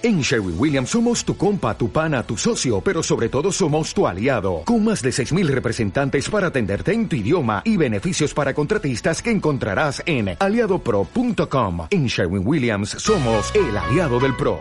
En 0.00 0.20
Sherwin 0.20 0.54
Williams 0.56 0.90
somos 0.90 1.24
tu 1.24 1.36
compa, 1.36 1.76
tu 1.76 1.90
pana, 1.90 2.22
tu 2.22 2.36
socio, 2.36 2.80
pero 2.80 3.02
sobre 3.02 3.28
todo 3.28 3.50
somos 3.50 3.92
tu 3.92 4.06
aliado, 4.06 4.62
con 4.64 4.84
más 4.84 5.02
de 5.02 5.10
6.000 5.10 5.48
representantes 5.48 6.30
para 6.30 6.46
atenderte 6.48 6.92
en 6.92 7.08
tu 7.08 7.16
idioma 7.16 7.62
y 7.64 7.76
beneficios 7.76 8.32
para 8.32 8.54
contratistas 8.54 9.20
que 9.20 9.32
encontrarás 9.32 10.00
en 10.06 10.36
aliadopro.com. 10.38 11.88
En 11.90 12.06
Sherwin 12.06 12.46
Williams 12.46 12.90
somos 12.90 13.52
el 13.56 13.76
aliado 13.76 14.20
del 14.20 14.36
PRO. 14.36 14.60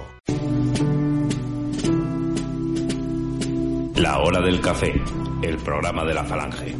La 3.95 4.17
hora 4.19 4.41
del 4.41 4.59
café, 4.59 4.99
el 5.43 5.57
programa 5.57 6.03
de 6.03 6.13
la 6.15 6.23
falange. 6.23 6.75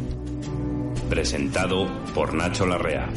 Presentado 1.08 1.86
por 2.12 2.34
Nacho 2.34 2.66
Larrea. 2.66 3.08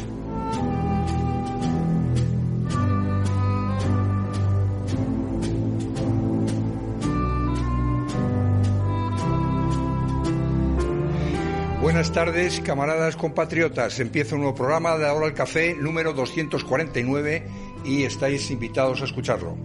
Buenas 12.01 12.15
tardes, 12.15 12.59
camaradas 12.61 13.15
compatriotas. 13.15 13.99
Empieza 13.99 14.33
un 14.33 14.41
nuevo 14.41 14.55
programa 14.55 14.97
de 14.97 15.07
Ahora 15.07 15.27
el 15.27 15.35
Café 15.35 15.75
número 15.75 16.13
249 16.13 17.43
y 17.85 18.05
estáis 18.05 18.49
invitados 18.49 19.03
a 19.03 19.05
escucharlo. 19.05 19.55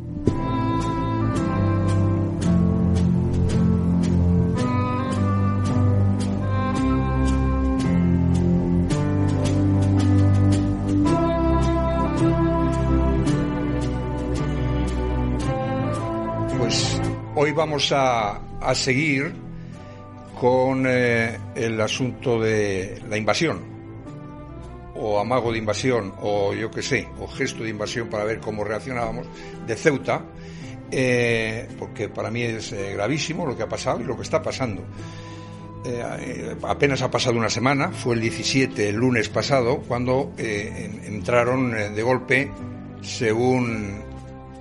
Pues 16.59 17.01
hoy 17.35 17.53
vamos 17.53 17.91
a, 17.93 18.43
a 18.61 18.75
seguir 18.75 19.46
con 20.39 20.85
eh, 20.87 21.39
el 21.55 21.81
asunto 21.81 22.39
de 22.39 23.01
la 23.09 23.17
invasión, 23.17 23.61
o 24.95 25.19
amago 25.19 25.51
de 25.51 25.59
invasión, 25.59 26.13
o 26.21 26.53
yo 26.53 26.71
qué 26.71 26.83
sé, 26.83 27.09
o 27.19 27.27
gesto 27.27 27.65
de 27.65 27.71
invasión 27.71 28.09
para 28.09 28.25
ver 28.25 28.39
cómo 28.39 28.63
reaccionábamos, 28.63 29.27
de 29.67 29.75
Ceuta, 29.77 30.23
eh, 30.91 31.67
porque 31.79 32.09
para 32.09 32.31
mí 32.31 32.43
es 32.43 32.71
eh, 32.73 32.93
gravísimo 32.93 33.47
lo 33.47 33.57
que 33.57 33.63
ha 33.63 33.69
pasado 33.69 34.01
y 34.01 34.05
lo 34.05 34.15
que 34.15 34.23
está 34.23 34.43
pasando. 34.43 34.85
apenas 36.63 37.01
ha 37.01 37.11
pasado 37.11 37.39
una 37.39 37.49
semana, 37.49 37.91
fue 37.91 38.15
el 38.15 38.21
17, 38.21 38.91
el 38.91 38.97
lunes 38.97 39.29
pasado, 39.29 39.79
cuando 39.89 40.33
entraron 40.37 41.71
de 41.71 42.03
golpe, 42.03 42.51
según 43.01 44.03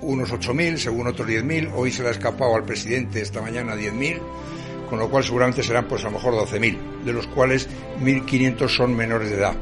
unos 0.02 0.32
8.000, 0.32 0.78
según 0.78 1.08
otros 1.08 1.28
10.000, 1.28 1.72
hoy 1.76 1.92
se 1.92 2.04
le 2.04 2.10
ha 2.10 2.12
escapado 2.12 2.56
al 2.56 2.64
presidente 2.64 3.22
esta 3.22 3.42
mañana 3.42 3.76
10.000 3.76 4.22
con 4.89 5.00
lo 5.00 5.09
cual 5.09 5.23
seguramente 5.23 5.64
serán 5.64 5.86
pues 5.88 6.03
a 6.03 6.05
lo 6.05 6.14
mejor 6.14 6.33
12.000, 6.33 7.03
de 7.03 7.14
los 7.14 7.28
cuales 7.28 7.67
1.500 8.02 8.69
son 8.69 8.95
menores 8.95 9.30
de 9.30 9.36
edad. 9.36 9.55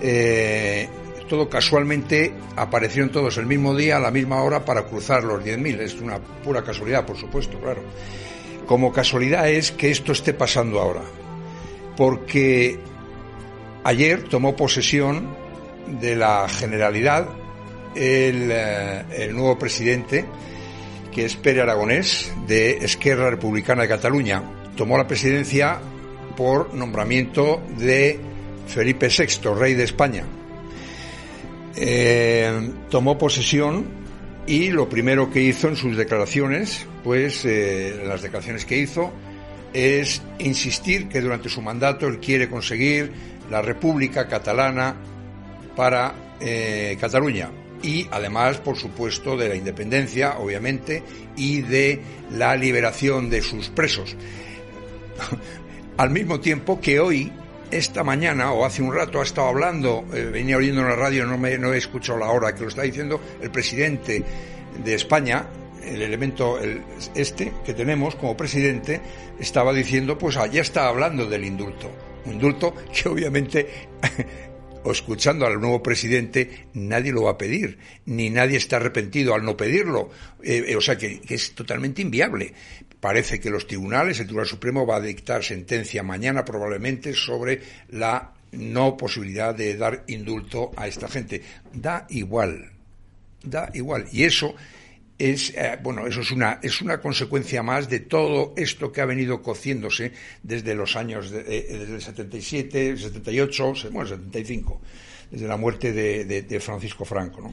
Eh, 0.00 0.88
todo 1.28 1.48
casualmente 1.48 2.34
aparecieron 2.56 3.10
todos 3.10 3.38
el 3.38 3.46
mismo 3.46 3.74
día, 3.74 3.98
a 3.98 4.00
la 4.00 4.10
misma 4.10 4.42
hora, 4.42 4.64
para 4.64 4.84
cruzar 4.84 5.22
los 5.22 5.44
10.000. 5.44 5.80
Es 5.80 5.94
una 6.00 6.18
pura 6.18 6.62
casualidad, 6.62 7.06
por 7.06 7.16
supuesto, 7.16 7.58
claro. 7.60 7.82
Como 8.66 8.92
casualidad 8.92 9.48
es 9.48 9.70
que 9.72 9.90
esto 9.90 10.12
esté 10.12 10.34
pasando 10.34 10.80
ahora, 10.80 11.02
porque 11.96 12.78
ayer 13.84 14.24
tomó 14.24 14.56
posesión 14.56 15.36
de 16.00 16.16
la 16.16 16.48
Generalidad 16.48 17.28
el, 17.94 18.50
eh, 18.52 19.04
el 19.16 19.34
nuevo 19.34 19.58
presidente, 19.58 20.24
que 21.12 21.24
es 21.24 21.36
Pere 21.36 21.62
Aragonés, 21.62 22.32
de 22.46 22.78
Esquerra 22.78 23.30
Republicana 23.30 23.82
de 23.82 23.88
Cataluña 23.88 24.59
tomó 24.80 24.96
la 24.96 25.06
presidencia 25.06 25.78
por 26.38 26.72
nombramiento 26.72 27.62
de 27.76 28.18
Felipe 28.66 29.08
VI, 29.08 29.52
rey 29.54 29.74
de 29.74 29.84
España. 29.84 30.24
Eh, 31.76 32.70
tomó 32.88 33.18
posesión 33.18 33.84
y 34.46 34.70
lo 34.70 34.88
primero 34.88 35.30
que 35.30 35.42
hizo 35.42 35.68
en 35.68 35.76
sus 35.76 35.98
declaraciones, 35.98 36.86
pues 37.04 37.44
eh, 37.44 38.04
las 38.06 38.22
declaraciones 38.22 38.64
que 38.64 38.78
hizo, 38.78 39.12
es 39.74 40.22
insistir 40.38 41.10
que 41.10 41.20
durante 41.20 41.50
su 41.50 41.60
mandato 41.60 42.06
él 42.06 42.18
quiere 42.18 42.48
conseguir 42.48 43.12
la 43.50 43.60
República 43.60 44.28
Catalana 44.28 44.96
para 45.76 46.14
eh, 46.40 46.96
Cataluña 46.98 47.50
y 47.82 48.06
además, 48.10 48.56
por 48.58 48.78
supuesto, 48.78 49.36
de 49.36 49.50
la 49.50 49.56
independencia, 49.56 50.38
obviamente, 50.38 51.02
y 51.36 51.60
de 51.60 52.00
la 52.30 52.56
liberación 52.56 53.28
de 53.28 53.42
sus 53.42 53.68
presos. 53.68 54.16
Al 55.96 56.10
mismo 56.10 56.40
tiempo 56.40 56.80
que 56.80 57.00
hoy, 57.00 57.32
esta 57.70 58.02
mañana 58.02 58.52
o 58.52 58.64
hace 58.64 58.82
un 58.82 58.94
rato 58.94 59.20
ha 59.20 59.24
estado 59.24 59.48
hablando, 59.48 60.04
eh, 60.12 60.24
venía 60.24 60.56
oyendo 60.56 60.80
en 60.80 60.88
la 60.88 60.96
radio, 60.96 61.26
no, 61.26 61.38
me, 61.38 61.58
no 61.58 61.72
he 61.72 61.78
escuchado 61.78 62.18
la 62.18 62.28
hora 62.28 62.54
que 62.54 62.62
lo 62.62 62.68
está 62.68 62.82
diciendo, 62.82 63.20
el 63.40 63.50
presidente 63.50 64.24
de 64.82 64.94
España, 64.94 65.46
el 65.84 66.02
elemento 66.02 66.58
el, 66.58 66.82
este 67.14 67.52
que 67.64 67.74
tenemos 67.74 68.16
como 68.16 68.36
presidente, 68.36 69.00
estaba 69.38 69.72
diciendo, 69.72 70.18
pues 70.18 70.36
allá 70.36 70.60
ah, 70.60 70.62
está 70.62 70.88
hablando 70.88 71.26
del 71.26 71.44
indulto. 71.44 71.90
Un 72.24 72.34
indulto 72.34 72.74
que 72.92 73.08
obviamente 73.08 73.66
escuchando 74.90 75.46
al 75.46 75.60
nuevo 75.60 75.82
presidente, 75.82 76.68
nadie 76.74 77.12
lo 77.12 77.24
va 77.24 77.32
a 77.32 77.38
pedir, 77.38 77.78
ni 78.06 78.30
nadie 78.30 78.56
está 78.56 78.76
arrepentido 78.76 79.34
al 79.34 79.44
no 79.44 79.56
pedirlo. 79.56 80.10
Eh, 80.42 80.64
eh, 80.68 80.76
o 80.76 80.80
sea 80.80 80.96
que, 80.96 81.20
es 81.28 81.52
totalmente 81.54 82.02
inviable. 82.02 82.52
Parece 83.00 83.40
que 83.40 83.50
los 83.50 83.66
tribunales, 83.66 84.20
el 84.20 84.26
Tribunal 84.26 84.46
Supremo 84.46 84.86
va 84.86 84.96
a 84.96 85.00
dictar 85.00 85.42
sentencia 85.42 86.02
mañana 86.02 86.44
probablemente 86.44 87.14
sobre 87.14 87.60
la 87.88 88.34
no 88.52 88.96
posibilidad 88.96 89.54
de 89.54 89.76
dar 89.76 90.04
indulto 90.08 90.70
a 90.76 90.86
esta 90.86 91.08
gente. 91.08 91.42
Da 91.72 92.06
igual, 92.10 92.70
da 93.42 93.70
igual. 93.72 94.06
Y 94.12 94.24
eso 94.24 94.54
es, 95.20 95.54
eh, 95.54 95.78
bueno, 95.82 96.06
eso 96.06 96.22
es 96.22 96.30
una, 96.30 96.60
es 96.62 96.80
una 96.80 97.00
consecuencia 97.00 97.62
más 97.62 97.88
de 97.88 98.00
todo 98.00 98.54
esto 98.56 98.90
que 98.90 99.02
ha 99.02 99.06
venido 99.06 99.42
cociéndose 99.42 100.12
desde 100.42 100.74
los 100.74 100.96
años, 100.96 101.30
de, 101.30 101.40
eh, 101.40 101.66
desde 101.78 101.94
el 101.94 102.00
77, 102.02 102.88
el 102.90 102.98
78, 102.98 103.72
bueno, 103.92 104.02
el 104.02 104.08
75, 104.08 104.80
desde 105.30 105.46
la 105.46 105.56
muerte 105.58 105.92
de, 105.92 106.60
Francisco 106.60 107.04
Franco. 107.04 107.52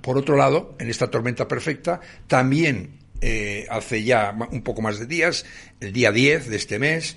Por 0.00 0.16
otro 0.16 0.36
lado, 0.36 0.76
en 0.78 0.88
esta 0.88 1.10
tormenta 1.10 1.48
perfecta, 1.48 2.00
también 2.28 3.01
eh, 3.24 3.66
hace 3.70 4.02
ya 4.02 4.36
un 4.50 4.62
poco 4.62 4.82
más 4.82 4.98
de 4.98 5.06
días, 5.06 5.46
el 5.78 5.92
día 5.92 6.10
10 6.10 6.48
de 6.48 6.56
este 6.56 6.80
mes, 6.80 7.16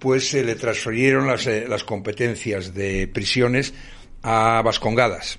pues 0.00 0.28
se 0.28 0.42
le 0.42 0.56
transfirieron 0.56 1.28
las, 1.28 1.46
eh, 1.46 1.66
las 1.68 1.84
competencias 1.84 2.74
de 2.74 3.06
prisiones 3.06 3.72
a 4.22 4.62
Vascongadas. 4.62 5.38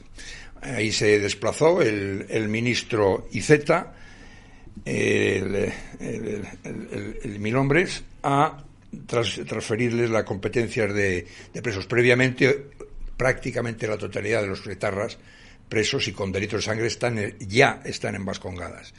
Ahí 0.62 0.94
se 0.94 1.20
desplazó 1.20 1.82
el, 1.82 2.48
ministro 2.48 3.28
Iceta, 3.34 3.94
el, 4.86 5.74
el, 6.00 6.48
el, 6.64 7.40
Mil 7.40 7.58
Hombres, 7.58 8.02
a 8.24 8.64
transferirles 9.06 10.10
las 10.10 10.24
competencias 10.24 10.94
de, 10.94 11.28
presos. 11.62 11.88
Previamente, 11.88 12.68
prácticamente 13.18 13.86
la 13.86 13.98
totalidad 13.98 14.42
de 14.42 14.48
los 14.48 14.62
pretarras 14.62 15.18
presos 15.68 16.08
y 16.08 16.14
con 16.14 16.32
delitos 16.32 16.62
de 16.62 16.66
sangre 16.66 16.88
están, 16.88 17.20
ya 17.40 17.82
están 17.84 18.16
en 18.16 18.24
Vascongadas 18.24 18.94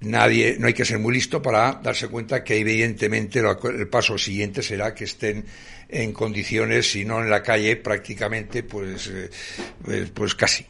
nadie, 0.00 0.56
no 0.58 0.66
hay 0.66 0.74
que 0.74 0.84
ser 0.84 0.98
muy 0.98 1.14
listo 1.14 1.40
para 1.40 1.80
darse 1.82 2.08
cuenta 2.08 2.44
que 2.44 2.58
evidentemente 2.58 3.40
el 3.40 3.88
paso 3.88 4.18
siguiente 4.18 4.62
será 4.62 4.94
que 4.94 5.04
estén 5.04 5.44
en 5.88 6.12
condiciones, 6.12 6.90
si 6.90 7.04
no 7.04 7.22
en 7.22 7.30
la 7.30 7.42
calle, 7.42 7.76
prácticamente, 7.76 8.62
pues, 8.62 9.08
eh, 9.08 9.30
pues, 9.84 10.10
pues 10.10 10.34
casi. 10.34 10.66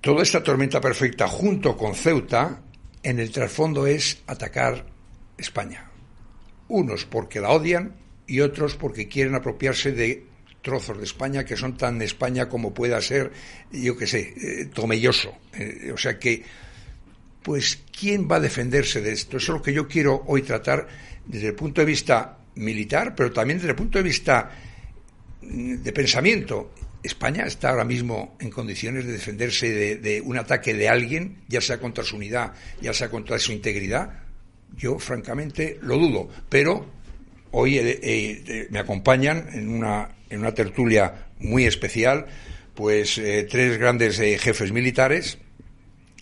Toda 0.00 0.22
esta 0.22 0.42
tormenta 0.42 0.80
perfecta 0.80 1.28
junto 1.28 1.76
con 1.76 1.94
Ceuta, 1.94 2.62
en 3.02 3.18
el 3.18 3.30
trasfondo 3.30 3.86
es 3.86 4.22
atacar 4.26 4.86
España. 5.38 5.90
Unos 6.68 7.04
porque 7.04 7.40
la 7.40 7.50
odian 7.50 7.96
y 8.26 8.40
otros 8.40 8.76
porque 8.76 9.08
quieren 9.08 9.34
apropiarse 9.34 9.92
de 9.92 10.26
trozos 10.62 10.96
de 10.98 11.04
España 11.04 11.44
que 11.44 11.56
son 11.56 11.76
tan 11.76 12.00
España 12.00 12.48
como 12.48 12.72
pueda 12.72 13.00
ser, 13.00 13.30
yo 13.70 13.96
qué 13.96 14.06
sé, 14.06 14.34
eh, 14.36 14.66
tomelloso. 14.72 15.36
Eh, 15.52 15.92
o 15.92 15.98
sea 15.98 16.18
que 16.18 16.42
pues 17.44 17.84
¿quién 17.96 18.26
va 18.26 18.36
a 18.36 18.40
defenderse 18.40 19.02
de 19.02 19.12
esto? 19.12 19.36
Eso 19.36 19.52
es 19.52 19.58
lo 19.58 19.62
que 19.62 19.74
yo 19.74 19.86
quiero 19.86 20.24
hoy 20.26 20.40
tratar 20.40 20.88
desde 21.26 21.48
el 21.48 21.54
punto 21.54 21.82
de 21.82 21.84
vista 21.84 22.38
militar, 22.54 23.14
pero 23.14 23.32
también 23.32 23.58
desde 23.58 23.70
el 23.70 23.76
punto 23.76 23.98
de 23.98 24.02
vista 24.02 24.50
mm, 25.42 25.74
de 25.76 25.92
pensamiento. 25.92 26.72
España 27.02 27.44
está 27.44 27.68
ahora 27.68 27.84
mismo 27.84 28.34
en 28.40 28.50
condiciones 28.50 29.04
de 29.04 29.12
defenderse 29.12 29.96
de, 29.98 30.20
un 30.22 30.38
ataque 30.38 30.72
de 30.72 30.88
alguien, 30.88 31.42
ya 31.46 31.60
sea 31.60 31.78
contra 31.78 32.02
su 32.02 32.16
unidad, 32.16 32.54
ya 32.80 32.94
sea 32.94 33.10
contra 33.10 33.38
su 33.38 33.52
integridad. 33.52 34.22
Yo, 34.74 34.98
francamente, 34.98 35.78
lo 35.82 35.98
dudo. 35.98 36.30
Pero 36.48 36.86
hoy 37.50 37.76
eh, 37.76 38.00
eh, 38.02 38.68
me 38.70 38.78
acompañan 38.78 39.50
en 39.52 39.68
una, 39.68 40.16
en 40.30 40.40
una 40.40 40.54
tertulia 40.54 41.26
muy 41.40 41.66
especial, 41.66 42.24
pues 42.74 43.18
eh, 43.18 43.46
tres 43.50 43.76
grandes 43.76 44.16
jefes 44.16 44.72
militares 44.72 45.36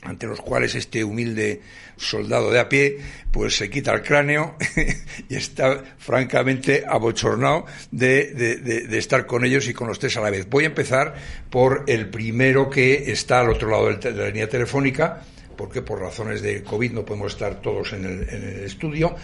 ante 0.02 0.26
los 0.26 0.40
cuales 0.40 0.74
este 0.74 1.04
humilde 1.04 1.60
soldado 1.96 2.50
de 2.50 2.58
a 2.58 2.68
pie 2.68 2.98
pues 3.30 3.56
se 3.56 3.70
quita 3.70 3.92
el 3.92 4.02
cráneo 4.02 4.56
y 5.28 5.36
está 5.36 5.82
francamente 5.98 6.84
abochornado 6.86 7.66
de, 7.90 8.34
de, 8.34 8.98
estar 8.98 9.26
con 9.26 9.44
ellos 9.44 9.68
y 9.68 9.74
con 9.74 9.88
los 9.88 9.98
tres 9.98 10.16
a 10.16 10.20
la 10.20 10.30
vez. 10.30 10.48
Voy 10.48 10.64
a 10.64 10.68
empezar 10.68 11.14
por 11.48 11.84
el 11.86 12.10
primero 12.10 12.68
que 12.68 13.10
está 13.12 13.40
al 13.40 13.50
otro 13.50 13.70
lado 13.70 13.92
de 13.94 14.12
la 14.12 14.26
línea 14.26 14.48
telefónica, 14.48 15.22
porque 15.56 15.82
por 15.82 16.00
razones 16.00 16.42
de 16.42 16.62
COVID 16.62 16.92
no 16.92 17.04
podemos 17.04 17.32
estar 17.32 17.60
todos 17.62 17.92
en 17.92 18.04
el, 18.04 18.28
en 18.28 18.42
el 18.42 18.64
estudio, 18.64 19.14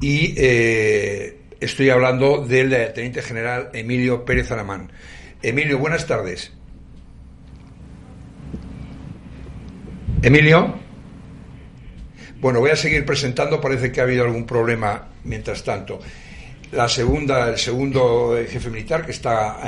y 0.00 0.34
eh, 0.36 1.38
estoy 1.60 1.90
hablando 1.90 2.44
del 2.44 2.92
teniente 2.92 3.22
general 3.22 3.70
Emilio 3.72 4.24
Pérez 4.24 4.50
Alamán. 4.50 4.90
Emilio, 5.42 5.78
buenas 5.78 6.06
tardes. 6.06 6.52
Emilio. 10.22 10.74
Bueno, 12.40 12.60
voy 12.60 12.70
a 12.70 12.76
seguir 12.76 13.04
presentando. 13.04 13.60
Parece 13.60 13.92
que 13.92 14.00
ha 14.00 14.04
habido 14.04 14.24
algún 14.24 14.46
problema 14.46 15.08
mientras 15.24 15.62
tanto. 15.62 15.98
La 16.72 16.88
segunda, 16.88 17.48
el 17.48 17.58
segundo 17.58 18.36
jefe 18.48 18.70
militar 18.70 19.04
que 19.04 19.12
está 19.12 19.60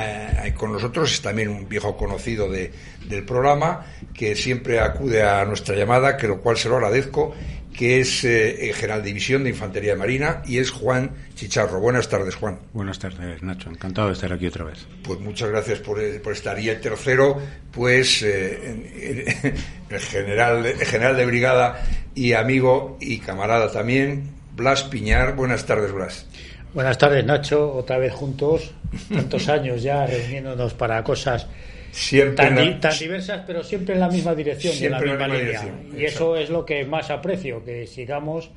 eh, 0.45 0.53
con 0.53 0.73
nosotros 0.73 1.13
es 1.13 1.21
también 1.21 1.49
un 1.49 1.69
viejo 1.69 1.95
conocido 1.95 2.49
de, 2.49 2.71
del 3.07 3.23
programa 3.23 3.85
que 4.13 4.35
siempre 4.35 4.79
acude 4.79 5.23
a 5.23 5.45
nuestra 5.45 5.75
llamada, 5.75 6.17
que 6.17 6.27
lo 6.27 6.41
cual 6.41 6.57
se 6.57 6.67
lo 6.67 6.75
agradezco 6.75 7.33
que 7.79 8.01
es 8.01 8.25
eh, 8.25 8.73
general 8.75 9.01
división 9.01 9.45
de 9.45 9.51
Infantería 9.51 9.95
Marina 9.95 10.41
y 10.45 10.57
es 10.57 10.69
Juan 10.69 11.11
Chicharro. 11.33 11.79
Buenas 11.79 12.09
tardes, 12.09 12.35
Juan. 12.35 12.59
Buenas 12.73 12.99
tardes, 12.99 13.41
Nacho. 13.41 13.69
Encantado 13.69 14.09
de 14.09 14.15
estar 14.15 14.33
aquí 14.33 14.47
otra 14.47 14.65
vez. 14.65 14.85
Pues 15.01 15.17
muchas 15.21 15.49
gracias 15.49 15.79
por, 15.79 15.97
eh, 16.01 16.21
estar. 16.29 16.59
Y 16.59 16.67
el 16.67 16.81
tercero, 16.81 17.41
pues 17.71 18.21
eh, 18.21 19.23
el, 19.89 19.99
general, 20.01 20.65
el 20.65 20.85
general 20.85 21.15
de 21.15 21.25
brigada 21.25 21.81
y 22.13 22.33
amigo 22.33 22.97
y 22.99 23.19
camarada 23.19 23.71
también, 23.71 24.29
Blas 24.57 24.83
Piñar. 24.83 25.37
Buenas 25.37 25.65
tardes, 25.65 25.93
Blas. 25.93 26.25
Buenas 26.73 26.97
tardes, 26.97 27.23
Nacho. 27.23 27.75
Otra 27.75 27.97
vez 27.97 28.11
juntos, 28.11 28.73
tantos 29.07 29.47
años 29.47 29.81
ya 29.81 30.05
reuniéndonos 30.05 30.73
para 30.73 31.01
cosas 31.01 31.47
Siempre 31.91 32.75
tan, 32.79 32.97
diversas, 32.97 33.43
pero 33.45 33.63
siempre 33.63 33.95
en 33.95 34.01
la 34.01 34.09
misma 34.09 34.35
dirección 34.35 34.73
y 34.79 34.85
en 34.85 34.91
la 34.91 34.99
misma, 34.99 35.27
línea. 35.27 35.61
y 35.97 36.05
eso 36.05 36.35
es 36.35 36.49
lo 36.49 36.65
que 36.65 36.85
más 36.85 37.09
aprecio, 37.09 37.63
que 37.63 37.87
sigamos 37.87 38.51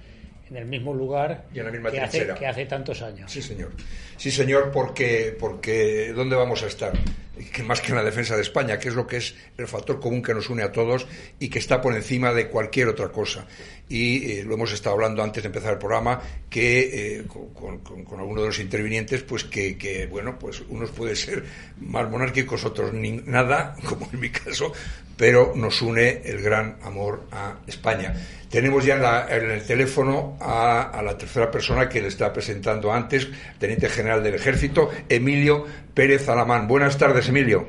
en 0.53 0.57
el 0.59 0.67
mismo 0.67 0.93
lugar 0.93 1.47
y 1.55 1.61
en 1.61 1.65
la 1.65 1.71
misma 1.71 1.91
que, 1.91 2.01
hace, 2.01 2.29
que 2.39 2.47
hace 2.47 2.67
tantos 2.67 3.01
años. 3.01 3.33
Sí, 3.33 3.41
señor. 3.41 3.71
Sí, 4.19 4.31
señor, 4.31 4.71
porque, 4.71 5.35
porque 5.39 6.13
¿dónde 6.15 6.37
vamos 6.37 6.63
a 6.63 6.67
estar? 6.67 6.93
Que 7.53 7.63
más 7.63 7.81
que 7.81 7.89
en 7.89 7.97
la 7.97 8.05
defensa 8.05 8.37
de 8.37 8.43
España, 8.43 8.79
que 8.79 8.89
es 8.89 8.95
lo 8.95 9.07
que 9.07 9.17
es 9.17 9.35
el 9.57 9.67
factor 9.67 9.99
común 9.99 10.23
que 10.23 10.35
nos 10.35 10.51
une 10.51 10.63
a 10.63 10.71
todos 10.71 11.07
y 11.41 11.49
que 11.49 11.59
está 11.59 11.81
por 11.81 11.95
encima 11.95 12.33
de 12.33 12.49
cualquier 12.49 12.89
otra 12.89 13.09
cosa. 13.09 13.47
Y 13.93 14.39
eh, 14.39 14.45
lo 14.47 14.55
hemos 14.55 14.73
estado 14.73 14.95
hablando 14.95 15.23
antes 15.23 15.43
de 15.43 15.49
empezar 15.49 15.75
el 15.75 15.79
programa, 15.79 16.19
que 16.49 17.19
eh, 17.19 17.25
con, 17.27 17.81
con, 17.81 18.19
alguno 18.19 18.41
de 18.41 18.47
los 18.47 18.59
intervinientes, 18.59 19.23
pues 19.23 19.45
que, 19.45 19.77
que, 19.77 20.07
bueno, 20.07 20.39
pues 20.39 20.63
unos 20.71 20.91
pueden 20.93 21.15
ser 21.15 21.45
más 21.79 22.11
monárquicos, 22.11 22.65
otros 22.65 22.95
ni, 22.95 23.13
nada, 23.27 23.77
como 23.87 24.09
en 24.11 24.19
mi 24.19 24.31
caso, 24.31 24.73
pero 25.15 25.53
nos 25.55 25.83
une 25.83 26.23
el 26.25 26.41
gran 26.41 26.79
amor 26.83 27.25
a 27.33 27.59
España. 27.67 28.15
Tenemos 28.49 28.83
ya 28.83 29.27
en, 29.29 29.51
el 29.51 29.63
teléfono 29.67 30.39
a, 30.41 31.03
la 31.05 31.19
tercera 31.19 31.51
persona 31.51 31.87
que 31.87 32.01
le 32.01 32.09
está 32.09 32.33
presentando 32.33 32.91
antes, 32.91 33.29
Teniente 33.59 33.91
General 33.91 34.23
del 34.23 34.37
Ejército, 34.37 34.89
Emilio 35.07 35.67
Pérez 35.93 36.31
Alamán. 36.31 36.67
Buenas 36.67 36.97
tardes, 36.97 37.29
Emilio. 37.29 37.67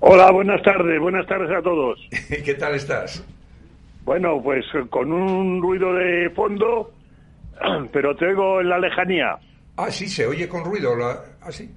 Hola, 0.00 0.32
buenas 0.32 0.60
tardes, 0.62 0.98
buenas 0.98 1.28
tardes 1.28 1.56
a 1.56 1.62
todos. 1.62 2.00
¿Qué 2.44 2.54
tal 2.54 2.74
estás? 2.74 3.24
Bueno, 4.04 4.40
pues 4.42 4.64
con 4.90 5.12
un 5.12 5.62
ruido 5.62 5.92
de 5.94 6.30
fondo, 6.30 6.92
pero 7.92 8.14
te 8.16 8.26
oigo 8.26 8.60
en 8.60 8.68
la 8.68 8.78
lejanía. 8.78 9.38
Ah, 9.76 9.90
sí, 9.90 10.08
se 10.08 10.26
oye 10.26 10.48
con 10.48 10.64
ruido. 10.64 10.94
Ah, 11.40 11.50
sí. 11.50 11.70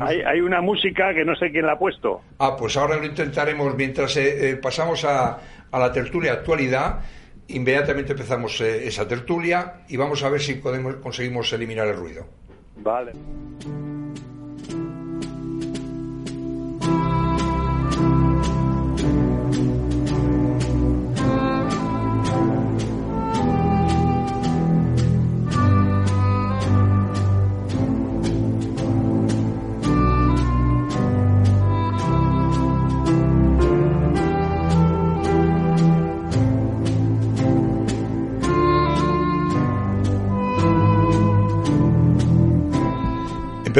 hay, 0.00 0.40
una 0.40 0.60
música 0.60 1.14
que 1.14 1.24
no 1.24 1.36
sé 1.36 1.50
quién 1.50 1.66
la 1.66 1.72
ha 1.72 1.78
puesto. 1.78 2.22
Ah, 2.38 2.56
pues 2.58 2.76
ahora 2.76 2.96
lo 2.96 3.04
intentaremos 3.04 3.76
mientras 3.76 4.16
eh, 4.16 4.50
eh, 4.50 4.56
pasamos 4.56 5.04
a, 5.04 5.38
a 5.70 5.78
la 5.78 5.92
tertulia 5.92 6.32
actualidad 6.32 7.00
inmediatamente 7.48 8.12
empezamos 8.12 8.60
eh, 8.60 8.86
esa 8.86 9.06
tertulia 9.06 9.84
y 9.88 9.96
vamos 9.96 10.22
a 10.22 10.28
ver 10.28 10.40
si 10.40 10.54
podemos, 10.54 10.96
conseguimos 10.96 11.52
eliminar 11.52 11.88
el 11.88 11.96
ruido. 11.96 12.26
Vale. 12.76 13.12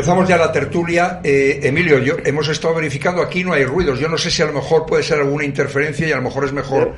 Empezamos 0.04 0.28
ya 0.28 0.36
la 0.36 0.52
tertulia. 0.52 1.20
Eh, 1.24 1.60
Emilio, 1.62 1.98
yo, 1.98 2.16
hemos 2.26 2.46
estado 2.50 2.74
verificando, 2.74 3.22
aquí 3.22 3.42
no 3.42 3.54
hay 3.54 3.64
ruidos. 3.64 3.98
Yo 3.98 4.06
no 4.06 4.18
sé 4.18 4.30
si 4.30 4.42
a 4.42 4.44
lo 4.44 4.52
mejor 4.52 4.84
puede 4.84 5.02
ser 5.02 5.20
alguna 5.20 5.46
interferencia 5.46 6.06
y 6.06 6.12
a 6.12 6.16
lo 6.16 6.22
mejor 6.24 6.44
es 6.44 6.52
mejor. 6.52 6.92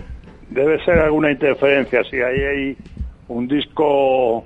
Debe 0.50 0.84
ser 0.84 0.98
alguna 0.98 1.30
interferencia, 1.30 2.02
si 2.10 2.16
ahí 2.16 2.40
hay 2.40 2.76
un 3.28 3.46
disco 3.46 4.44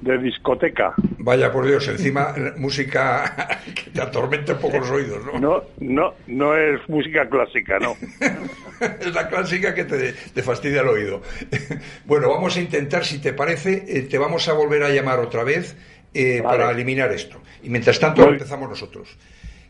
de 0.00 0.16
discoteca. 0.16 0.94
Vaya 1.18 1.52
por 1.52 1.66
Dios, 1.66 1.88
encima 1.88 2.34
música 2.56 3.58
que 3.74 3.90
te 3.90 4.00
atormenta 4.00 4.54
un 4.54 4.60
poco 4.60 4.78
los 4.78 4.90
oídos, 4.90 5.22
¿no? 5.26 5.38
No, 5.38 5.62
no, 5.80 6.14
no 6.26 6.56
es 6.56 6.80
música 6.88 7.28
clásica, 7.28 7.78
no. 7.78 7.96
es 8.98 9.14
la 9.14 9.28
clásica 9.28 9.74
que 9.74 9.84
te, 9.84 10.14
te, 10.14 10.42
fastidia 10.42 10.80
el 10.80 10.88
oído. 10.88 11.20
bueno, 12.06 12.30
vamos 12.30 12.56
a 12.56 12.60
intentar, 12.62 13.04
si 13.04 13.20
te 13.20 13.34
parece, 13.34 13.84
eh, 13.86 14.02
te 14.08 14.16
vamos 14.16 14.48
a 14.48 14.54
volver 14.54 14.84
a 14.84 14.88
llamar 14.88 15.18
otra 15.18 15.44
vez 15.44 15.76
eh, 16.14 16.40
para 16.42 16.70
eliminar 16.70 17.12
esto. 17.12 17.40
Y 17.62 17.70
mientras 17.70 17.98
tanto 17.98 18.28
empezamos 18.28 18.68
nosotros. 18.68 19.16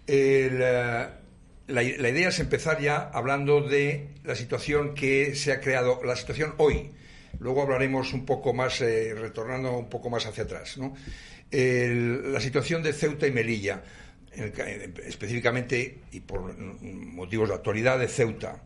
la, 0.06 1.82
idea 1.82 2.28
es 2.28 2.40
empezar 2.40 2.80
ya 2.80 3.10
hablando 3.12 3.60
de 3.60 4.08
la 4.24 4.34
situación 4.34 4.94
que 4.94 5.34
se 5.34 5.52
ha 5.52 5.60
creado, 5.60 6.00
la 6.04 6.16
situación 6.16 6.54
hoy. 6.58 6.90
Luego 7.38 7.62
hablaremos 7.62 8.12
un 8.12 8.26
poco 8.26 8.52
más, 8.52 8.80
eh, 8.80 9.14
retornando 9.14 9.76
un 9.76 9.88
poco 9.88 10.10
más 10.10 10.26
hacia 10.26 10.44
atrás. 10.44 10.78
la 11.52 12.40
situación 12.40 12.82
de 12.82 12.92
Ceuta 12.92 13.26
y 13.26 13.32
Melilla, 13.32 13.82
específicamente 15.06 15.98
y 16.12 16.20
por 16.20 16.56
motivos 16.58 17.48
de 17.48 17.54
actualidad 17.54 17.98
de 17.98 18.08
Ceuta. 18.08 18.62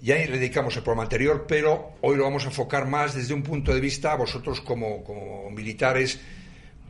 Ya 0.00 0.16
le 0.16 0.26
dedicamos 0.28 0.76
el 0.76 0.82
programa 0.82 1.04
anterior, 1.04 1.46
pero 1.48 1.94
hoy 2.02 2.16
lo 2.16 2.24
vamos 2.24 2.44
a 2.44 2.48
enfocar 2.48 2.86
más 2.86 3.14
desde 3.14 3.32
un 3.32 3.42
punto 3.42 3.74
de 3.74 3.80
vista, 3.80 4.14
vosotros 4.14 4.60
como, 4.60 5.02
como 5.02 5.50
militares, 5.50 6.20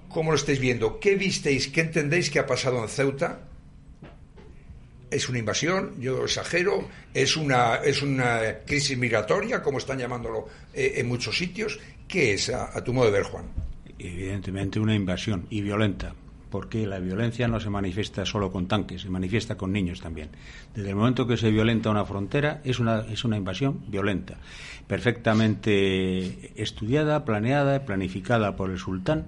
¿Cómo 0.08 0.30
lo 0.30 0.36
estáis 0.36 0.60
viendo? 0.60 0.98
¿Qué 0.98 1.14
visteis? 1.16 1.68
¿Qué 1.68 1.82
entendéis 1.82 2.30
que 2.30 2.38
ha 2.38 2.46
pasado 2.46 2.82
en 2.82 2.88
Ceuta? 2.88 3.40
¿Es 5.10 5.28
una 5.28 5.38
invasión? 5.38 6.00
Yo 6.00 6.24
exagero. 6.24 6.88
¿Es 7.14 7.36
una, 7.36 7.76
es 7.76 8.02
una 8.02 8.40
crisis 8.66 8.98
migratoria, 8.98 9.62
como 9.62 9.78
están 9.78 9.98
llamándolo 9.98 10.48
eh, 10.74 10.94
en 10.96 11.08
muchos 11.08 11.36
sitios? 11.36 11.78
¿Qué 12.08 12.34
es, 12.34 12.50
a, 12.50 12.82
tu 12.82 12.92
modo 12.92 13.06
de 13.06 13.12
ver, 13.12 13.22
Juan? 13.24 13.46
Evidentemente 13.98 14.78
una 14.78 14.94
invasión 14.94 15.46
y 15.50 15.60
violenta 15.60 16.14
porque 16.50 16.86
la 16.86 17.00
violencia 17.00 17.48
no 17.48 17.60
se 17.60 17.68
manifiesta 17.68 18.24
solo 18.24 18.52
con 18.52 18.68
tanques, 18.68 19.02
se 19.02 19.10
manifiesta 19.10 19.56
con 19.56 19.72
niños 19.72 20.00
también. 20.00 20.30
Desde 20.74 20.90
el 20.90 20.96
momento 20.96 21.26
que 21.26 21.36
se 21.36 21.50
violenta 21.50 21.90
una 21.90 22.04
frontera 22.04 22.62
es 22.64 22.78
una, 22.78 23.00
es 23.00 23.24
una 23.24 23.36
invasión 23.36 23.82
violenta, 23.88 24.38
perfectamente 24.86 26.52
estudiada, 26.54 27.24
planeada, 27.24 27.84
planificada 27.84 28.56
por 28.56 28.70
el 28.70 28.78
sultán 28.78 29.26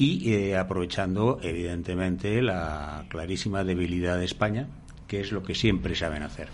y 0.00 0.32
eh, 0.32 0.56
aprovechando 0.56 1.38
evidentemente 1.42 2.40
la 2.40 3.04
clarísima 3.10 3.64
debilidad 3.64 4.16
de 4.16 4.24
España, 4.24 4.66
que 5.06 5.20
es 5.20 5.30
lo 5.30 5.42
que 5.42 5.54
siempre 5.54 5.94
saben 5.94 6.22
hacer. 6.22 6.48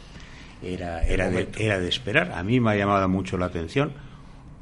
Era, 0.61 1.07
era, 1.07 1.31
de, 1.31 1.49
era 1.57 1.79
de 1.79 1.89
esperar. 1.89 2.33
A 2.33 2.43
mí 2.43 2.59
me 2.59 2.73
ha 2.73 2.77
llamado 2.77 3.09
mucho 3.09 3.39
la 3.39 3.47
atención, 3.47 3.93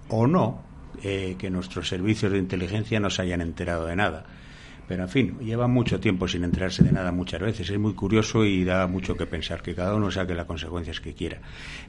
o 0.08 0.26
no, 0.26 0.62
eh, 1.02 1.36
que 1.38 1.48
nuestros 1.48 1.88
servicios 1.88 2.30
de 2.30 2.38
inteligencia 2.38 3.00
no 3.00 3.08
se 3.08 3.22
hayan 3.22 3.40
enterado 3.40 3.86
de 3.86 3.96
nada. 3.96 4.26
Pero 4.86 5.04
en 5.04 5.08
fin, 5.08 5.38
lleva 5.38 5.66
mucho 5.66 5.98
tiempo 5.98 6.28
sin 6.28 6.44
enterarse 6.44 6.82
de 6.82 6.92
nada 6.92 7.10
muchas 7.12 7.40
veces. 7.40 7.70
Es 7.70 7.78
muy 7.78 7.94
curioso 7.94 8.44
y 8.44 8.64
da 8.64 8.86
mucho 8.86 9.16
que 9.16 9.26
pensar, 9.26 9.62
que 9.62 9.74
cada 9.74 9.94
uno 9.94 10.10
saque 10.10 10.34
las 10.34 10.46
consecuencias 10.46 11.00
que 11.00 11.14
quiera. 11.14 11.38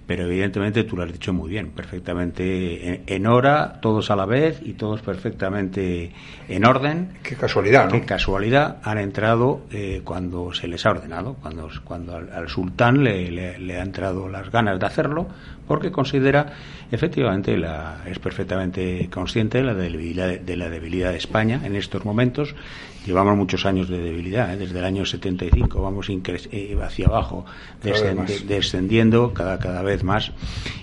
Pero 0.08 0.26
evidentemente 0.26 0.84
tú 0.84 0.96
lo 0.96 1.04
has 1.04 1.12
dicho 1.12 1.34
muy 1.34 1.50
bien, 1.50 1.72
perfectamente 1.72 3.04
en, 3.14 3.28
hora, 3.28 3.80
todos 3.82 4.12
a 4.12 4.16
la 4.16 4.26
vez 4.26 4.62
y 4.64 4.74
todos 4.74 5.02
perfectamente 5.02 6.12
en 6.48 6.66
orden. 6.66 7.18
Qué 7.24 7.36
casualidad, 7.36 7.86
¿no? 7.86 7.92
Qué 7.92 8.02
casualidad 8.02 8.78
han 8.84 8.98
entrado 8.98 9.62
eh, 9.72 10.02
cuando 10.04 10.54
se 10.54 10.68
les 10.68 10.86
ha 10.86 10.92
ordenado, 10.92 11.36
cuando, 11.36 11.70
cuando 11.84 12.16
al, 12.16 12.48
sultán 12.48 13.04
le, 13.04 13.30
le, 13.32 13.60
le 13.60 13.78
ha 13.78 13.84
entrado 13.84 14.30
las 14.30 14.52
ganas 14.52 14.80
de 14.80 14.86
hacerlo, 14.86 15.28
porque 15.68 15.92
considera, 15.92 16.54
efectivamente, 16.92 17.58
la, 17.58 18.04
es 18.06 18.20
perfectamente 18.20 19.10
consciente 19.12 19.60
de 19.60 19.64
la 19.64 19.74
debilidad 19.74 20.40
de 20.40 20.58
la 20.58 20.70
debilidad 20.70 21.12
de 21.12 21.18
España 21.18 21.62
en 21.64 21.76
estos 21.76 22.06
momentos 22.06 22.56
Llevamos 23.06 23.38
muchos 23.38 23.66
años 23.66 23.88
de 23.88 24.00
debilidad, 24.00 24.54
¿eh? 24.54 24.58
desde 24.58 24.80
el 24.80 24.86
año 24.86 25.06
75 25.06 25.82
vamos 25.82 26.10
eh, 26.10 26.78
hacia 26.82 27.08
abajo, 27.08 27.46
descendiendo 28.48 29.34
cada, 29.34 29.60
cada 29.60 29.84
vez 29.84 30.04
más 30.04 30.32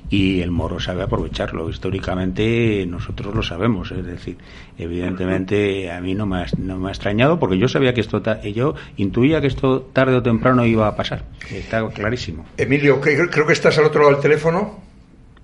y 0.08 0.40
el 0.40 0.50
moro 0.50 0.78
sabe 0.78 1.02
aprovecharlo. 1.02 1.68
Históricamente 1.68 2.84
nosotros 2.86 3.34
lo 3.34 3.42
sabemos, 3.42 3.90
es 3.90 4.04
decir, 4.04 4.36
evidentemente 4.78 5.90
a 5.90 6.00
mí 6.00 6.14
no 6.14 6.26
me 6.26 6.42
ha, 6.42 6.46
no 6.58 6.78
me 6.78 6.88
ha 6.88 6.92
extrañado 6.92 7.40
porque 7.40 7.58
yo 7.58 7.66
sabía 7.66 7.92
que 7.92 8.02
esto, 8.02 8.22
yo 8.54 8.74
intuía 8.96 9.40
que 9.40 9.48
esto 9.48 9.80
tarde 9.92 10.14
o 10.14 10.22
temprano 10.22 10.64
iba 10.64 10.86
a 10.86 10.94
pasar, 10.94 11.24
está 11.50 11.88
clarísimo. 11.88 12.44
Emilio, 12.56 13.00
creo 13.00 13.46
que 13.46 13.52
estás 13.52 13.78
al 13.78 13.86
otro 13.86 14.02
lado 14.02 14.12
del 14.12 14.22
teléfono. 14.22 14.91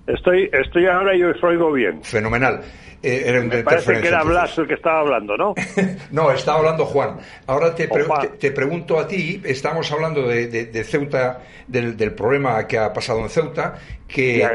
Estoy, 0.09 0.49
estoy 0.53 0.87
ahora 0.87 1.15
y 1.15 1.23
os 1.23 1.43
oigo 1.45 1.71
bien. 1.71 2.03
Fenomenal. 2.03 2.63
Eh, 3.03 3.41
Me 3.49 3.63
parece 3.63 4.01
que 4.01 4.09
era 4.09 4.25
Blas 4.25 4.59
el 4.59 4.67
que 4.67 4.75
estaba 4.75 5.01
hablando, 5.01 5.37
¿no? 5.37 5.55
no, 6.11 6.33
estaba 6.33 6.59
hablando 6.59 6.85
Juan. 6.87 7.19
Ahora 7.47 7.75
te, 7.75 7.89
te, 8.39 8.51
pregunto 8.51 8.99
a 8.99 9.07
ti, 9.07 9.41
estamos 9.45 9.93
hablando 9.93 10.27
de, 10.27 10.85
Ceuta, 10.85 11.41
del, 11.67 12.13
problema 12.15 12.67
que 12.67 12.79
ha 12.79 12.93
pasado 12.93 13.21
en 13.21 13.29
Ceuta, 13.29 13.75
que 14.09 14.49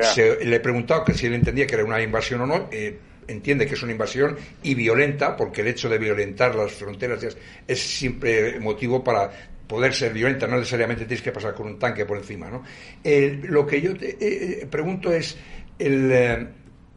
le 0.44 0.56
he 0.56 0.60
preguntado 0.60 1.06
que 1.06 1.14
si 1.14 1.28
él 1.28 1.36
entendía 1.36 1.66
que 1.68 1.76
era 1.76 1.86
una 1.86 2.02
invasión 2.02 2.42
o 2.42 2.46
no. 2.48 2.68
Eh, 2.72 2.98
entiende 3.28 3.66
que 3.66 3.76
es 3.76 3.84
una 3.84 3.94
invasión 3.94 4.36
y 4.64 4.76
violenta, 4.76 5.38
porque 5.38 5.62
el 5.62 5.68
hecho 5.68 5.88
de 5.88 5.98
violentar 5.98 6.56
las 6.56 6.74
fronteras 6.74 7.26
es, 7.68 7.80
siempre 7.80 8.60
motivo 8.60 9.04
para 9.04 9.30
poder 9.68 9.94
ser 9.94 10.14
violenta, 10.14 10.48
no 10.48 10.58
necesariamente 10.58 11.06
tienes 11.06 11.24
que 11.24 11.32
pasar 11.32 11.54
con 11.54 11.68
un 11.68 11.80
tanque 11.80 12.06
por 12.06 12.18
encima. 12.18 12.50
¿no? 12.50 12.64
lo 13.04 13.66
que 13.66 13.82
yo 13.82 13.96
te 13.96 14.18
eh, 14.20 14.68
pregunto 14.68 15.12
es, 15.12 15.38
el, 15.80 16.12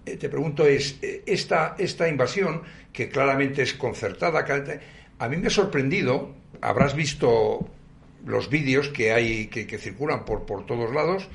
eh, 0.06 0.16
te 0.16 0.28
pregunto 0.28 0.64
es, 0.64 0.98
eh, 1.02 1.22
esta, 1.26 1.74
esta 1.78 2.08
invasión, 2.08 2.62
que 2.92 3.08
claramente 3.08 3.62
es 3.62 3.74
concertada, 3.74 4.46
a 5.18 5.28
mí 5.28 5.36
me 5.36 5.48
ha 5.48 5.50
sorprendido, 5.50 6.34
habrás 6.60 6.94
visto 6.94 7.68
los 8.24 8.48
vídeos 8.48 8.88
que 8.88 9.12
hay, 9.12 9.48
que, 9.48 9.78
circulan 9.78 10.24
por, 10.24 10.46
por 10.46 10.64
todos 10.64 10.94
lados, 10.94 11.28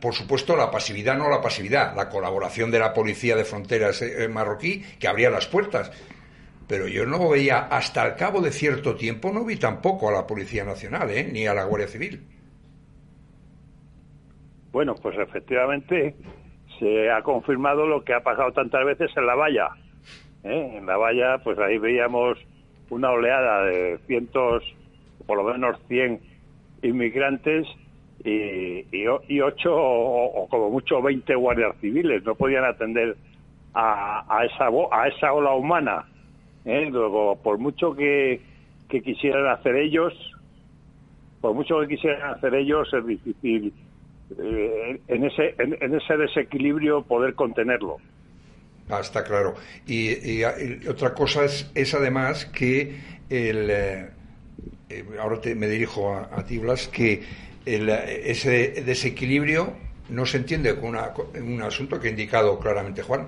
por 0.00 0.14
supuesto, 0.14 0.56
la 0.56 0.70
pasividad, 0.70 1.16
no 1.16 1.30
la 1.30 1.40
pasividad, 1.40 1.94
la 1.94 2.08
colaboración 2.08 2.70
de 2.70 2.80
la 2.80 2.92
policía 2.92 3.36
de 3.36 3.44
fronteras 3.44 4.02
eh, 4.02 4.28
marroquí, 4.28 4.84
que 4.98 5.06
abría 5.06 5.30
las 5.30 5.46
puertas. 5.46 5.92
Pero 6.74 6.88
yo 6.88 7.06
no 7.06 7.30
veía, 7.30 7.68
hasta 7.68 8.04
el 8.04 8.16
cabo 8.16 8.40
de 8.40 8.50
cierto 8.50 8.96
tiempo, 8.96 9.30
no 9.32 9.44
vi 9.44 9.54
tampoco 9.54 10.08
a 10.08 10.12
la 10.12 10.26
Policía 10.26 10.64
Nacional, 10.64 11.08
ni 11.32 11.46
a 11.46 11.54
la 11.54 11.62
Guardia 11.62 11.86
Civil. 11.86 12.20
Bueno, 14.72 14.96
pues 15.00 15.16
efectivamente, 15.16 16.16
se 16.80 17.12
ha 17.12 17.22
confirmado 17.22 17.86
lo 17.86 18.02
que 18.02 18.12
ha 18.12 18.24
pasado 18.24 18.50
tantas 18.50 18.84
veces 18.84 19.08
en 19.16 19.24
la 19.24 19.36
valla. 19.36 19.68
¿eh? 20.42 20.72
En 20.78 20.86
la 20.86 20.96
valla, 20.96 21.38
pues 21.44 21.56
ahí 21.60 21.78
veíamos 21.78 22.38
una 22.90 23.12
oleada 23.12 23.66
de 23.66 24.00
cientos, 24.08 24.64
por 25.28 25.36
lo 25.36 25.44
menos 25.44 25.78
100 25.86 26.20
inmigrantes 26.82 27.68
y, 28.24 28.84
y, 28.90 29.40
ocho 29.40 29.70
o, 29.72 30.48
como 30.48 30.70
mucho 30.70 31.00
20 31.00 31.36
guardias 31.36 31.76
civiles. 31.80 32.24
No 32.24 32.34
podían 32.34 32.64
atender 32.64 33.16
a, 33.74 34.24
a 34.28 34.44
esa, 34.44 34.70
a 34.90 35.06
esa 35.06 35.32
ola 35.32 35.54
humana. 35.54 36.06
¿Eh? 36.64 36.88
Luego, 36.90 37.36
por 37.36 37.58
mucho 37.58 37.94
que, 37.94 38.40
que 38.88 39.02
quisieran 39.02 39.46
hacer 39.46 39.76
ellos, 39.76 40.12
por 41.40 41.54
mucho 41.54 41.80
que 41.80 41.88
quisieran 41.88 42.34
hacer 42.34 42.54
ellos, 42.54 42.88
es 42.92 43.06
difícil 43.06 43.72
eh, 44.38 45.00
en, 45.08 45.24
ese, 45.24 45.54
en, 45.58 45.94
ese 45.94 46.16
desequilibrio 46.16 47.02
poder 47.02 47.34
contenerlo. 47.34 47.98
Ah, 48.88 49.00
está 49.00 49.24
claro. 49.24 49.54
Y, 49.86 50.42
otra 50.88 51.14
cosa 51.14 51.44
es, 51.44 51.70
es, 51.74 51.94
además 51.94 52.46
que 52.46 52.96
el, 53.30 53.70
eh, 53.70 54.08
eh, 54.88 55.04
ahora 55.20 55.38
me 55.56 55.68
dirijo 55.68 56.14
a, 56.14 56.44
ti, 56.44 56.58
Blas, 56.58 56.88
que 56.88 57.22
ese 57.64 58.82
desequilibrio 58.84 59.72
no 60.10 60.26
se 60.26 60.38
entiende 60.38 60.78
con, 60.78 60.96
un 61.42 61.62
asunto 61.62 61.98
que 61.98 62.08
ha 62.08 62.10
indicado 62.10 62.58
claramente 62.58 63.02
Juan. 63.02 63.26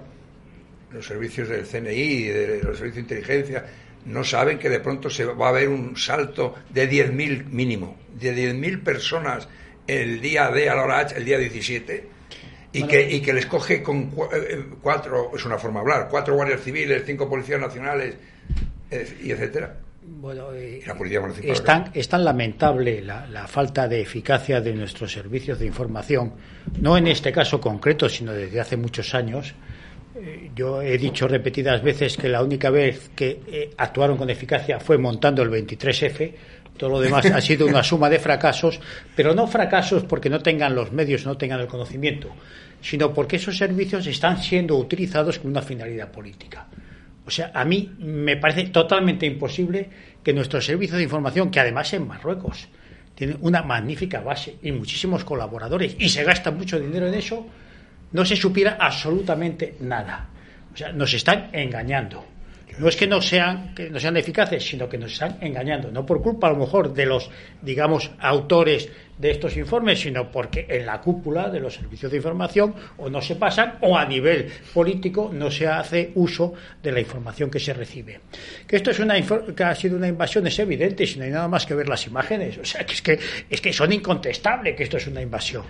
Los 0.96 1.06
servicios 1.06 1.48
del 1.48 1.66
CNI, 1.66 2.22
de 2.24 2.62
los 2.62 2.78
servicios 2.78 2.94
de 2.94 3.00
inteligencia, 3.00 3.66
no 4.06 4.24
saben 4.24 4.58
que 4.58 4.70
de 4.70 4.80
pronto 4.80 5.10
se 5.10 5.24
va 5.26 5.46
a 5.46 5.48
haber 5.50 5.68
un 5.68 5.96
salto 5.96 6.54
de 6.70 6.88
10.000 6.90 7.46
mínimo, 7.46 7.98
de 8.18 8.34
10.000 8.34 8.82
personas 8.82 9.48
el 9.86 10.20
día 10.20 10.50
D 10.50 10.70
a 10.70 10.74
la 10.74 10.84
hora 10.84 10.98
H, 11.00 11.16
el 11.16 11.24
día 11.24 11.38
17, 11.38 12.08
y, 12.72 12.82
que, 12.84 13.10
y 13.10 13.20
que 13.20 13.32
les 13.32 13.46
coge 13.46 13.82
con 13.82 14.10
eh, 14.32 14.64
cuatro, 14.80 15.30
es 15.34 15.44
una 15.44 15.58
forma 15.58 15.80
de 15.80 15.82
hablar, 15.82 16.08
cuatro 16.10 16.34
guardias 16.34 16.62
civiles, 16.62 17.02
cinco 17.04 17.28
policías 17.28 17.60
nacionales, 17.60 18.16
y 18.90 19.30
etcétera. 19.30 19.76
Bueno, 20.08 20.52
eh, 20.54 20.82
es, 21.42 21.64
tan, 21.64 21.90
es, 21.92 22.08
tan, 22.08 22.24
lamentable 22.24 23.02
la, 23.02 23.26
la, 23.26 23.48
falta 23.48 23.88
de 23.88 24.00
eficacia 24.00 24.60
de 24.60 24.72
nuestros 24.72 25.12
servicios 25.12 25.58
de 25.58 25.66
información, 25.66 26.32
no 26.80 26.96
en 26.96 27.08
este 27.08 27.32
caso 27.32 27.60
concreto, 27.60 28.08
sino 28.08 28.32
desde 28.32 28.60
hace 28.60 28.76
muchos 28.76 29.14
años. 29.14 29.54
Eh, 30.18 30.50
yo 30.54 30.82
he 30.82 30.96
dicho 30.98 31.28
repetidas 31.28 31.82
veces 31.82 32.16
que 32.16 32.28
la 32.28 32.42
única 32.42 32.70
vez 32.70 33.10
que 33.14 33.70
actuaron 33.76 34.16
con 34.16 34.30
eficacia 34.30 34.80
fue 34.80 34.98
montando 34.98 35.42
el 35.42 35.50
23F, 35.50 36.32
todo 36.76 36.90
lo 36.90 37.00
demás 37.00 37.26
ha 37.26 37.40
sido 37.40 37.66
una 37.66 37.82
suma 37.82 38.08
de 38.10 38.18
fracasos, 38.18 38.80
pero 39.14 39.34
no 39.34 39.46
fracasos 39.46 40.04
porque 40.04 40.28
no 40.28 40.40
tengan 40.40 40.74
los 40.74 40.92
medios, 40.92 41.24
no 41.24 41.36
tengan 41.36 41.60
el 41.60 41.66
conocimiento, 41.66 42.28
sino 42.80 43.12
porque 43.12 43.36
esos 43.36 43.56
servicios 43.56 44.06
están 44.06 44.42
siendo 44.42 44.76
utilizados 44.76 45.38
con 45.38 45.50
una 45.50 45.62
finalidad 45.62 46.10
política. 46.10 46.66
O 47.26 47.30
sea, 47.30 47.50
a 47.54 47.64
mí 47.64 47.92
me 47.98 48.36
parece 48.36 48.64
totalmente 48.64 49.26
imposible 49.26 49.88
que 50.22 50.32
nuestro 50.32 50.60
servicio 50.60 50.96
de 50.96 51.02
información, 51.02 51.50
que 51.50 51.60
además 51.60 51.92
en 51.92 52.06
Marruecos 52.06 52.68
tiene 53.14 53.36
una 53.40 53.62
magnífica 53.62 54.20
base 54.20 54.56
y 54.62 54.70
muchísimos 54.70 55.24
colaboradores 55.24 55.96
y 55.98 56.08
se 56.08 56.22
gasta 56.22 56.50
mucho 56.50 56.78
dinero 56.78 57.08
en 57.08 57.14
eso, 57.14 57.46
no 58.12 58.24
se 58.24 58.36
supiera 58.36 58.76
absolutamente 58.80 59.76
nada. 59.80 60.28
O 60.72 60.76
sea, 60.76 60.92
nos 60.92 61.12
están 61.14 61.50
engañando 61.52 62.36
no 62.78 62.88
es 62.88 62.96
que 62.96 63.06
no 63.06 63.20
sean 63.20 63.74
que 63.74 63.88
no 63.90 63.98
sean 63.98 64.16
eficaces, 64.16 64.66
sino 64.66 64.88
que 64.88 64.98
nos 64.98 65.12
están 65.12 65.38
engañando, 65.40 65.90
no 65.90 66.04
por 66.04 66.20
culpa 66.20 66.48
a 66.48 66.50
lo 66.50 66.58
mejor 66.58 66.92
de 66.92 67.06
los 67.06 67.30
digamos 67.62 68.10
autores 68.18 68.90
de 69.16 69.30
estos 69.30 69.56
informes, 69.56 70.00
sino 70.00 70.30
porque 70.30 70.66
en 70.68 70.84
la 70.84 71.00
cúpula 71.00 71.48
de 71.48 71.58
los 71.58 71.74
servicios 71.74 72.10
de 72.12 72.18
información 72.18 72.74
o 72.98 73.08
no 73.08 73.22
se 73.22 73.36
pasan 73.36 73.78
o 73.80 73.96
a 73.96 74.04
nivel 74.04 74.50
político 74.74 75.30
no 75.32 75.50
se 75.50 75.66
hace 75.66 76.12
uso 76.16 76.52
de 76.82 76.92
la 76.92 77.00
información 77.00 77.50
que 77.50 77.58
se 77.58 77.72
recibe. 77.72 78.20
Que 78.66 78.76
esto 78.76 78.90
es 78.90 78.98
una 78.98 79.14
que 79.20 79.64
ha 79.64 79.74
sido 79.74 79.96
una 79.96 80.08
invasión 80.08 80.46
es 80.46 80.58
evidente, 80.58 81.06
si 81.06 81.18
no 81.18 81.24
hay 81.24 81.30
nada 81.30 81.48
más 81.48 81.64
que 81.64 81.74
ver 81.74 81.88
las 81.88 82.06
imágenes, 82.06 82.58
o 82.58 82.64
sea, 82.64 82.84
que 82.84 82.92
es 82.92 83.02
que 83.02 83.18
es 83.48 83.60
que 83.60 83.72
son 83.72 83.92
incontestables 83.92 84.76
que 84.76 84.82
esto 84.82 84.98
es 84.98 85.06
una 85.06 85.22
invasión. 85.22 85.64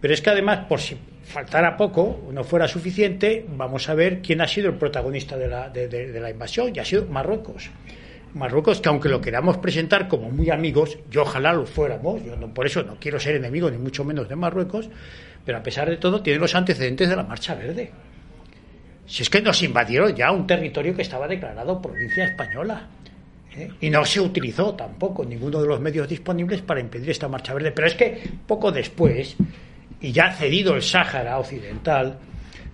Pero 0.00 0.14
es 0.14 0.20
que 0.20 0.30
además, 0.30 0.66
por 0.68 0.80
si 0.80 0.96
faltara 1.24 1.76
poco, 1.76 2.28
no 2.32 2.44
fuera 2.44 2.68
suficiente, 2.68 3.46
vamos 3.56 3.88
a 3.88 3.94
ver 3.94 4.20
quién 4.20 4.40
ha 4.40 4.48
sido 4.48 4.68
el 4.68 4.76
protagonista 4.76 5.36
de 5.36 5.48
la, 5.48 5.68
de, 5.68 6.20
la 6.20 6.30
invasión, 6.30 6.72
y 6.74 6.78
ha 6.78 6.84
sido 6.84 7.06
Marruecos. 7.06 7.70
Marruecos, 8.34 8.80
que 8.80 8.88
aunque 8.88 9.08
lo 9.08 9.20
queramos 9.20 9.58
presentar 9.58 10.08
como 10.08 10.30
muy 10.30 10.50
amigos, 10.50 10.98
yo 11.10 11.22
ojalá 11.22 11.52
lo 11.52 11.66
fuéramos, 11.66 12.24
yo 12.24 12.36
no, 12.36 12.52
por 12.52 12.66
eso 12.66 12.82
no 12.82 12.96
quiero 12.98 13.20
ser 13.20 13.36
enemigo 13.36 13.70
ni 13.70 13.78
mucho 13.78 14.04
menos 14.04 14.28
de 14.28 14.36
Marruecos, 14.36 14.88
pero 15.44 15.58
a 15.58 15.62
pesar 15.62 15.88
de 15.88 15.96
todo 15.96 16.22
tiene 16.22 16.38
los 16.38 16.54
antecedentes 16.54 17.08
de 17.08 17.16
la 17.16 17.24
Marcha 17.24 17.54
Verde. 17.54 17.90
Si 19.06 19.22
es 19.22 19.28
que 19.28 19.42
nos 19.42 19.62
invadieron 19.62 20.14
ya 20.14 20.30
un 20.32 20.46
territorio 20.46 20.94
que 20.94 21.02
estaba 21.02 21.28
declarado 21.28 21.82
provincia 21.82 22.24
española. 22.24 22.88
¿eh? 23.54 23.70
Y 23.80 23.90
no 23.90 24.04
se 24.04 24.20
utilizó 24.20 24.74
tampoco 24.74 25.24
ninguno 25.24 25.60
de 25.60 25.68
los 25.68 25.80
medios 25.80 26.08
disponibles 26.08 26.62
para 26.62 26.80
impedir 26.80 27.10
esta 27.10 27.28
Marcha 27.28 27.52
Verde. 27.52 27.72
Pero 27.72 27.88
es 27.88 27.94
que 27.94 28.22
poco 28.46 28.72
después 28.72 29.36
y 30.02 30.12
ya 30.12 30.32
cedido 30.32 30.74
el 30.74 30.82
Sáhara 30.82 31.38
Occidental, 31.38 32.18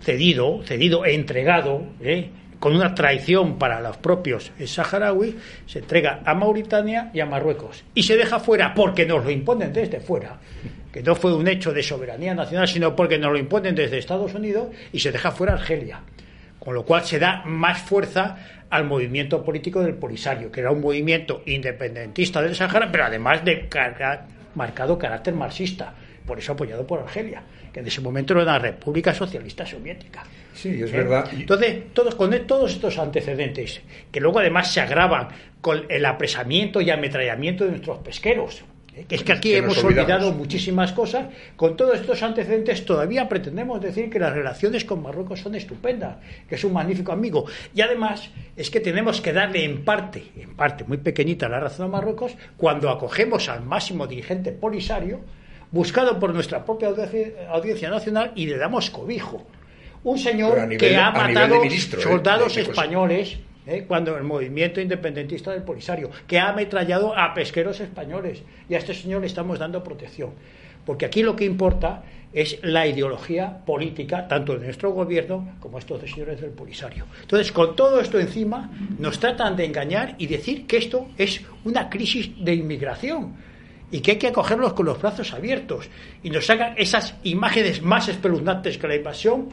cedido, 0.00 0.62
cedido, 0.64 1.04
entregado, 1.04 1.84
¿eh? 2.00 2.30
con 2.58 2.74
una 2.74 2.94
traición 2.94 3.58
para 3.58 3.80
los 3.80 3.98
propios 3.98 4.50
saharauis, 4.64 5.34
se 5.66 5.80
entrega 5.80 6.22
a 6.24 6.34
Mauritania 6.34 7.10
y 7.12 7.20
a 7.20 7.26
Marruecos. 7.26 7.84
Y 7.94 8.02
se 8.02 8.16
deja 8.16 8.40
fuera 8.40 8.74
porque 8.74 9.06
nos 9.06 9.24
lo 9.24 9.30
imponen 9.30 9.72
desde 9.72 10.00
fuera, 10.00 10.38
que 10.90 11.02
no 11.02 11.14
fue 11.14 11.34
un 11.34 11.46
hecho 11.46 11.72
de 11.72 11.82
soberanía 11.82 12.34
nacional, 12.34 12.66
sino 12.66 12.96
porque 12.96 13.18
nos 13.18 13.30
lo 13.30 13.38
imponen 13.38 13.74
desde 13.74 13.98
Estados 13.98 14.34
Unidos 14.34 14.68
y 14.92 14.98
se 14.98 15.12
deja 15.12 15.30
fuera 15.30 15.52
Argelia. 15.52 16.00
Con 16.58 16.74
lo 16.74 16.84
cual 16.84 17.04
se 17.04 17.18
da 17.18 17.44
más 17.44 17.80
fuerza 17.82 18.36
al 18.68 18.84
movimiento 18.84 19.44
político 19.44 19.80
del 19.80 19.94
Polisario, 19.94 20.50
que 20.50 20.60
era 20.60 20.72
un 20.72 20.80
movimiento 20.80 21.42
independentista 21.46 22.42
del 22.42 22.56
Sahara, 22.56 22.90
pero 22.90 23.04
además 23.04 23.44
de 23.44 23.68
marcado 24.54 24.98
carácter 24.98 25.34
marxista 25.34 25.94
por 26.28 26.38
eso 26.38 26.52
apoyado 26.52 26.86
por 26.86 27.00
Argelia, 27.00 27.42
que 27.72 27.80
en 27.80 27.86
ese 27.86 28.00
momento 28.00 28.34
era 28.34 28.42
una 28.42 28.58
república 28.58 29.12
socialista 29.14 29.66
soviética. 29.66 30.22
Sí, 30.54 30.80
es 30.80 30.92
verdad. 30.92 31.28
Entonces, 31.32 31.92
todos, 31.94 32.14
con 32.14 32.30
todos 32.46 32.72
estos 32.72 32.98
antecedentes, 32.98 33.80
que 34.12 34.20
luego 34.20 34.38
además 34.38 34.72
se 34.72 34.80
agravan 34.80 35.28
con 35.60 35.86
el 35.88 36.04
apresamiento 36.04 36.80
y 36.80 36.90
ametrallamiento 36.90 37.64
de 37.64 37.70
nuestros 37.70 37.98
pesqueros, 37.98 38.62
¿eh? 38.98 39.04
Que 39.08 39.14
es 39.14 39.22
que 39.22 39.32
aquí 39.32 39.54
hemos 39.54 39.82
olvidado 39.82 40.32
muchísimas 40.32 40.92
cosas. 40.92 41.26
Con 41.56 41.76
todos 41.76 42.00
estos 42.00 42.22
antecedentes 42.22 42.84
todavía 42.84 43.28
pretendemos 43.28 43.80
decir 43.80 44.10
que 44.10 44.18
las 44.18 44.32
relaciones 44.32 44.84
con 44.84 45.02
Marruecos 45.02 45.40
son 45.40 45.54
estupendas, 45.54 46.16
que 46.48 46.56
es 46.56 46.64
un 46.64 46.72
magnífico 46.72 47.12
amigo. 47.12 47.46
Y 47.74 47.80
además 47.80 48.30
es 48.56 48.70
que 48.70 48.80
tenemos 48.80 49.20
que 49.20 49.32
darle 49.32 49.64
en 49.64 49.84
parte, 49.84 50.24
en 50.36 50.54
parte 50.56 50.84
muy 50.84 50.98
pequeñita 50.98 51.48
la 51.48 51.60
razón 51.60 51.86
a 51.86 51.88
Marruecos, 51.88 52.36
cuando 52.56 52.90
acogemos 52.90 53.48
al 53.48 53.62
máximo 53.62 54.06
dirigente 54.06 54.52
polisario, 54.52 55.20
buscado 55.70 56.18
por 56.18 56.32
nuestra 56.34 56.64
propia 56.64 56.90
audiencia 57.50 57.90
nacional, 57.90 58.32
y 58.34 58.46
le 58.46 58.56
damos 58.56 58.90
cobijo. 58.90 59.46
Un 60.04 60.18
señor 60.18 60.68
que 60.76 60.96
ha 60.96 61.10
matado 61.10 61.62
¿eh? 61.64 61.70
soldados 61.70 62.56
españoles 62.56 63.38
¿eh? 63.66 63.84
cuando 63.86 64.16
el 64.16 64.24
movimiento 64.24 64.80
independentista 64.80 65.52
del 65.52 65.62
Polisario, 65.62 66.10
que 66.26 66.38
ha 66.38 66.50
ametrallado 66.50 67.16
a 67.16 67.34
pesqueros 67.34 67.80
españoles. 67.80 68.42
Y 68.68 68.74
a 68.74 68.78
este 68.78 68.94
señor 68.94 69.20
le 69.20 69.26
estamos 69.26 69.58
dando 69.58 69.82
protección. 69.82 70.30
Porque 70.84 71.04
aquí 71.04 71.22
lo 71.22 71.36
que 71.36 71.44
importa 71.44 72.02
es 72.32 72.58
la 72.62 72.86
ideología 72.86 73.58
política, 73.64 74.26
tanto 74.28 74.54
de 74.54 74.66
nuestro 74.66 74.92
gobierno 74.92 75.56
como 75.60 75.78
estos 75.78 76.00
señores 76.08 76.40
del 76.40 76.50
Polisario. 76.50 77.06
Entonces, 77.20 77.52
con 77.52 77.74
todo 77.76 78.00
esto 78.00 78.18
encima, 78.18 78.70
nos 78.98 79.18
tratan 79.18 79.56
de 79.56 79.64
engañar 79.64 80.14
y 80.18 80.26
decir 80.26 80.66
que 80.66 80.78
esto 80.78 81.08
es 81.18 81.42
una 81.64 81.90
crisis 81.90 82.30
de 82.42 82.54
inmigración 82.54 83.34
y 83.90 84.00
que 84.00 84.12
hay 84.12 84.18
que 84.18 84.28
acogerlos 84.28 84.74
con 84.74 84.86
los 84.86 85.00
brazos 85.00 85.32
abiertos 85.32 85.88
y 86.22 86.30
nos 86.30 86.48
hagan 86.50 86.74
esas 86.76 87.14
imágenes 87.24 87.82
más 87.82 88.08
espeluznantes 88.08 88.78
que 88.78 88.88
la 88.88 88.96
invasión 88.96 89.48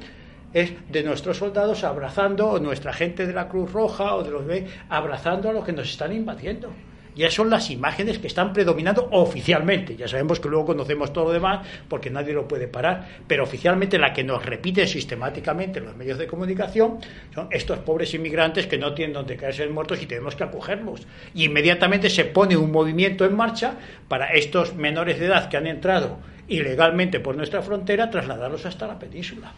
es 0.54 0.72
de 0.90 1.04
nuestros 1.04 1.38
soldados 1.38 1.84
abrazando, 1.84 2.50
o 2.50 2.60
nuestra 2.60 2.94
gente 2.94 3.28
de 3.28 3.34
la 3.34 3.50
Cruz 3.50 3.74
Roja 3.74 4.16
o 4.16 4.24
de 4.24 4.32
los 4.32 4.46
B, 4.46 4.66
abrazando 4.88 5.50
a 5.50 5.54
los 5.54 5.66
que 5.66 5.74
nos 5.74 5.90
están 5.90 6.14
invadiendo. 6.14 6.72
Y 7.16 7.24
esas 7.24 7.36
son 7.36 7.50
las 7.50 7.70
imágenes 7.70 8.20
que 8.20 8.28
están 8.28 8.54
predominando 8.54 9.08
oficialmente. 9.12 9.96
Ya 9.96 10.08
sabemos 10.08 10.40
que 10.40 10.50
luego 10.50 10.66
conocemos 10.66 11.14
todo 11.14 11.26
lo 11.26 11.32
demás 11.32 11.66
porque 11.88 12.10
nadie 12.10 12.34
lo 12.34 12.48
puede 12.48 12.68
parar, 12.68 13.08
pero 13.28 13.44
oficialmente 13.44 13.98
la 13.98 14.14
que 14.14 14.24
nos 14.24 14.46
repite 14.46 14.86
sistemáticamente 14.86 15.80
los 15.80 15.96
medios 15.96 16.18
de 16.18 16.28
comunicación 16.28 17.00
son 17.34 17.48
estos 17.52 17.80
pobres 17.80 18.14
inmigrantes 18.14 18.68
que 18.68 18.78
no 18.78 18.94
tienen 18.94 19.14
donde 19.14 19.38
caerse 19.38 19.68
muertos 19.68 20.02
y 20.02 20.06
tenemos 20.06 20.36
que 20.36 20.44
acogerlos. 20.44 21.08
Y 21.34 21.46
inmediatamente 21.46 22.10
se 22.10 22.26
pone 22.26 22.58
un 22.58 22.72
movimiento 22.72 23.26
en 23.26 23.36
marcha 23.36 23.76
para 24.08 24.28
estos 24.34 24.76
menores 24.76 25.20
de 25.20 25.28
edad 25.28 25.50
que 25.50 25.58
han 25.58 25.68
entrado 25.68 26.20
ilegalmente 26.48 27.20
por 27.20 27.36
nuestra 27.36 27.62
frontera 27.62 28.10
trasladarlos 28.10 28.66
hasta 28.66 28.88
la 28.88 29.00
península. 29.00 29.54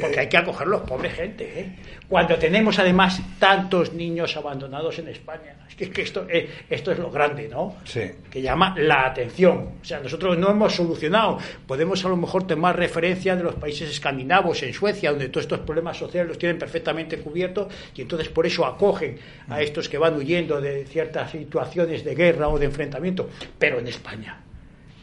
Porque 0.00 0.20
hay 0.20 0.28
que 0.28 0.36
acoger 0.36 0.68
los 0.68 0.82
pobres 0.82 1.14
gente, 1.14 1.60
¿eh? 1.60 1.68
Cuando 2.08 2.36
tenemos 2.36 2.78
además 2.78 3.20
tantos 3.40 3.92
niños 3.92 4.36
abandonados 4.36 5.00
en 5.00 5.08
España. 5.08 5.56
Es 5.68 5.90
que, 5.90 6.02
esto, 6.02 6.26
eh, 6.30 6.48
esto 6.70 6.92
es 6.92 6.98
lo 7.00 7.10
grande, 7.10 7.48
¿no? 7.48 7.76
Sí. 7.84 8.02
Que 8.30 8.40
llama 8.40 8.74
la 8.78 9.06
atención. 9.06 9.70
O 9.82 9.84
sea, 9.84 9.98
nosotros 9.98 10.38
no 10.38 10.48
hemos 10.48 10.74
solucionado. 10.74 11.38
Podemos 11.66 12.04
a 12.04 12.08
lo 12.08 12.16
mejor 12.16 12.46
tomar 12.46 12.78
referencia 12.78 13.34
de 13.34 13.42
los 13.42 13.56
países 13.56 13.90
escandinavos, 13.90 14.62
en 14.62 14.72
Suecia, 14.72 15.10
donde 15.10 15.28
todos 15.28 15.46
estos 15.46 15.60
problemas 15.60 15.96
sociales 15.96 16.28
los 16.28 16.38
tienen 16.38 16.58
perfectamente 16.58 17.18
cubiertos 17.18 17.72
y 17.96 18.02
entonces 18.02 18.28
por 18.28 18.46
eso 18.46 18.64
acogen 18.64 19.18
a 19.48 19.60
estos 19.60 19.88
que 19.88 19.98
van 19.98 20.14
huyendo 20.14 20.60
de 20.60 20.84
ciertas 20.86 21.32
situaciones 21.32 22.04
de 22.04 22.14
guerra 22.14 22.48
o 22.48 22.58
de 22.60 22.66
enfrentamiento. 22.66 23.28
Pero 23.58 23.80
en 23.80 23.88
España, 23.88 24.40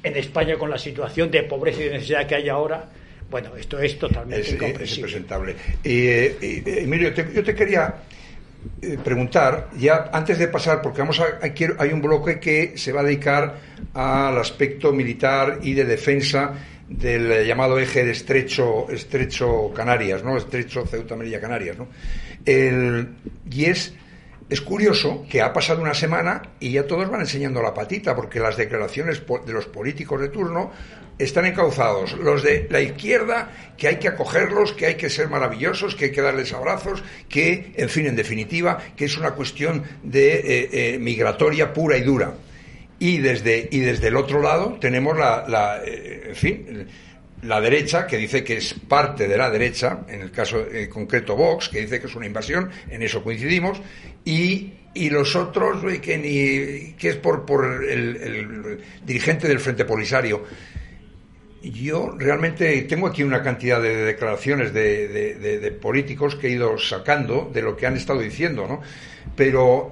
en 0.01 0.15
España 0.15 0.57
con 0.57 0.69
la 0.69 0.77
situación 0.77 1.29
de 1.29 1.43
pobreza 1.43 1.81
y 1.81 1.85
de 1.85 1.91
necesidad 1.91 2.25
que 2.25 2.35
hay 2.35 2.47
ahora, 2.47 2.89
bueno, 3.31 3.55
esto 3.55 3.79
es 3.79 3.97
totalmente 3.97 4.41
es, 4.41 4.53
incomprensible. 4.53 5.55
y, 5.83 6.07
eh, 6.07 6.63
Emilio, 6.83 7.13
yo 7.13 7.43
te 7.43 7.55
quería 7.55 7.95
eh, 8.81 8.97
preguntar, 9.03 9.69
ya 9.77 10.09
antes 10.11 10.37
de 10.37 10.49
pasar, 10.49 10.81
porque 10.81 10.99
vamos 10.99 11.19
a, 11.21 11.39
hay, 11.41 11.89
un 11.93 12.01
bloque 12.01 12.39
que 12.39 12.77
se 12.77 12.91
va 12.91 12.99
a 12.99 13.03
dedicar 13.03 13.57
al 13.93 14.37
aspecto 14.37 14.91
militar 14.91 15.59
y 15.63 15.73
de 15.73 15.85
defensa 15.85 16.53
del 16.89 17.47
llamado 17.47 17.79
eje 17.79 18.03
de 18.03 18.11
estrecho, 18.11 18.87
estrecho 18.91 19.71
Canarias, 19.73 20.23
¿no? 20.23 20.35
Estrecho 20.35 20.85
Ceuta 20.85 21.15
Melilla 21.15 21.39
Canarias, 21.39 21.77
¿no? 21.77 21.87
y 22.43 23.65
es 23.65 23.93
es 24.51 24.59
curioso 24.59 25.25
que 25.29 25.41
ha 25.41 25.53
pasado 25.53 25.81
una 25.81 25.93
semana 25.93 26.41
y 26.59 26.73
ya 26.73 26.85
todos 26.85 27.09
van 27.09 27.21
enseñando 27.21 27.61
la 27.61 27.73
patita, 27.73 28.13
porque 28.13 28.41
las 28.41 28.57
declaraciones 28.57 29.23
de 29.45 29.53
los 29.53 29.65
políticos 29.67 30.19
de 30.19 30.27
turno 30.27 30.71
están 31.17 31.45
encauzados. 31.45 32.17
Los 32.19 32.43
de 32.43 32.67
la 32.69 32.81
izquierda, 32.81 33.49
que 33.77 33.87
hay 33.87 33.95
que 33.95 34.09
acogerlos, 34.09 34.73
que 34.73 34.87
hay 34.87 34.95
que 34.95 35.09
ser 35.09 35.29
maravillosos, 35.29 35.95
que 35.95 36.05
hay 36.05 36.11
que 36.11 36.21
darles 36.21 36.51
abrazos, 36.51 37.01
que, 37.29 37.71
en 37.77 37.87
fin, 37.87 38.07
en 38.07 38.17
definitiva, 38.17 38.77
que 38.97 39.05
es 39.05 39.17
una 39.17 39.31
cuestión 39.31 39.83
de 40.03 40.33
eh, 40.33 40.69
eh, 40.73 40.99
migratoria 40.99 41.71
pura 41.71 41.95
y 41.97 42.01
dura. 42.01 42.33
Y 42.99 43.19
desde, 43.19 43.69
y 43.71 43.79
desde 43.79 44.09
el 44.09 44.17
otro 44.17 44.41
lado 44.41 44.77
tenemos 44.81 45.17
la, 45.17 45.81
eh, 45.85 46.25
en 46.27 46.35
fin, 46.35 46.87
la 47.43 47.61
derecha, 47.61 48.05
que 48.05 48.17
dice 48.17 48.43
que 48.43 48.57
es 48.57 48.73
parte 48.73 49.29
de 49.29 49.37
la 49.37 49.49
derecha, 49.49 50.01
en 50.09 50.21
el 50.21 50.29
caso 50.29 50.65
concreto 50.91 51.35
Vox, 51.35 51.69
que 51.69 51.79
dice 51.81 51.99
que 51.99 52.07
es 52.07 52.15
una 52.15 52.27
invasión, 52.27 52.69
en 52.89 53.01
eso 53.01 53.23
coincidimos, 53.23 53.81
y, 54.25 54.73
y 54.93 55.09
los 55.09 55.35
otros, 55.35 55.83
que, 56.01 56.17
ni, 56.17 56.93
que 56.93 57.09
es 57.09 57.15
por, 57.15 57.45
por 57.45 57.83
el, 57.83 58.79
dirigente 59.05 59.47
del 59.47 59.59
Frente 59.59 59.85
Polisario. 59.85 60.43
Yo 61.63 62.15
realmente 62.17 62.81
tengo 62.83 63.07
aquí 63.07 63.23
una 63.23 63.43
cantidad 63.43 63.81
de 63.81 63.95
declaraciones 63.97 64.73
de, 64.73 65.77
políticos 65.79 66.35
que 66.35 66.47
he 66.47 66.51
ido 66.51 66.77
sacando 66.77 67.49
de 67.53 67.61
lo 67.61 67.77
que 67.77 67.85
han 67.85 67.95
estado 67.95 68.19
diciendo, 68.19 68.67
¿no? 68.67 68.81
Pero, 69.35 69.91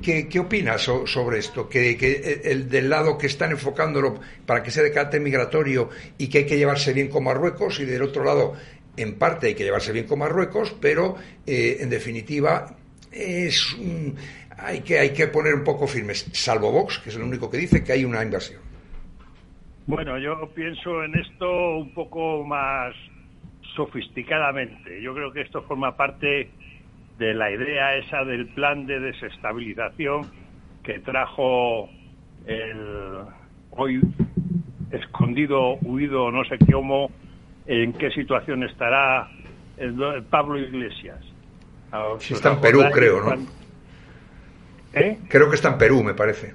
¿qué, 0.00 0.26
opinas 0.40 0.80
sobre 0.80 1.38
esto? 1.38 1.68
Que, 1.68 2.40
el 2.44 2.70
del 2.70 2.88
lado 2.88 3.18
que 3.18 3.26
están 3.26 3.50
enfocándolo 3.50 4.18
para 4.46 4.62
que 4.62 4.70
sea 4.70 4.82
de 4.82 4.92
carácter 4.92 5.20
migratorio 5.20 5.90
y 6.16 6.28
que 6.28 6.38
hay 6.38 6.46
que 6.46 6.56
llevarse 6.56 6.94
bien 6.94 7.08
con 7.08 7.24
Marruecos 7.24 7.80
y 7.80 7.84
del 7.84 8.02
otro 8.02 8.24
lado, 8.24 8.54
en 8.96 9.16
parte 9.16 9.48
hay 9.48 9.54
que 9.54 9.64
llevarse 9.64 9.92
bien 9.92 10.06
con 10.06 10.20
Marruecos, 10.20 10.74
pero 10.80 11.16
eh, 11.46 11.78
en 11.80 11.90
definitiva 11.90 12.78
es 13.14 13.76
hay, 14.58 14.80
que, 14.80 14.98
hay 14.98 15.12
que 15.12 15.28
poner 15.28 15.54
un 15.54 15.64
poco 15.64 15.86
firmes, 15.86 16.28
salvo 16.32 16.72
Vox, 16.72 16.98
que 16.98 17.10
es 17.10 17.16
el 17.16 17.22
único 17.22 17.50
que 17.50 17.58
dice 17.58 17.84
que 17.84 17.92
hay 17.92 18.04
una 18.04 18.22
invasión. 18.22 18.60
Bueno, 19.86 20.18
yo 20.18 20.50
pienso 20.54 21.04
en 21.04 21.14
esto 21.14 21.76
un 21.76 21.92
poco 21.92 22.44
más 22.44 22.94
sofisticadamente. 23.76 25.02
Yo 25.02 25.14
creo 25.14 25.32
que 25.32 25.42
esto 25.42 25.62
forma 25.62 25.96
parte 25.96 26.50
de 27.18 27.34
la 27.34 27.50
idea 27.50 27.96
esa 27.96 28.24
del 28.24 28.46
plan 28.48 28.86
de 28.86 28.98
desestabilización 28.98 30.22
que 30.82 30.98
trajo 31.00 31.88
el 32.46 33.24
hoy 33.70 34.00
escondido, 34.90 35.74
huido, 35.82 36.30
no 36.30 36.44
sé 36.44 36.56
cómo, 36.70 37.10
en 37.66 37.92
qué 37.94 38.10
situación 38.10 38.62
estará 38.64 39.28
el, 39.76 40.22
Pablo 40.30 40.58
Iglesias. 40.58 41.20
Está 42.18 42.52
en 42.52 42.60
Perú, 42.60 42.82
creo, 42.92 43.22
¿no? 43.22 43.46
¿Eh? 44.92 45.18
Creo 45.28 45.48
que 45.48 45.56
está 45.56 45.68
en 45.68 45.78
Perú, 45.78 46.02
me 46.02 46.14
parece. 46.14 46.54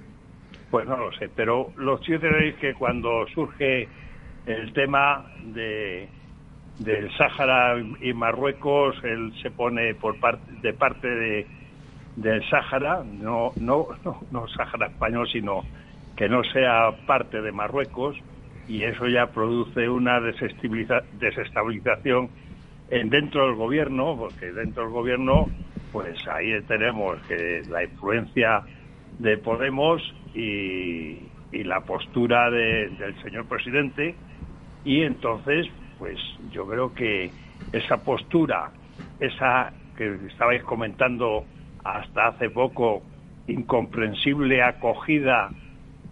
Pues 0.72 0.88
no 0.88 0.98
lo 0.98 1.12
sé, 1.14 1.30
pero 1.36 1.72
lo 1.78 1.98
cierto 2.00 2.28
es 2.28 2.56
que 2.56 2.74
cuando 2.74 3.26
surge 3.34 3.88
el 4.46 4.74
tema 4.74 5.32
de 5.44 6.10
del 6.80 7.16
Sáhara 7.18 7.78
y 8.02 8.14
Marruecos, 8.14 8.96
él 9.04 9.34
se 9.42 9.52
pone 9.52 9.94
por 9.96 10.18
parte 10.20 10.52
de 10.62 10.74
parte 10.74 11.08
de 11.08 11.48
del 12.16 12.48
Sáhara, 12.50 13.04
no, 13.04 13.52
no, 13.58 13.88
no, 14.04 14.22
no 14.32 14.48
Sáhara 14.48 14.88
español, 14.88 15.28
sino 15.32 15.64
que 16.16 16.30
no 16.30 16.44
sea 16.44 16.92
parte 17.06 17.40
de 17.42 17.52
Marruecos, 17.52 18.18
y 18.68 18.82
eso 18.84 19.08
ya 19.08 19.28
produce 19.28 19.88
una 19.90 20.20
desestabilización 20.20 22.26
en, 22.26 22.30
dentro 22.90 23.48
del 23.48 23.56
gobierno, 23.56 24.16
porque 24.18 24.52
dentro 24.52 24.84
del 24.84 24.92
gobierno, 24.92 25.48
pues 25.92 26.28
ahí 26.28 26.60
tenemos 26.68 27.18
que 27.28 27.64
la 27.70 27.84
influencia 27.84 28.64
de 29.20 29.38
Podemos 29.38 30.02
y, 30.34 31.18
la 31.52 31.82
postura 31.82 32.50
del 32.52 33.16
señor 33.24 33.46
presidente. 33.46 34.16
Y 34.86 35.02
entonces 35.02 35.68
pues 36.00 36.18
yo 36.52 36.66
creo 36.66 36.94
que 36.94 37.30
esa 37.74 37.98
postura 37.98 38.72
esa 39.20 39.74
que 39.98 40.18
estabais 40.28 40.64
comentando 40.64 41.46
hasta 41.84 42.30
hace 42.30 42.50
poco 42.50 43.04
incomprensible 43.48 44.64
acogida 44.64 45.50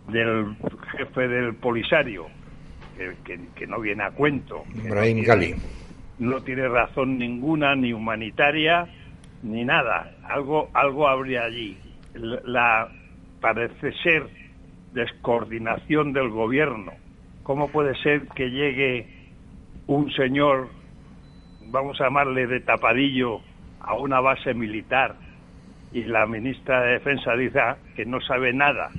del 0.10 0.56
jefe 0.98 1.28
del 1.28 1.56
Polisario 1.56 2.28
que, 3.24 3.68
no 3.68 3.80
viene 3.80 4.04
a 4.04 4.12
cuento. 4.12 4.64
Ibrahim 4.76 5.24
Gali 5.24 5.56
no 6.20 6.42
tiene 6.42 6.68
razón 6.68 7.18
ninguna 7.18 7.76
ni 7.76 7.94
humanitaria 7.94 8.88
ni 9.44 9.64
nada 9.64 10.12
algo 10.24 10.70
algo 10.74 11.08
habría 11.08 11.44
allí 11.44 11.78
la 12.14 12.90
parece 13.40 13.94
ser 14.04 14.28
descoordinación 14.94 16.14
del 16.14 16.30
gobierno. 16.30 16.92
¿Cómo 17.44 17.70
puede 17.70 17.96
ser 18.02 18.28
que 18.30 18.50
llegue 18.50 19.08
un 19.86 20.12
señor, 20.12 20.70
vamos 21.68 22.00
a 22.02 22.06
llamarle 22.06 22.48
de 22.48 22.60
tapadillo, 22.60 23.42
a 23.80 23.94
una 23.94 24.20
base 24.20 24.54
militar 24.54 25.16
y 25.94 26.04
la 26.04 26.26
ministra 26.26 26.82
de 26.82 26.94
Defensa 26.94 27.36
dice 27.36 27.60
que 27.96 28.06
no 28.06 28.20
sabe 28.22 28.52
nada 28.54 28.90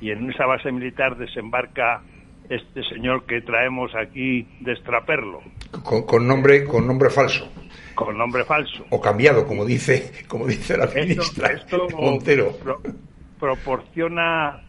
y 0.00 0.10
en 0.10 0.30
esa 0.30 0.44
base 0.44 0.70
militar 0.72 1.16
desembarca 1.16 2.02
este 2.50 2.82
señor 2.84 3.24
que 3.24 3.40
traemos 3.40 3.94
aquí 3.94 4.46
de 4.60 4.72
extraperlo. 4.72 5.40
Con, 5.70 6.26
nombre, 6.26 6.64
con 6.64 6.86
nombre 6.86 7.10
falso. 7.10 7.48
Con 7.94 8.18
nombre 8.18 8.44
falso. 8.44 8.84
O 8.90 9.00
cambiado, 9.00 9.46
como 9.46 9.64
dice, 9.64 10.12
como 10.26 10.46
dice 10.46 10.76
la 10.76 10.86
ministra 10.86 11.52
esto, 11.52 11.86
Montero. 11.96 12.52
proporciona 13.38 14.62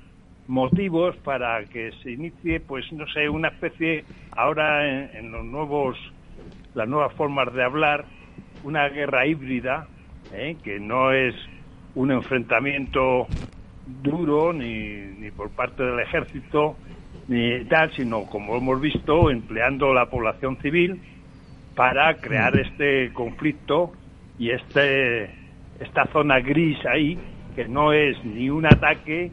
motivos 0.48 1.16
para 1.18 1.64
que 1.66 1.92
se 2.04 2.12
inicie, 2.12 2.60
pues 2.60 2.86
no 2.92 3.06
sé, 3.08 3.30
una 3.30 3.50
especie, 3.50 4.04
ahora 4.32 4.86
en, 5.18 5.32
los 5.32 5.46
nuevos, 5.46 5.98
las 6.76 6.88
nuevas 6.88 7.14
formas 7.16 7.54
de 7.54 7.64
hablar, 7.64 8.06
una 8.64 8.88
guerra 8.90 9.26
híbrida, 9.26 9.88
¿eh? 10.34 10.58
que 10.64 10.80
no 10.80 11.12
es 11.12 11.34
un 11.96 12.12
enfrentamiento 12.12 13.28
duro 14.04 14.54
ni, 14.54 14.94
ni 15.20 15.32
por 15.32 15.50
parte 15.50 15.84
del 15.84 16.00
ejército 16.00 16.76
ni 17.32 17.64
tal, 17.64 17.90
sino 17.94 18.26
como 18.26 18.58
hemos 18.58 18.82
visto, 18.82 19.32
empleando 19.32 19.94
la 19.94 20.08
población 20.08 20.58
civil 20.58 21.02
para 21.76 22.16
crear 22.16 22.54
mm. 22.54 22.60
este 22.60 23.14
conflicto 23.14 23.94
y 24.38 24.50
este 24.50 25.32
esta 25.80 26.08
zona 26.12 26.42
gris 26.42 26.78
ahí 26.86 27.18
que 27.56 27.70
no 27.70 27.94
es 27.94 28.22
ni 28.26 28.50
un 28.50 28.66
ataque 28.66 29.32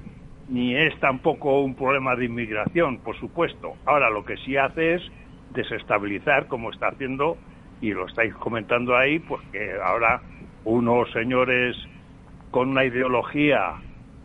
ni 0.48 0.76
es 0.76 0.96
tampoco 1.00 1.60
un 1.60 1.74
problema 1.74 2.14
de 2.14 2.26
inmigración, 2.26 2.98
por 2.98 3.18
supuesto. 3.18 3.74
Ahora 3.84 4.10
lo 4.10 4.24
que 4.24 4.36
sí 4.38 4.56
hace 4.56 4.94
es 4.94 5.02
desestabilizar, 5.52 6.46
como 6.46 6.70
está 6.70 6.88
haciendo, 6.88 7.36
y 7.80 7.90
lo 7.90 8.06
estáis 8.06 8.32
comentando 8.34 8.96
ahí, 8.96 9.18
pues 9.18 9.42
que 9.50 9.72
ahora 9.84 10.22
unos 10.64 11.10
señores 11.10 11.76
con 12.52 12.68
una 12.70 12.84
ideología 12.84 13.74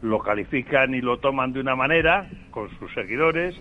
lo 0.03 0.19
califican 0.19 0.93
y 0.93 1.01
lo 1.01 1.17
toman 1.17 1.53
de 1.53 1.61
una 1.61 1.75
manera 1.75 2.29
con 2.51 2.69
sus 2.77 2.93
seguidores 2.93 3.55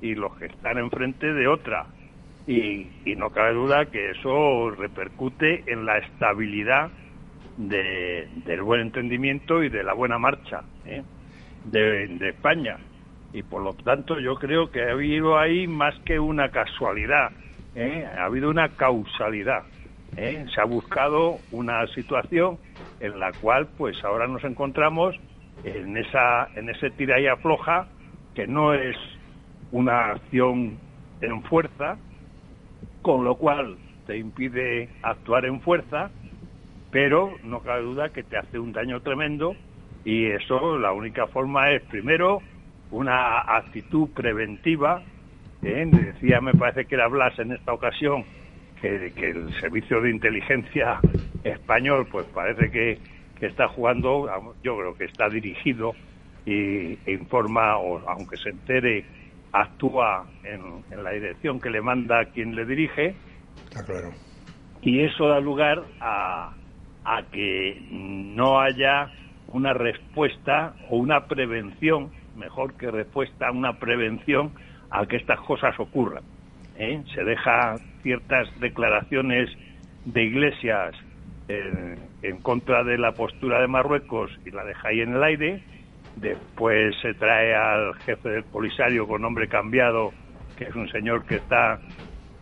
y 0.00 0.14
los 0.14 0.34
que 0.38 0.46
están 0.46 0.78
enfrente 0.78 1.32
de 1.34 1.48
otra. 1.48 1.86
Y, 2.46 2.86
no 3.16 3.30
cabe 3.30 3.52
duda 3.52 3.86
que 3.86 4.12
eso 4.12 4.70
repercute 4.70 5.64
en 5.66 5.84
la 5.84 5.98
estabilidad 5.98 6.90
del 7.56 8.62
buen 8.62 8.80
entendimiento 8.80 9.62
y 9.64 9.68
de 9.68 9.82
la 9.82 9.92
buena 9.92 10.18
marcha 10.18 10.62
¿eh? 10.86 11.02
de, 11.64 12.28
España. 12.28 12.78
Y 13.32 13.42
por 13.42 13.62
lo 13.62 13.74
tanto 13.74 14.20
yo 14.20 14.36
creo 14.36 14.70
que 14.70 14.84
ha 14.84 14.92
habido 14.92 15.36
ahí 15.36 15.66
más 15.66 15.98
que 16.04 16.20
una 16.20 16.50
casualidad, 16.50 17.32
¿eh? 17.74 18.06
ha 18.16 18.24
habido 18.24 18.48
una 18.48 18.68
causalidad. 18.68 19.64
¿eh? 20.16 20.46
Se 20.54 20.60
ha 20.60 20.64
buscado 20.64 21.38
una 21.50 21.86
situación 21.88 22.56
en 23.00 23.18
la 23.18 23.32
cual 23.32 23.66
pues 23.76 24.02
ahora 24.04 24.28
nos 24.28 24.44
encontramos 24.44 25.18
en 25.64 25.96
esa 25.96 26.48
en 26.54 26.68
ese 26.68 26.90
tira 26.90 27.20
y 27.20 27.26
afloja 27.26 27.88
que 28.34 28.46
no 28.46 28.74
es 28.74 28.96
una 29.72 30.12
acción 30.12 30.78
en 31.20 31.42
fuerza, 31.44 31.98
con 33.02 33.24
lo 33.24 33.36
cual 33.36 33.76
te 34.06 34.16
impide 34.16 34.88
actuar 35.02 35.44
en 35.44 35.60
fuerza, 35.60 36.10
pero 36.90 37.36
no 37.42 37.60
cabe 37.60 37.82
duda 37.82 38.08
que 38.10 38.22
te 38.22 38.38
hace 38.38 38.58
un 38.58 38.72
daño 38.72 39.00
tremendo 39.00 39.54
y 40.04 40.26
eso 40.26 40.78
la 40.78 40.92
única 40.92 41.26
forma 41.26 41.70
es 41.72 41.82
primero 41.82 42.40
una 42.90 43.40
actitud 43.40 44.08
preventiva. 44.14 45.02
¿eh? 45.62 45.84
Decía, 45.86 46.40
me 46.40 46.54
parece 46.54 46.86
que 46.86 46.94
era 46.94 47.08
Blas 47.08 47.38
en 47.38 47.52
esta 47.52 47.72
ocasión, 47.72 48.24
que, 48.80 49.12
que 49.14 49.30
el 49.30 49.52
servicio 49.60 50.00
de 50.00 50.10
inteligencia 50.10 51.00
español 51.44 52.06
pues 52.10 52.26
parece 52.26 52.70
que 52.70 52.98
que 53.38 53.46
está 53.46 53.68
jugando, 53.68 54.28
yo 54.62 54.76
creo 54.76 54.94
que 54.94 55.04
está 55.04 55.28
dirigido 55.28 55.92
y, 56.44 56.98
e 57.06 57.12
informa, 57.12 57.78
o 57.78 57.98
aunque 58.08 58.36
se 58.36 58.50
entere, 58.50 59.04
actúa 59.52 60.26
en, 60.44 61.02
la 61.02 61.10
dirección 61.10 61.60
que 61.60 61.70
le 61.70 61.80
manda 61.80 62.24
quien 62.26 62.54
le 62.54 62.64
dirige. 62.64 63.14
Está 63.64 63.84
claro. 63.84 64.10
Y 64.82 65.00
eso 65.00 65.28
da 65.28 65.40
lugar 65.40 65.82
a, 66.00 66.52
a 67.04 67.22
que 67.30 67.82
no 67.90 68.60
haya 68.60 69.10
una 69.48 69.72
respuesta 69.72 70.74
o 70.90 70.96
una 70.96 71.26
prevención, 71.26 72.10
mejor 72.36 72.74
que 72.74 72.90
respuesta, 72.90 73.50
una 73.50 73.78
prevención 73.78 74.52
a 74.90 75.06
que 75.06 75.16
estas 75.16 75.40
cosas 75.40 75.78
ocurran. 75.78 76.22
¿eh? 76.76 77.02
Se 77.14 77.24
deja 77.24 77.76
ciertas 78.02 78.48
declaraciones 78.60 79.50
de 80.04 80.24
iglesias 80.24 80.94
en, 82.22 82.38
contra 82.38 82.84
de 82.84 82.98
la 82.98 83.12
postura 83.12 83.60
de 83.60 83.68
Marruecos 83.68 84.30
y 84.44 84.50
la 84.50 84.64
deja 84.64 84.88
ahí 84.88 85.00
en 85.00 85.14
el 85.14 85.22
aire. 85.22 85.62
Después 86.16 86.96
se 87.00 87.14
trae 87.14 87.54
al 87.54 87.94
jefe 88.00 88.28
del 88.28 88.44
Polisario 88.44 89.06
con 89.06 89.22
nombre 89.22 89.48
cambiado, 89.48 90.12
que 90.56 90.64
es 90.64 90.74
un 90.74 90.88
señor 90.90 91.24
que 91.26 91.36
está 91.36 91.80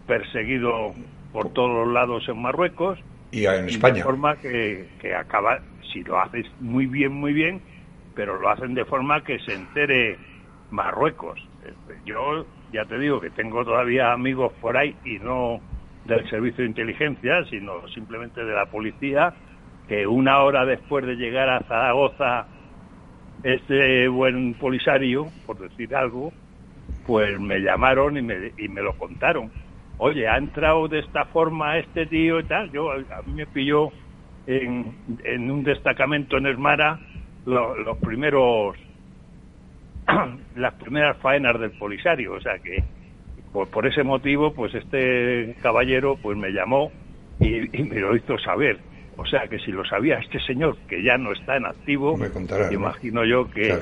perseguido 0.07 0.95
por 1.33 1.53
todos 1.53 1.87
los 1.87 1.93
lados 1.93 2.29
en 2.29 2.41
Marruecos. 2.41 2.99
Y 3.33 3.45
en 3.47 3.69
España. 3.69 3.97
de 3.97 4.03
forma 4.05 4.37
que, 4.37 4.89
que 5.01 5.15
acaba, 5.15 5.61
si 5.93 6.03
lo 6.05 6.19
haces 6.19 6.47
muy 6.61 6.87
bien, 6.87 7.13
muy 7.13 7.33
bien, 7.33 7.61
pero 8.15 8.41
lo 8.41 8.49
hacen 8.49 8.75
de 8.75 8.85
forma 8.85 9.23
que 9.23 9.39
se 9.41 9.55
entere 9.55 10.17
Marruecos. 10.71 11.47
Yo 12.05 12.47
ya 12.73 12.85
te 12.85 12.99
digo 12.99 13.21
que 13.21 13.31
tengo 13.31 13.65
todavía 13.65 14.13
amigos 14.13 14.53
por 14.61 14.77
ahí 14.77 14.97
y 15.05 15.19
no 15.19 15.61
del 16.05 16.29
servicio 16.31 16.63
de 16.63 16.71
inteligencia, 16.71 17.45
sino 17.51 17.87
simplemente 17.89 18.45
de 18.45 18.55
la 18.55 18.67
policía, 18.67 19.35
que 19.89 20.07
una 20.07 20.43
hora 20.43 20.65
después 20.65 21.07
de 21.07 21.17
llegar 21.17 21.49
a 21.49 21.61
Zaragoza, 21.61 22.47
este 23.43 24.09
buen 24.09 24.55
polisario, 24.55 25.29
por 25.47 25.59
decir 25.59 25.95
algo, 25.95 26.33
pues 27.07 27.39
me 27.39 27.61
llamaron 27.61 28.17
y 28.17 28.23
me, 28.23 28.53
y 28.59 28.69
me 28.69 28.83
lo 28.83 28.97
contaron. 28.99 29.51
Oye, 29.99 30.29
ha 30.29 30.37
entrado 30.37 30.89
de 30.89 30.99
esta 30.99 31.25
forma 31.27 31.79
este 31.79 32.07
tío 32.07 32.41
y 32.41 32.45
tal. 32.45 32.71
Yo, 32.71 32.93
a 32.93 33.23
mí 33.27 33.33
me 33.35 33.47
pilló 33.47 33.91
en, 34.47 34.95
en 35.25 35.51
un 35.51 35.63
destacamento 35.63 36.37
en 36.37 36.47
Esmara 36.47 37.01
los 37.47 37.97
primeros, 37.99 38.77
las 40.57 40.75
primeras 40.75 41.17
faenas 41.19 41.59
del 41.61 41.71
polisario, 41.73 42.33
o 42.33 42.41
sea 42.41 42.59
que 42.59 42.83
pues 43.53 43.69
por 43.71 43.87
ese 43.87 44.03
motivo, 44.03 44.53
pues 44.53 44.75
este 44.75 45.57
caballero 45.63 46.19
pues 46.21 46.37
me 46.37 46.51
llamó 46.51 46.93
y, 47.41 47.61
me 47.85 48.01
lo 48.01 48.15
hizo 48.15 48.37
saber. 48.39 48.79
O 49.17 49.25
sea 49.25 49.49
que 49.49 49.59
si 49.59 49.73
lo 49.73 49.85
sabía 49.85 50.19
este 50.19 50.39
señor, 50.41 50.77
que 50.89 51.03
ya 51.03 51.17
no 51.17 51.33
está 51.33 51.57
en 51.57 51.67
activo, 51.67 52.17
me 52.17 52.29
imagino 52.73 53.25
yo 53.25 53.51
que, 53.51 53.79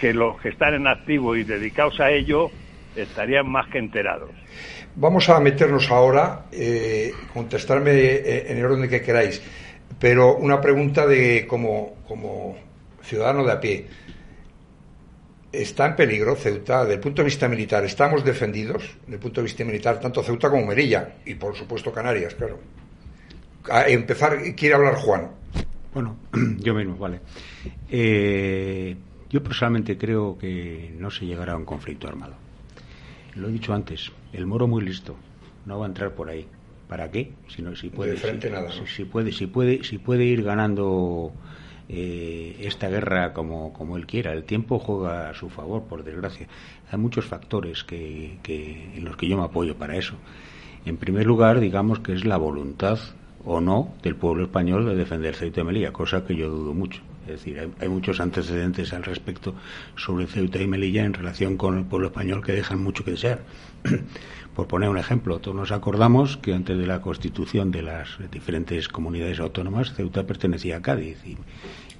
que 0.00 0.14
los 0.14 0.40
que 0.40 0.50
están 0.50 0.74
en 0.74 0.86
activo 0.86 1.34
y 1.34 1.44
dedicados 1.44 1.98
a 2.00 2.10
ello 2.10 2.50
estarían 2.94 3.48
más 3.48 3.68
que 3.68 3.78
enterados. 3.78 4.30
Vamos 4.96 5.28
a 5.28 5.40
meternos 5.40 5.90
ahora, 5.90 6.46
eh, 6.52 7.12
contestarme 7.32 7.90
eh, 7.90 8.52
en 8.52 8.58
el 8.58 8.64
orden 8.64 8.88
que 8.88 9.02
queráis, 9.02 9.42
pero 9.98 10.36
una 10.36 10.60
pregunta 10.60 11.04
de 11.04 11.46
como, 11.48 11.96
como 12.06 12.56
ciudadano 13.02 13.44
de 13.44 13.52
a 13.52 13.60
pie 13.60 13.86
está 15.50 15.86
en 15.86 15.96
peligro 15.96 16.36
Ceuta 16.36 16.82
desde 16.82 16.94
el 16.94 17.00
punto 17.00 17.22
de 17.22 17.26
vista 17.26 17.48
militar. 17.48 17.84
Estamos 17.84 18.24
defendidos 18.24 18.96
desde 19.02 19.14
el 19.14 19.20
punto 19.20 19.40
de 19.40 19.44
vista 19.46 19.64
militar, 19.64 20.00
tanto 20.00 20.22
Ceuta 20.22 20.48
como 20.50 20.66
Merilla 20.66 21.14
y 21.24 21.34
por 21.34 21.56
supuesto 21.56 21.92
Canarias, 21.92 22.34
claro. 22.34 22.58
A 23.70 23.88
empezar, 23.88 24.38
quiere 24.54 24.74
hablar 24.74 24.94
Juan. 24.96 25.30
Bueno, 25.92 26.16
yo 26.58 26.74
mismo, 26.74 26.96
vale. 26.96 27.20
Eh, 27.88 28.96
yo 29.30 29.42
personalmente 29.42 29.96
creo 29.96 30.36
que 30.36 30.94
no 30.98 31.10
se 31.10 31.26
llegará 31.26 31.54
a 31.54 31.56
un 31.56 31.64
conflicto 31.64 32.08
armado. 32.08 32.34
Lo 33.36 33.48
he 33.48 33.52
dicho 33.52 33.72
antes, 33.72 34.12
el 34.32 34.46
moro 34.46 34.66
muy 34.66 34.84
listo, 34.84 35.16
no 35.66 35.78
va 35.78 35.86
a 35.86 35.88
entrar 35.88 36.14
por 36.14 36.28
ahí. 36.28 36.46
¿Para 36.88 37.10
qué? 37.10 37.32
Si, 37.48 37.62
no, 37.62 37.74
si 37.74 37.88
puede, 37.88 38.14
nada, 38.50 38.70
si, 38.86 39.04
puede, 39.04 39.32
si 39.32 39.46
puede, 39.46 39.82
si 39.84 39.98
puede 39.98 40.24
ir 40.24 40.42
ganando 40.42 41.32
eh, 41.88 42.56
esta 42.60 42.88
guerra 42.88 43.32
como, 43.32 43.72
como 43.72 43.96
él 43.96 44.06
quiera. 44.06 44.32
El 44.32 44.44
tiempo 44.44 44.78
juega 44.78 45.30
a 45.30 45.34
su 45.34 45.48
favor, 45.48 45.84
por 45.84 46.04
desgracia. 46.04 46.46
Hay 46.90 46.98
muchos 46.98 47.24
factores 47.24 47.82
que, 47.84 48.38
que, 48.42 48.96
en 48.96 49.04
los 49.04 49.16
que 49.16 49.26
yo 49.26 49.36
me 49.38 49.44
apoyo 49.44 49.76
para 49.76 49.96
eso. 49.96 50.14
En 50.84 50.98
primer 50.98 51.26
lugar, 51.26 51.60
digamos 51.60 52.00
que 52.00 52.12
es 52.12 52.24
la 52.24 52.36
voluntad 52.36 52.98
o 53.44 53.60
no 53.60 53.94
del 54.02 54.16
pueblo 54.16 54.44
español 54.44 54.86
de 54.86 54.94
defender 54.94 55.34
Ceuta 55.34 55.60
y 55.60 55.64
Melilla, 55.64 55.92
cosa 55.92 56.24
que 56.24 56.34
yo 56.34 56.48
dudo 56.48 56.74
mucho. 56.74 57.02
Es 57.26 57.32
decir, 57.32 57.58
hay, 57.58 57.72
hay, 57.80 57.88
muchos 57.88 58.20
antecedentes 58.20 58.92
al 58.92 59.02
respecto 59.02 59.54
sobre 59.96 60.26
Ceuta 60.26 60.60
y 60.60 60.66
Melilla 60.66 61.04
en 61.04 61.14
relación 61.14 61.56
con 61.56 61.78
el 61.78 61.84
pueblo 61.84 62.08
español 62.08 62.42
que 62.44 62.52
dejan 62.52 62.82
mucho 62.82 63.04
que 63.04 63.12
desear. 63.12 63.40
Por 64.54 64.68
poner 64.68 64.88
un 64.88 64.98
ejemplo, 64.98 65.40
todos 65.40 65.56
nos 65.56 65.72
acordamos 65.72 66.36
que 66.36 66.54
antes 66.54 66.78
de 66.78 66.86
la 66.86 67.00
constitución 67.00 67.72
de 67.72 67.82
las 67.82 68.18
diferentes 68.30 68.88
comunidades 68.88 69.40
autónomas, 69.40 69.92
Ceuta 69.94 70.26
pertenecía 70.26 70.76
a 70.76 70.82
Cádiz 70.82 71.18
y, 71.26 71.36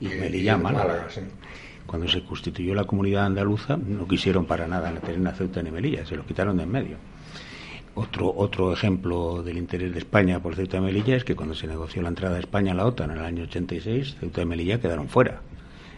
Melilla 0.06 0.54
a 0.54 0.58
Málaga. 0.58 1.08
Cuando 1.86 2.08
se 2.08 2.22
constituyó 2.24 2.74
la 2.74 2.84
comunidad 2.84 3.26
andaluza, 3.26 3.76
no 3.76 4.06
quisieron 4.06 4.46
para 4.46 4.68
nada 4.68 4.92
tener 5.00 5.26
a 5.26 5.32
Ceuta 5.32 5.62
ni 5.62 5.70
Melilla, 5.70 6.06
se 6.06 6.16
lo 6.16 6.24
quitaron 6.24 6.56
de 6.56 6.62
en 6.62 6.70
medio. 6.70 6.96
Otro, 7.96 8.34
otro 8.36 8.72
ejemplo 8.72 9.42
del 9.42 9.56
interés 9.56 9.92
de 9.92 9.98
España 9.98 10.40
por 10.40 10.56
Ceuta 10.56 10.78
y 10.78 10.80
Melilla 10.80 11.14
es 11.14 11.24
que 11.24 11.36
cuando 11.36 11.54
se 11.54 11.68
negoció 11.68 12.02
la 12.02 12.08
entrada 12.08 12.34
de 12.34 12.40
España 12.40 12.72
a 12.72 12.74
la 12.74 12.86
OTAN 12.86 13.12
en 13.12 13.18
el 13.18 13.24
año 13.24 13.44
86, 13.44 14.16
Ceuta 14.18 14.42
y 14.42 14.46
Melilla 14.46 14.80
quedaron 14.80 15.08
fuera. 15.08 15.42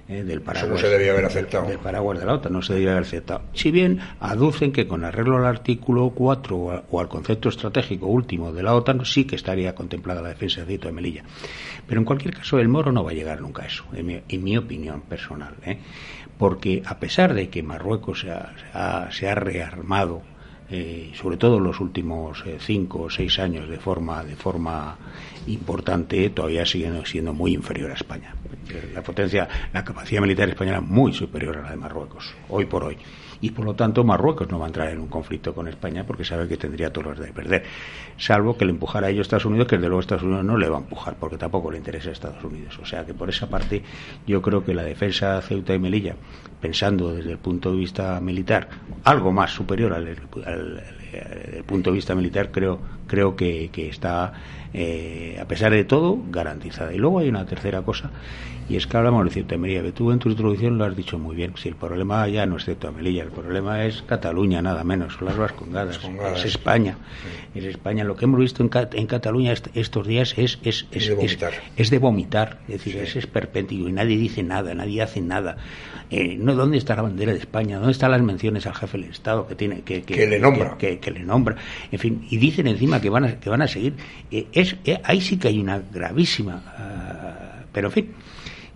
eh, 0.09 0.22
del 0.22 0.40
paraguas. 0.40 0.70
no 0.70 0.78
se 0.78 0.88
debía 0.88 1.12
haber 1.12 1.24
aceptado. 1.24 1.66
Del 1.66 1.78
paraguas 1.78 2.20
de 2.20 2.26
la 2.26 2.35
OTAN, 2.35 2.52
no 2.52 2.62
se 2.62 2.74
debía 2.74 2.92
haber 2.92 3.04
aceptado. 3.04 3.42
Si 3.54 3.70
bien 3.70 4.00
aducen 4.20 4.72
que 4.72 4.87
con 4.87 5.04
arreglo 5.04 5.38
al 5.38 5.46
artículo 5.46 6.11
4 6.11 6.85
o, 6.88 7.00
al 7.00 7.09
concepto 7.09 7.48
estratégico 7.48 8.06
último 8.06 8.52
de 8.52 8.62
la 8.62 8.74
OTAN, 8.74 9.04
sí 9.04 9.24
que 9.24 9.37
estaría 9.37 9.74
contemplada 9.74 10.22
la 10.22 10.28
defensa 10.28 10.61
de 10.61 10.66
Cito 10.66 10.88
de 10.88 10.92
Melilla. 10.92 11.24
Pero 11.87 12.00
en 12.00 12.04
cualquier 12.04 12.35
caso, 12.35 12.59
el 12.59 12.68
moro 12.68 12.92
no 12.92 13.04
va 13.04 13.11
a 13.11 13.14
llegar 13.14 13.40
nunca 13.40 13.62
a 13.62 13.66
eso, 13.66 13.85
en 13.94 14.42
mi, 14.44 14.56
opinión 14.56 15.00
personal. 15.02 15.54
¿eh? 15.64 15.78
Porque 16.38 16.82
a 16.85 16.98
pesar 16.98 17.35
de 17.35 17.48
que 17.48 17.62
Marruecos 17.62 18.20
se 18.20 18.30
ha, 18.30 19.09
se 19.11 19.28
ha, 19.28 19.35
rearmado, 19.35 20.22
eh, 20.70 21.12
sobre 21.14 21.37
todo 21.37 21.59
en 21.59 21.64
los 21.64 21.81
últimos 21.81 22.42
eh, 22.46 22.57
cinco 22.59 23.02
o 23.02 23.11
seis 23.11 23.38
años 23.38 23.68
de 23.68 23.79
forma 23.79 24.24
de 24.24 24.37
forma 24.37 24.96
importante 25.46 26.31
todavía 26.31 26.66
sigue 26.66 26.90
siendo 27.05 27.33
muy 27.33 27.55
inferior 27.55 27.90
a 27.90 27.94
España 27.94 28.35
la 28.92 29.02
potencia 29.02 29.48
la 29.72 29.85
capacidad 29.85 30.20
militar 30.20 30.48
española 30.48 30.79
es 30.79 30.85
muy 30.85 31.12
superior 31.12 31.59
a 31.59 31.62
la 31.62 31.70
de 31.70 31.76
Marruecos 31.76 32.35
hoy 32.48 32.66
por 32.66 32.85
hoy 32.85 32.96
y 33.40 33.50
por 33.50 33.64
lo 33.64 33.74
tanto 33.74 34.05
Marruecos 34.05 34.48
no 34.50 34.59
va 34.59 34.66
a 34.66 34.68
entrar 34.68 34.88
en 34.90 35.00
un 35.00 35.09
conflicto 35.09 35.55
con 35.55 35.68
España 35.68 36.05
porque 36.07 36.24
sabe 36.24 36.48
que 36.48 36.57
tendría 36.57 36.92
todos 36.92 37.09
los 37.09 37.18
de 37.18 37.33
perder, 37.33 37.64
salvo 38.16 38.57
que 38.57 38.64
le 38.64 38.72
empujara 38.72 39.09
a 39.09 39.11
ellos 39.11 39.26
Estados 39.26 39.44
Unidos, 39.44 39.68
que 39.68 39.76
desde 39.76 39.88
luego 39.88 40.00
Estados 40.00 40.24
Unidos 40.24 40.44
no 40.44 40.57
le 40.57 40.68
va 40.68 40.76
a 40.76 40.81
empujar 40.81 41.16
porque 41.18 41.37
tampoco 41.37 41.70
le 41.70 41.79
interesa 41.79 42.11
a 42.11 42.12
Estados 42.12 42.42
Unidos. 42.44 42.79
O 42.81 42.87
sea 42.87 43.05
que 43.05 43.14
por 43.14 43.29
esa 43.29 43.48
parte 43.48 43.83
yo 44.26 44.42
creo 44.42 44.64
que 44.64 44.74
la 44.74 44.83
defensa 44.83 45.40
Ceuta 45.42 45.74
y 45.74 45.79
Melilla, 45.79 46.16
pensando 46.66 47.14
desde 47.14 47.31
el 47.31 47.38
punto 47.38 47.70
de 47.70 47.76
vista 47.76 48.20
militar, 48.20 48.68
algo 49.05 49.31
más 49.31 49.52
superior 49.52 49.92
al, 49.94 50.16
punto 51.64 51.90
de 51.90 51.94
vista 51.94 52.12
militar, 52.16 52.50
creo, 52.50 52.81
creo 53.07 53.37
que, 53.37 53.70
que 53.72 53.88
está, 53.88 54.33
eh, 54.74 55.38
a 55.40 55.44
pesar 55.46 55.70
de 55.70 55.85
todo, 55.85 56.18
garantizada. 56.29 56.92
Y 56.92 56.98
luego 56.98 57.20
hay 57.20 57.29
una 57.29 57.46
tercera 57.46 57.83
cosa 57.83 58.11
y 58.68 58.76
es 58.76 58.87
que 58.87 58.96
hablamos 58.96 59.24
de 59.24 59.31
Ceuta 59.31 59.57
Melilla, 59.57 59.83
que 59.83 59.92
tú 59.92 60.11
en 60.11 60.18
tu 60.18 60.29
introducción 60.29 60.76
lo 60.76 60.85
has 60.85 60.96
dicho 60.96 61.18
muy 61.18 61.37
bien. 61.37 61.52
Si 61.57 61.68
el 61.68 61.76
problema 61.76 62.26
ya 62.29 62.46
no 62.46 62.57
es 62.57 62.64
Ceuta 62.64 62.90
Melilla, 62.90 63.22
el 63.22 63.31
problema 63.31 63.85
es 63.85 64.02
Cataluña, 64.02 64.61
nada 64.61 64.83
menos, 64.83 65.14
son 65.14 65.26
las 65.26 65.37
Vascongadas, 65.37 66.00
es 66.37 66.44
España. 66.44 66.96
Es 67.55 67.64
España. 67.64 68.02
Lo 68.02 68.16
que 68.16 68.24
hemos 68.24 68.40
visto 68.40 68.64
en, 68.64 68.70
en 68.92 69.07
Cataluña 69.07 69.55
estos 69.74 70.07
días 70.07 70.35
es, 70.37 70.59
es, 70.62 70.87
es, 70.90 71.09
es, 71.76 71.90
de 71.90 71.98
vomitar. 71.98 72.59
Es 72.66 72.85
decir, 72.85 72.96
es 72.96 73.14
esperpéntico 73.14 73.88
y 73.88 73.92
nadie 73.92 74.16
dice 74.16 74.42
nada, 74.42 74.74
nadie 74.74 75.00
hace 75.00 75.20
nada. 75.20 75.57
Eh, 76.11 76.37
no, 76.37 76.55
¿Dónde 76.55 76.79
está 76.79 76.96
la 76.96 77.02
bandera 77.02 77.33
de 77.33 77.38
España? 77.38 77.76
¿Dónde 77.76 77.92
están 77.92 78.11
las 78.11 78.22
menciones 78.22 78.66
al 78.66 78.74
jefe 78.74 78.98
del 78.98 79.11
Estado 79.11 79.46
que 79.46 79.55
tiene 79.55 79.83
que, 79.83 80.02
que, 80.02 80.26
le 80.26 80.40
nombra? 80.40 80.76
Que, 80.76 80.98
le 81.12 81.20
nombra. 81.20 81.57
En 81.92 81.98
fin, 82.00 82.26
y 82.31 82.37
dicen 82.37 82.66
encima 82.66 83.00
que 83.00 83.11
van 83.11 83.24
a, 83.24 83.40
que 83.40 83.48
van 83.48 83.62
a 83.62 83.68
seguir. 83.68 83.94
Eh, 84.31 84.46
es, 84.52 84.76
eh, 84.85 85.00
ahí 85.05 85.20
sí 85.20 85.37
que 85.37 85.48
hay 85.48 85.61
una 85.61 85.81
gravísima. 85.92 86.62
Ah, 86.66 87.64
pero 87.72 87.88
en 87.88 87.92
fin 87.92 88.14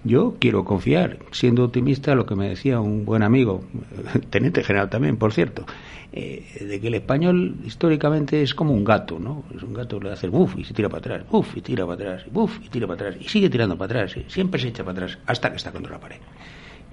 yo 0.04 0.36
quiero 0.38 0.64
confiar, 0.64 1.18
siendo 1.30 1.64
optimista, 1.64 2.14
lo 2.14 2.26
que 2.26 2.34
me 2.34 2.48
decía 2.48 2.80
un 2.80 3.04
buen 3.04 3.22
amigo, 3.22 3.62
teniente 4.30 4.64
general 4.64 4.88
también, 4.88 5.16
por 5.16 5.32
cierto, 5.32 5.66
eh, 6.12 6.44
de 6.60 6.80
que 6.80 6.88
el 6.88 6.94
español 6.94 7.56
históricamente 7.64 8.42
es 8.42 8.54
como 8.54 8.72
un 8.72 8.84
gato, 8.84 9.18
¿no? 9.18 9.44
Es 9.54 9.62
un 9.62 9.74
gato 9.74 9.98
que 9.98 10.06
le 10.06 10.12
hace 10.12 10.28
buf 10.28 10.56
y 10.58 10.64
se 10.64 10.74
tira 10.74 10.88
para 10.88 10.98
atrás, 10.98 11.30
buf 11.30 11.56
y 11.56 11.60
tira 11.60 11.84
para 11.84 11.94
atrás, 11.94 12.32
buf 12.32 12.58
y 12.64 12.68
tira 12.68 12.86
para 12.86 13.08
atrás, 13.08 13.16
y 13.20 13.28
sigue 13.28 13.50
tirando 13.50 13.76
para 13.76 14.02
atrás, 14.02 14.16
siempre 14.28 14.60
se 14.60 14.68
echa 14.68 14.84
para 14.84 15.04
atrás, 15.04 15.18
hasta 15.26 15.50
que 15.50 15.56
está 15.56 15.70
contra 15.70 15.92
la 15.92 16.00
pared. 16.00 16.18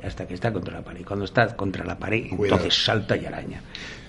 Hasta 0.04 0.28
que 0.28 0.36
está 0.36 0.54
contra 0.54 0.76
la 0.76 0.84
pared. 0.84 1.02
Y 1.02 1.04
cuando 1.04 1.26
está 1.26 1.56
contra 1.56 1.84
la 1.84 1.98
pared, 1.98 2.28
entonces 2.30 2.86
salta 2.86 3.18
y 3.18 3.26
araña. 3.26 3.64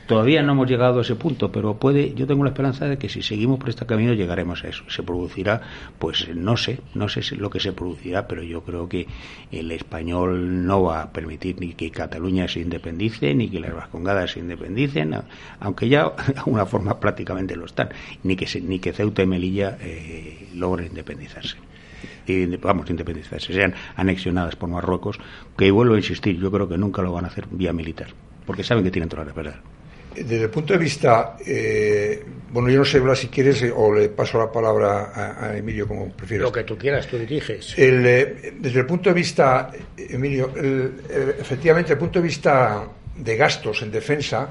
Todavía 0.08 0.42
no 0.42 0.52
hemos 0.52 0.66
llegado 0.66 1.00
a 1.00 1.02
ese 1.02 1.16
punto, 1.16 1.52
pero 1.52 1.74
puede, 1.74 2.14
yo 2.14 2.26
tengo 2.26 2.42
la 2.42 2.48
esperanza 2.48 2.86
de 2.86 2.96
que 2.96 3.10
si 3.10 3.20
seguimos 3.20 3.58
por 3.58 3.68
este 3.68 3.84
camino 3.84 4.14
llegaremos 4.14 4.64
a 4.64 4.68
eso. 4.68 4.82
Se 4.88 5.02
producirá, 5.02 5.60
pues 5.98 6.34
no 6.34 6.56
sé, 6.56 6.80
no 6.94 7.10
sé 7.10 7.36
lo 7.36 7.50
que 7.50 7.60
se 7.60 7.74
producirá, 7.74 8.26
pero 8.26 8.42
yo 8.42 8.62
creo 8.62 8.88
que 8.88 9.06
el 9.52 9.70
español 9.70 10.64
no 10.64 10.82
va 10.84 11.02
a 11.02 11.12
permitir 11.12 11.60
ni 11.60 11.74
que 11.74 11.90
Cataluña 11.90 12.48
se 12.48 12.60
independice, 12.60 13.34
ni 13.34 13.50
que 13.50 13.60
las 13.60 13.74
Vascongadas 13.74 14.30
se 14.30 14.40
independicen, 14.40 15.14
aunque 15.60 15.90
ya 15.90 16.04
de 16.26 16.38
alguna 16.38 16.64
forma 16.64 16.98
prácticamente 16.98 17.54
lo 17.54 17.66
están, 17.66 17.90
ni 18.22 18.34
que, 18.34 18.46
ni 18.62 18.78
que 18.78 18.94
Ceuta 18.94 19.22
y 19.22 19.26
Melilla 19.26 19.76
eh, 19.78 20.48
logren 20.54 20.86
independizarse 20.86 21.58
vamos, 22.62 22.88
independizarse, 22.88 23.52
sean 23.52 23.74
anexionadas 23.96 24.56
por 24.56 24.70
Marruecos, 24.70 25.18
que 25.56 25.70
vuelvo 25.70 25.94
a 25.94 25.98
insistir, 25.98 26.38
yo 26.38 26.50
creo 26.50 26.68
que 26.68 26.78
nunca 26.78 27.02
lo 27.02 27.12
van 27.12 27.26
a 27.26 27.28
hacer 27.28 27.46
vía 27.50 27.74
militar, 27.74 28.08
porque 28.46 28.64
saben 28.64 28.84
que 28.84 28.90
tienen 28.90 29.10
toda 29.10 29.24
la 29.24 29.32
verdad 29.32 29.60
desde 30.24 30.44
el 30.44 30.50
punto 30.50 30.72
de 30.72 30.78
vista, 30.78 31.36
eh, 31.44 32.24
bueno, 32.50 32.70
yo 32.70 32.78
no 32.78 32.84
sé, 32.84 33.00
Blas, 33.00 33.18
si 33.18 33.28
quieres, 33.28 33.62
eh, 33.62 33.72
o 33.74 33.92
le 33.92 34.08
paso 34.08 34.38
la 34.38 34.50
palabra 34.50 35.12
a, 35.14 35.56
Emilio, 35.56 35.86
como 35.86 36.10
prefieres. 36.10 36.44
Lo 36.44 36.52
que 36.52 36.64
tú 36.64 36.76
quieras, 36.76 37.06
tú 37.06 37.18
diriges. 37.18 37.74
Eh, 37.76 38.54
desde 38.58 38.80
el 38.80 38.86
punto 38.86 39.10
de 39.10 39.14
vista, 39.14 39.70
Emilio, 39.96 40.52
efectivamente, 40.56 41.92
el 41.92 41.98
punto 41.98 42.18
de 42.18 42.24
vista 42.24 42.88
de 43.16 43.36
gastos 43.36 43.82
en 43.82 43.90
defensa, 43.90 44.48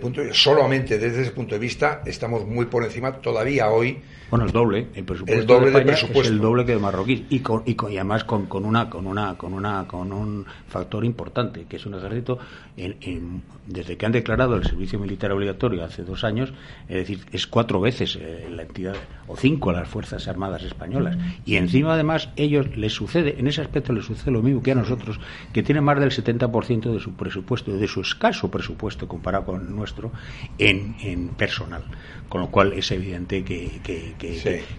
punto 0.00 0.22
solamente 0.32 0.98
desde 0.98 1.22
ese 1.22 1.30
punto 1.30 1.54
de 1.54 1.58
vista, 1.58 2.02
estamos 2.04 2.46
muy 2.46 2.66
por 2.66 2.84
encima 2.84 3.12
todavía 3.12 3.70
hoy 3.70 3.98
bueno, 4.34 4.46
el 4.46 4.52
doble, 4.52 4.88
el 4.94 5.04
presupuesto 5.04 5.40
el 5.40 5.46
doble 5.46 5.66
de, 5.66 5.70
España 5.70 5.86
presupuesto. 5.92 6.22
es 6.22 6.28
el 6.30 6.40
doble 6.40 6.64
que 6.64 6.72
de 6.72 6.78
marroquí 6.78 7.26
y, 7.30 7.38
con, 7.38 7.62
y, 7.64 7.76
además 7.96 8.24
con, 8.24 8.46
con, 8.46 8.64
una 8.64 8.90
con 8.90 9.06
una 9.06 9.36
con 9.36 9.52
una 9.52 9.86
con 9.86 10.12
un 10.12 10.44
factor 10.66 11.04
importante 11.04 11.66
que 11.68 11.76
es 11.76 11.86
un 11.86 11.94
ejército 11.94 12.38
en, 12.76 13.42
desde 13.66 13.96
que 13.96 14.06
han 14.06 14.12
declarado 14.12 14.56
el 14.56 14.64
servicio 14.64 14.98
militar 14.98 15.32
obligatorio 15.32 15.84
hace 15.84 16.02
dos 16.02 16.24
años, 16.24 16.52
es 16.88 16.96
decir, 16.96 17.20
es 17.32 17.46
cuatro 17.46 17.80
veces 17.80 18.16
eh, 18.20 18.48
la 18.50 18.62
entidad 18.62 18.96
o 19.26 19.36
cinco 19.36 19.72
las 19.72 19.88
fuerzas 19.88 20.26
armadas 20.28 20.62
españolas. 20.62 21.16
Y 21.44 21.56
encima 21.56 21.94
además 21.94 22.30
ellos 22.36 22.76
les 22.76 22.92
sucede 22.92 23.36
en 23.38 23.46
ese 23.46 23.60
aspecto 23.60 23.92
les 23.92 24.04
sucede 24.04 24.32
lo 24.32 24.42
mismo 24.42 24.62
que 24.62 24.72
a 24.72 24.74
nosotros 24.74 25.20
que 25.52 25.62
tienen 25.62 25.84
más 25.84 25.98
del 26.00 26.10
70% 26.10 26.92
de 26.92 27.00
su 27.00 27.14
presupuesto 27.14 27.76
de 27.76 27.88
su 27.88 28.00
escaso 28.00 28.50
presupuesto 28.50 29.08
comparado 29.08 29.46
con 29.46 29.74
nuestro 29.74 30.12
en 30.58 31.28
personal 31.36 31.84
con 32.28 32.40
lo 32.40 32.50
cual 32.50 32.72
es 32.72 32.90
evidente 32.90 33.44
que, 33.44 33.80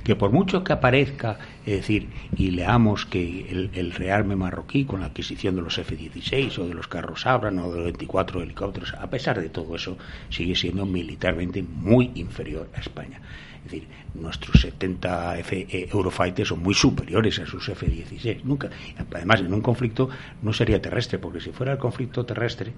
que, 0.04 0.16
por 0.16 0.32
mucho 0.32 0.64
que 0.64 0.74
aparezca, 0.74 1.40
es 1.66 1.78
decir, 1.78 2.10
y 2.36 2.52
leamos 2.52 3.06
que 3.06 3.50
el, 3.50 3.70
el 3.74 3.92
rearme 3.92 4.36
marroquí 4.36 4.86
con 4.86 5.00
la 5.02 5.08
adquisición 5.08 5.56
de 5.56 5.62
los 5.62 5.78
F-16 5.78 6.58
o 6.60 6.68
de 6.68 6.74
los 6.74 6.88
carros 6.88 7.26
Abram 7.26 7.60
o 7.60 7.72
de 7.72 7.78
los 7.78 7.86
24 7.86 8.42
helicópteros, 8.42 8.94
a 8.94 9.10
pesar 9.10 9.40
de 9.40 9.50
todo 9.50 9.76
eso, 9.76 9.98
sigue 10.30 10.56
siendo 10.56 10.86
militarmente 10.86 11.64
muy 11.64 12.12
inferior 12.16 12.70
a 12.76 12.80
España. 12.80 13.22
Es 13.66 13.72
decir, 13.72 13.88
nuestros 14.14 14.62
70 14.62 15.40
F, 15.40 15.68
eh, 15.70 15.90
Eurofighters 15.92 16.50
son 16.50 16.62
muy 16.62 16.76
superiores 16.76 17.40
a 17.40 17.48
sus 17.48 17.68
F-16. 17.68 18.44
Nunca. 18.44 18.70
Además, 19.12 19.40
en 19.40 19.52
un 19.52 19.62
conflicto 19.62 20.08
no 20.44 20.54
sería 20.54 20.80
terrestre, 20.80 21.18
porque 21.18 21.40
si 21.40 21.52
fuera 21.52 21.72
el 21.74 21.80
conflicto 21.80 22.24
terrestre. 22.24 22.74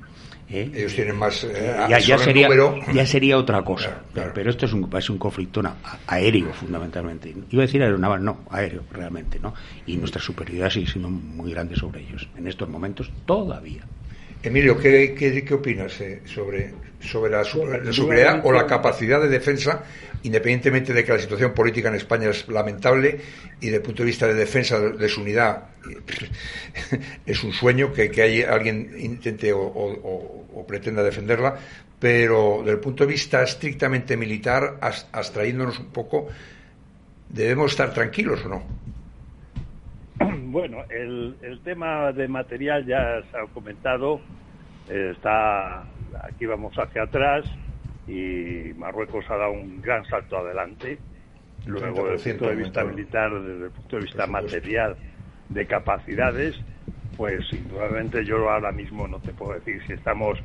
Eh, 0.50 0.71
Ellos 0.73 0.93
tienen 0.93 1.17
más. 1.17 1.43
Eh, 1.43 1.76
ya, 1.89 2.17
sería, 2.17 2.47
ya 2.93 3.06
sería 3.06 3.38
otra 3.38 3.62
cosa. 3.63 4.02
Pero 4.13 4.50
esto 4.50 4.65
es 4.65 4.73
un, 4.73 4.89
es 4.97 5.10
un 5.10 5.17
conflicto 5.17 5.62
aéreo, 6.08 6.54
fundamentalmente. 6.54 7.36
Iba 7.50 7.63
a 7.63 7.65
decir 7.65 7.84
aeronaval, 7.84 8.23
no, 8.23 8.45
aéreo, 8.50 8.84
realmente. 8.91 9.39
¿no? 9.39 9.54
Y 9.86 9.97
nuestra 9.97 10.21
superioridad 10.21 10.69
sigue 10.69 10.88
siendo 10.88 11.10
muy 11.10 11.52
grande 11.52 11.76
sobre 11.76 12.02
ellos. 12.02 12.30
En 12.38 12.47
estos 12.47 12.69
momentos, 12.69 13.12
todavía. 13.26 13.84
Emilio, 14.43 14.78
¿qué, 14.78 15.13
qué, 15.15 15.54
opinas 15.54 16.00
eh, 16.00 16.21
sobre, 16.26 16.73
sobre 17.00 17.32
la, 17.32 17.43
seguridad 17.43 18.41
o 18.43 18.52
la 18.52 18.65
capacidad 18.67 19.19
de 19.19 19.30
defensa, 19.30 19.84
independientemente 20.23 20.93
de 20.93 21.03
que 21.03 21.13
la 21.13 21.19
situación 21.19 21.53
política 21.53 21.89
en 21.89 21.95
España 21.95 22.30
es 22.30 22.47
lamentable 22.47 23.19
y 23.60 23.65
desde 23.65 23.77
el 23.77 23.82
punto 23.82 24.03
de 24.03 24.08
vista 24.08 24.27
de 24.27 24.34
defensa 24.34 24.80
de 24.80 25.10
su 25.10 25.21
unidad 25.21 25.69
es 27.25 27.43
un 27.43 27.51
sueño 27.53 27.93
que, 27.93 28.10
que 28.12 28.45
alguien 28.45 28.93
intente 28.97 29.51
o, 29.53 30.65
pretenda 30.67 31.01
defenderla, 31.01 31.56
pero 31.99 32.58
desde 32.60 32.73
el 32.73 32.80
punto 32.80 33.06
de 33.06 33.12
vista 33.12 33.41
estrictamente 33.41 34.17
militar, 34.17 34.77
abstrayéndonos 35.12 35.80
un 35.80 35.91
poco, 35.91 36.27
¿debemos 37.30 37.71
estar 37.71 37.93
tranquilos 37.93 38.45
o 38.45 38.49
no? 38.49 38.63
Bueno, 40.47 40.86
el, 40.89 41.36
el 41.41 41.60
tema 41.60 42.12
de 42.13 42.27
material 42.27 42.86
ya 42.86 43.21
se 43.30 43.38
ha 43.38 43.45
comentado, 43.53 44.19
eh, 44.89 45.12
está 45.13 45.82
aquí 46.23 46.45
vamos 46.45 46.73
hacia 46.77 47.03
atrás 47.03 47.45
y 48.08 48.74
Marruecos 48.76 49.26
ha 49.30 49.38
dado 49.38 49.52
un 49.52 49.82
gran 49.82 50.06
salto 50.06 50.38
adelante. 50.38 50.98
Luego, 51.65 52.10
desde 52.10 52.32
el 52.32 52.38
punto 52.38 52.50
de 52.50 52.63
vista 52.63 52.84
militar, 52.84 53.41
desde 53.41 53.65
el 53.65 53.72
punto 53.72 53.96
de 53.98 54.02
vista 54.04 54.28
material, 54.28 54.96
de 55.50 55.65
capacidades, 55.65 56.56
pues 57.17 57.41
indudablemente 57.52 58.24
yo 58.26 58.50
ahora 58.50 58.72
mismo 58.72 59.08
no 59.08 59.20
te 59.20 59.34
puedo 59.34 59.54
decir 59.54 59.82
si 59.88 59.93
estamos 59.93 60.39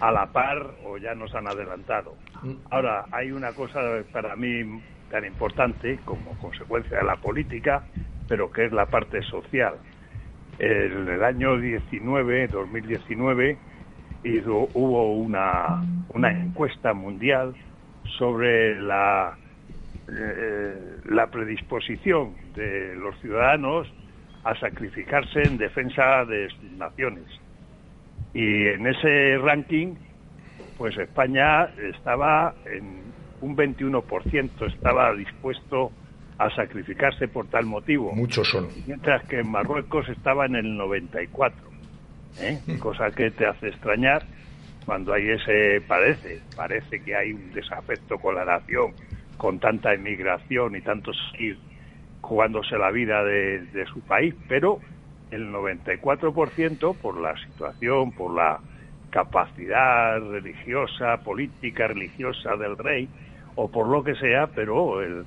a 0.00 0.10
la 0.10 0.26
par 0.32 0.74
o 0.84 0.98
ya 0.98 1.14
nos 1.14 1.34
han 1.34 1.46
adelantado. 1.46 2.16
Mm. 2.42 2.54
Ahora, 2.70 3.06
hay 3.12 3.32
una 3.32 3.52
cosa 3.52 3.80
para 4.12 4.34
mí 4.36 4.82
tan 5.10 5.24
importante 5.24 5.98
como 6.04 6.36
consecuencia 6.38 6.98
de 6.98 7.04
la 7.04 7.16
política, 7.16 7.84
pero 8.28 8.50
que 8.50 8.64
es 8.64 8.72
la 8.72 8.86
parte 8.86 9.22
social. 9.22 9.74
En 10.58 11.08
el 11.08 11.22
año 11.22 11.56
19, 11.58 12.48
2019, 12.48 13.58
hubo 14.24 15.12
una, 15.14 15.82
una 16.14 16.30
encuesta 16.30 16.92
mundial 16.92 17.54
sobre 18.18 18.80
la, 18.80 19.36
eh, 20.08 20.98
la 21.06 21.26
predisposición 21.28 22.34
de 22.54 22.94
los 22.96 23.18
ciudadanos 23.20 23.88
a 24.44 24.54
sacrificarse 24.58 25.42
en 25.42 25.58
defensa 25.58 26.24
de 26.24 26.48
sus 26.50 26.72
naciones. 26.72 27.24
Y 28.34 28.66
en 28.66 28.86
ese 28.86 29.38
ranking, 29.38 29.94
pues 30.78 30.96
España 30.96 31.66
estaba 31.94 32.54
en 32.66 33.02
un 33.40 33.56
21%, 33.56 34.66
estaba 34.72 35.14
dispuesto 35.14 35.92
a 36.38 36.50
sacrificarse 36.54 37.28
por 37.28 37.46
tal 37.48 37.66
motivo. 37.66 38.12
Muchos 38.12 38.48
son. 38.48 38.68
Mientras 38.86 39.22
que 39.24 39.40
en 39.40 39.50
Marruecos 39.50 40.08
estaba 40.08 40.46
en 40.46 40.56
el 40.56 40.76
94, 40.76 41.71
¿eh? 42.40 42.60
cosa 42.78 43.10
que 43.10 43.30
te 43.30 43.46
hace 43.46 43.68
extrañar 43.68 44.24
cuando 44.84 45.12
hay 45.12 45.30
ese, 45.30 45.80
parece, 45.86 46.40
parece 46.56 47.02
que 47.02 47.14
hay 47.14 47.32
un 47.32 47.52
desafecto 47.52 48.18
con 48.18 48.34
la 48.34 48.44
nación, 48.44 48.92
con 49.36 49.58
tanta 49.58 49.94
emigración 49.94 50.76
y 50.76 50.80
tantos 50.80 51.16
ir 51.38 51.58
jugándose 52.20 52.76
la 52.78 52.90
vida 52.90 53.24
de, 53.24 53.84
su 53.92 54.00
país, 54.00 54.34
pero 54.48 54.80
el 55.30 55.52
94% 55.52 56.96
por 56.96 57.20
la 57.20 57.36
situación, 57.36 58.12
por 58.12 58.34
la 58.34 58.60
capacidad 59.10 60.18
religiosa, 60.20 61.18
política 61.18 61.88
religiosa 61.88 62.56
del 62.56 62.78
rey, 62.78 63.08
o 63.54 63.70
por 63.70 63.88
lo 63.88 64.02
que 64.02 64.14
sea, 64.14 64.46
pero 64.46 65.02
el, 65.02 65.26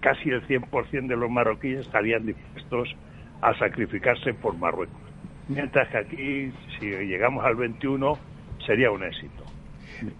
casi 0.00 0.30
el 0.30 0.46
100% 0.46 1.08
de 1.08 1.16
los 1.16 1.30
marroquíes 1.30 1.80
estarían 1.80 2.24
dispuestos 2.24 2.94
a 3.42 3.54
sacrificarse 3.58 4.32
por 4.34 4.56
Marruecos. 4.56 5.01
Mientras 5.48 5.88
que 5.88 5.98
aquí, 5.98 6.52
si 6.78 6.86
llegamos 6.86 7.44
al 7.44 7.56
21, 7.56 8.18
sería 8.64 8.90
un 8.90 9.02
éxito. 9.02 9.44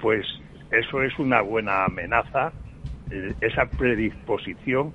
Pues 0.01 0.27
eso 0.71 1.03
es 1.03 1.19
una 1.19 1.41
buena 1.43 1.85
amenaza, 1.85 2.53
eh, 3.11 3.35
esa 3.41 3.67
predisposición 3.67 4.93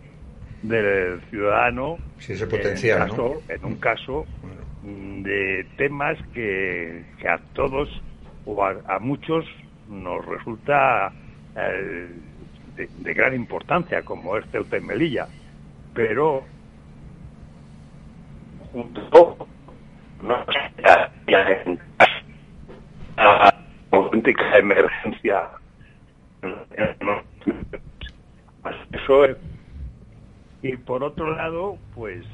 del 0.61 1.21
ciudadano 1.29 1.97
ese 2.17 2.47
potencial, 2.47 3.11
en, 3.47 3.65
un 3.65 3.75
caso 3.75 4.25
de 4.83 5.65
temas 5.77 6.17
que, 6.33 7.03
a 7.27 7.37
todos 7.53 7.89
o 8.45 8.63
a, 8.63 8.99
muchos 8.99 9.45
nos 9.87 10.25
resulta 10.25 11.11
eh, 11.55 12.09
de, 12.75 13.13
gran 13.13 13.35
importancia, 13.35 14.01
como 14.01 14.37
es 14.37 14.45
Ceuta 14.51 14.77
y 14.77 14.81
Melilla, 14.81 15.27
pero 15.93 16.43
junto 18.71 19.47
no 20.21 20.45
a 23.17 23.53
auténtica 23.91 24.57
emergencia 24.57 25.49
eso 28.91 29.25
es 29.25 29.37
y 30.61 30.75
por 30.75 31.03
otro 31.03 31.35
lado, 31.35 31.77
pues 31.93 32.25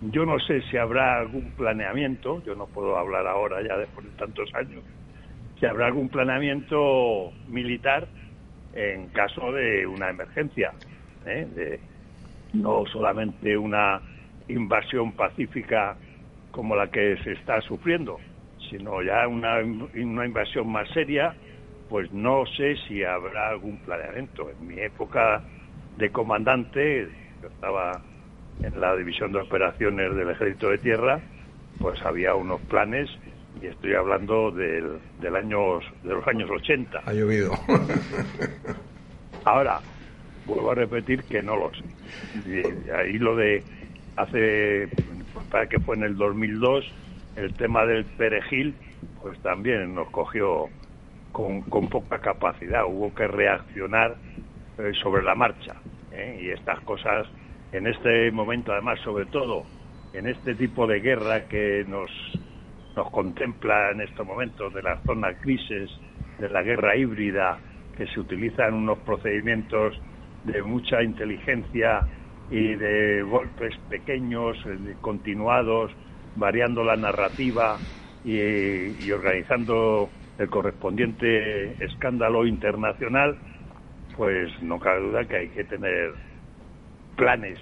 yo 0.00 0.24
no 0.24 0.38
sé 0.38 0.62
si 0.70 0.76
habrá 0.76 1.18
algún 1.18 1.50
planeamiento, 1.50 2.42
yo 2.44 2.54
no 2.54 2.66
puedo 2.66 2.96
hablar 2.96 3.26
ahora 3.26 3.60
ya 3.62 3.76
después 3.76 4.06
de 4.06 4.12
tantos 4.16 4.54
años, 4.54 4.82
si 5.58 5.66
habrá 5.66 5.86
algún 5.86 6.08
planeamiento 6.08 7.32
militar 7.48 8.06
en 8.74 9.08
caso 9.08 9.52
de 9.52 9.86
una 9.86 10.10
emergencia, 10.10 10.72
¿eh? 11.26 11.48
de, 11.54 11.80
no 12.54 12.84
solamente 12.86 13.56
una 13.58 14.00
invasión 14.46 15.12
pacífica 15.12 15.96
como 16.50 16.76
la 16.76 16.90
que 16.90 17.16
se 17.24 17.32
está 17.32 17.60
sufriendo, 17.62 18.18
sino 18.70 19.02
ya 19.02 19.26
una, 19.28 19.58
una 19.58 20.26
invasión 20.26 20.70
más 20.70 20.88
seria, 20.90 21.34
pues 21.88 22.12
no 22.12 22.44
sé 22.56 22.76
si 22.86 23.04
habrá 23.04 23.50
algún 23.50 23.78
planeamiento. 23.78 24.50
En 24.50 24.66
mi 24.66 24.80
época 24.80 25.42
de 25.96 26.10
comandante 26.10 27.08
yo 27.42 27.48
estaba 27.48 28.02
en 28.62 28.80
la 28.80 28.96
división 28.96 29.32
de 29.32 29.40
operaciones 29.40 30.14
del 30.14 30.30
Ejército 30.30 30.70
de 30.70 30.78
Tierra, 30.78 31.20
pues 31.78 32.00
había 32.02 32.34
unos 32.34 32.60
planes 32.62 33.08
y 33.62 33.66
estoy 33.66 33.94
hablando 33.94 34.50
del, 34.50 34.98
del 35.20 35.36
años, 35.36 35.84
de 36.02 36.14
los 36.14 36.26
años 36.26 36.50
80. 36.50 37.02
Ha 37.04 37.12
llovido. 37.12 37.52
Ahora, 39.44 39.80
vuelvo 40.46 40.70
a 40.70 40.74
repetir 40.74 41.24
que 41.24 41.42
no 41.42 41.56
lo 41.56 41.70
sé. 41.74 41.84
Y 42.46 42.90
ahí 42.90 43.18
lo 43.18 43.36
de 43.36 43.62
hace, 44.16 44.88
para 45.50 45.68
que 45.68 45.78
fue 45.80 45.96
en 45.96 46.04
el 46.04 46.16
2002, 46.16 46.84
el 47.36 47.54
tema 47.54 47.84
del 47.86 48.04
perejil, 48.04 48.74
pues 49.22 49.38
también 49.40 49.94
nos 49.94 50.10
cogió 50.10 50.68
con, 51.32 51.62
con 51.62 51.88
poca 51.88 52.18
capacidad. 52.18 52.84
Hubo 52.86 53.14
que 53.14 53.26
reaccionar 53.26 54.16
eh, 54.78 54.92
sobre 54.94 55.22
la 55.22 55.34
marcha. 55.34 55.76
¿eh? 56.12 56.40
y 56.42 56.50
estas 56.50 56.80
cosas 56.80 57.26
en 57.72 57.86
este 57.86 58.30
momento, 58.30 58.72
además, 58.72 58.98
sobre 59.00 59.26
todo 59.26 59.64
en 60.12 60.26
este 60.26 60.54
tipo 60.54 60.86
de 60.86 61.00
guerra 61.00 61.46
que 61.48 61.84
nos, 61.86 62.10
nos 62.96 63.10
contempla 63.10 63.90
en 63.90 64.00
estos 64.00 64.26
momentos 64.26 64.72
de 64.72 64.82
la 64.82 64.98
zona 65.04 65.34
crisis, 65.34 65.90
de 66.38 66.48
la 66.48 66.62
guerra 66.62 66.96
híbrida, 66.96 67.58
que 67.96 68.06
se 68.06 68.20
utilizan 68.20 68.74
unos 68.74 68.98
procedimientos 68.98 70.00
de 70.44 70.62
mucha 70.62 71.02
inteligencia 71.02 72.06
y 72.50 72.74
de 72.74 73.22
golpes 73.22 73.74
pequeños, 73.88 74.56
eh, 74.66 74.96
continuados, 75.00 75.92
variando 76.34 76.84
la 76.84 76.96
narrativa 76.96 77.80
y 78.24 79.10
organizando 79.10 80.10
el 80.38 80.50
correspondiente 80.50 81.82
escándalo 81.84 82.46
internacional, 82.46 83.38
pues 84.16 84.50
no 84.62 84.78
cabe 84.78 85.00
duda 85.00 85.24
que 85.24 85.36
hay 85.36 85.48
que 85.48 85.64
tener 85.64 86.12
planes, 87.16 87.58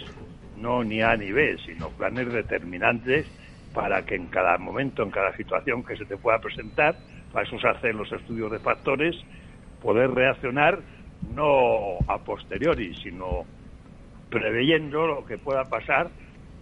no 0.57 0.85
ni 0.85 1.03
A 1.03 1.16
ni 1.16 1.33
B, 1.33 1.57
sino 1.64 1.90
planes 1.90 2.33
determinantes 2.33 3.27
para 3.72 4.05
que 4.05 4.14
en 4.14 4.27
cada 4.29 4.57
momento, 4.59 5.03
en 5.03 5.11
cada 5.11 5.35
situación 5.37 5.85
que 5.85 5.96
se 5.96 6.07
te 6.07 6.16
pueda 6.16 6.38
presentar, 6.38 6.99
para 7.33 7.46
eso 7.46 7.59
se 7.59 7.68
hacen 7.68 7.96
los 7.96 8.11
estudios 8.12 8.51
de 8.51 8.59
factores, 8.59 9.16
poder 9.83 10.11
reaccionar 10.11 10.81
no 11.35 11.99
a 12.07 12.18
posteriori, 12.25 12.94
sino 12.96 13.46
preveyendo 14.30 15.06
lo 15.06 15.24
que 15.24 15.38
pueda 15.38 15.64
pasar 15.64 16.10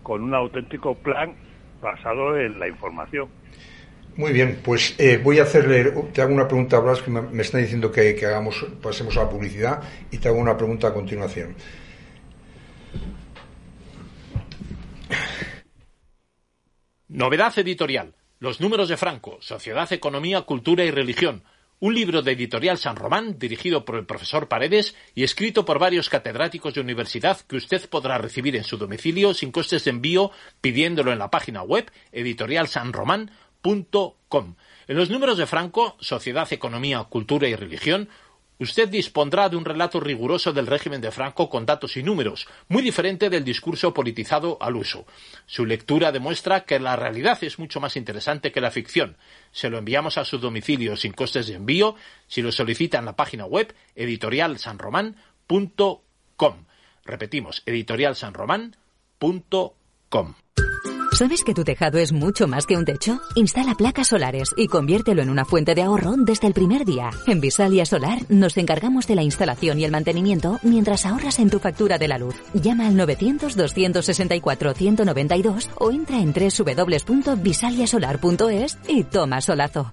con 0.02 0.22
un 0.22 0.34
auténtico 0.34 0.94
plan 0.94 1.34
basado 1.80 2.38
en 2.38 2.58
la 2.58 2.68
información. 2.68 3.28
Muy 4.16 4.32
bien, 4.32 4.60
pues 4.62 4.94
eh, 4.98 5.20
voy 5.22 5.40
a 5.40 5.42
hacerle, 5.42 5.90
te 6.12 6.22
hago 6.22 6.32
una 6.32 6.46
pregunta, 6.46 6.78
Blas, 6.78 7.02
que 7.02 7.10
me, 7.10 7.42
están 7.42 7.62
diciendo 7.62 7.90
que, 7.90 8.16
hagamos, 8.24 8.64
pasemos 8.80 9.16
a 9.16 9.24
la 9.24 9.28
publicidad 9.28 9.82
y 10.10 10.18
te 10.18 10.28
hago 10.28 10.38
una 10.38 10.56
pregunta 10.56 10.88
a 10.88 10.94
continuación. 10.94 11.56
Novedad 17.08 17.58
editorial. 17.58 18.14
Los 18.38 18.60
números 18.60 18.88
de 18.88 18.96
Franco, 18.96 19.38
Sociedad, 19.40 19.92
Economía, 19.92 20.42
Cultura 20.42 20.84
y 20.84 20.90
Religión. 20.90 21.42
Un 21.80 21.94
libro 21.94 22.22
de 22.22 22.32
editorial 22.32 22.78
San 22.78 22.96
Román 22.96 23.38
dirigido 23.38 23.84
por 23.84 23.96
el 23.96 24.06
profesor 24.06 24.48
Paredes 24.48 24.94
y 25.14 25.24
escrito 25.24 25.64
por 25.64 25.78
varios 25.78 26.08
catedráticos 26.08 26.74
de 26.74 26.80
universidad 26.80 27.40
que 27.40 27.56
usted 27.56 27.88
podrá 27.90 28.18
recibir 28.18 28.56
en 28.56 28.64
su 28.64 28.78
domicilio 28.78 29.34
sin 29.34 29.50
costes 29.50 29.84
de 29.84 29.90
envío 29.90 30.30
pidiéndolo 30.60 31.12
en 31.12 31.18
la 31.18 31.30
página 31.30 31.62
web 31.62 31.90
editorial 32.12 32.68
San 32.68 32.92
Román 32.92 33.30
en 34.86 34.96
los 34.96 35.08
números 35.08 35.38
de 35.38 35.46
Franco, 35.46 35.96
Sociedad, 35.98 36.52
Economía, 36.52 37.02
Cultura 37.04 37.48
y 37.48 37.54
Religión, 37.54 38.10
usted 38.58 38.88
dispondrá 38.88 39.48
de 39.48 39.56
un 39.56 39.64
relato 39.64 40.00
riguroso 40.00 40.52
del 40.52 40.66
régimen 40.66 41.00
de 41.00 41.10
Franco 41.10 41.48
con 41.48 41.64
datos 41.66 41.96
y 41.96 42.02
números, 42.02 42.46
muy 42.68 42.82
diferente 42.82 43.30
del 43.30 43.44
discurso 43.44 43.94
politizado 43.94 44.58
al 44.60 44.76
uso. 44.76 45.06
Su 45.46 45.64
lectura 45.66 46.12
demuestra 46.12 46.64
que 46.64 46.78
la 46.78 46.94
realidad 46.96 47.42
es 47.42 47.58
mucho 47.58 47.80
más 47.80 47.96
interesante 47.96 48.52
que 48.52 48.60
la 48.60 48.70
ficción. 48.70 49.16
Se 49.52 49.70
lo 49.70 49.78
enviamos 49.78 50.18
a 50.18 50.24
su 50.24 50.38
domicilio 50.38 50.96
sin 50.96 51.12
costes 51.12 51.46
de 51.46 51.54
envío 51.54 51.94
si 52.26 52.42
lo 52.42 52.52
solicita 52.52 52.98
en 52.98 53.06
la 53.06 53.16
página 53.16 53.46
web 53.46 53.74
editorialsanromán.com. 53.94 56.64
Repetimos, 57.04 57.62
editorialsanromán.com. 57.66 60.34
¿Sabes 61.14 61.42
que 61.44 61.54
tu 61.54 61.62
tejado 61.62 61.98
es 61.98 62.12
mucho 62.12 62.48
más 62.48 62.66
que 62.66 62.76
un 62.76 62.84
techo? 62.84 63.20
Instala 63.36 63.76
placas 63.76 64.08
solares 64.08 64.52
y 64.56 64.66
conviértelo 64.66 65.22
en 65.22 65.30
una 65.30 65.44
fuente 65.44 65.76
de 65.76 65.82
ahorro 65.82 66.14
desde 66.16 66.48
el 66.48 66.54
primer 66.54 66.84
día. 66.84 67.10
En 67.28 67.40
Visalia 67.40 67.86
Solar 67.86 68.18
nos 68.28 68.56
encargamos 68.56 69.06
de 69.06 69.14
la 69.14 69.22
instalación 69.22 69.78
y 69.78 69.84
el 69.84 69.92
mantenimiento 69.92 70.58
mientras 70.64 71.06
ahorras 71.06 71.38
en 71.38 71.50
tu 71.50 71.60
factura 71.60 71.98
de 71.98 72.08
la 72.08 72.18
luz. 72.18 72.34
Llama 72.52 72.88
al 72.88 72.96
900-264-192 72.96 75.68
o 75.78 75.92
entra 75.92 76.18
en 76.18 76.32
www.visaliasolar.es 76.32 78.78
y 78.88 79.04
toma 79.04 79.40
solazo. 79.40 79.92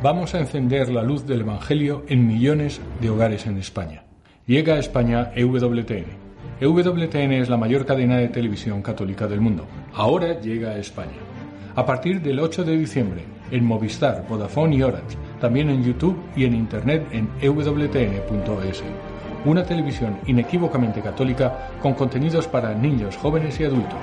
Vamos 0.00 0.32
a 0.34 0.38
encender 0.38 0.90
la 0.90 1.02
luz 1.02 1.26
del 1.26 1.40
Evangelio 1.40 2.04
en 2.06 2.24
millones 2.24 2.80
de 3.00 3.10
hogares 3.10 3.46
en 3.46 3.58
España. 3.58 4.04
Llega 4.46 4.74
a 4.74 4.78
España 4.78 5.32
EWTN 5.34 6.21
EWTN 6.62 7.32
es 7.32 7.48
la 7.48 7.56
mayor 7.56 7.84
cadena 7.84 8.18
de 8.18 8.28
televisión 8.28 8.82
católica 8.82 9.26
del 9.26 9.40
mundo. 9.40 9.66
Ahora 9.94 10.40
llega 10.40 10.70
a 10.70 10.78
España. 10.78 11.18
A 11.74 11.84
partir 11.84 12.22
del 12.22 12.38
8 12.38 12.62
de 12.62 12.76
diciembre, 12.76 13.24
en 13.50 13.64
Movistar, 13.64 14.24
Vodafone 14.28 14.76
y 14.76 14.82
Orange, 14.84 15.16
también 15.40 15.70
en 15.70 15.82
YouTube 15.82 16.16
y 16.36 16.44
en 16.44 16.54
Internet 16.54 17.08
en 17.10 17.28
ewtn.es. 17.40 18.84
Una 19.44 19.64
televisión 19.64 20.20
inequívocamente 20.28 21.00
católica 21.00 21.70
con 21.82 21.94
contenidos 21.94 22.46
para 22.46 22.72
niños, 22.72 23.16
jóvenes 23.16 23.58
y 23.58 23.64
adultos. 23.64 23.98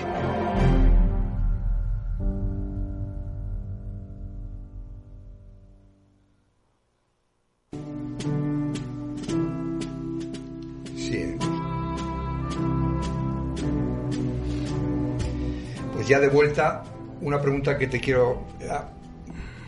Ya 16.09 16.19
de 16.19 16.27
vuelta, 16.27 16.83
una 17.21 17.39
pregunta 17.39 17.77
que 17.77 17.85
te 17.85 17.99
quiero 17.99 18.47
eh, 18.59 18.67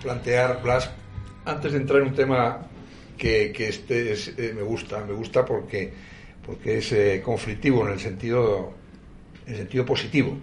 plantear, 0.01 0.59
Blas, 0.63 0.89
antes 1.45 1.71
de 1.71 1.77
entrar 1.77 2.01
en 2.01 2.07
un 2.07 2.15
tema 2.15 2.67
que, 3.15 3.53
este 3.55 4.13
eh, 4.13 4.53
me 4.55 4.63
gusta, 4.63 5.05
me 5.05 5.13
gusta 5.13 5.45
porque, 5.45 5.93
porque 6.43 6.79
es 6.79 6.91
eh, 6.93 7.21
conflictivo 7.23 7.85
en 7.85 7.93
el 7.93 7.99
sentido, 7.99 8.73
en 9.45 9.53
el 9.53 9.59
sentido 9.59 9.85
positivo. 9.85 10.35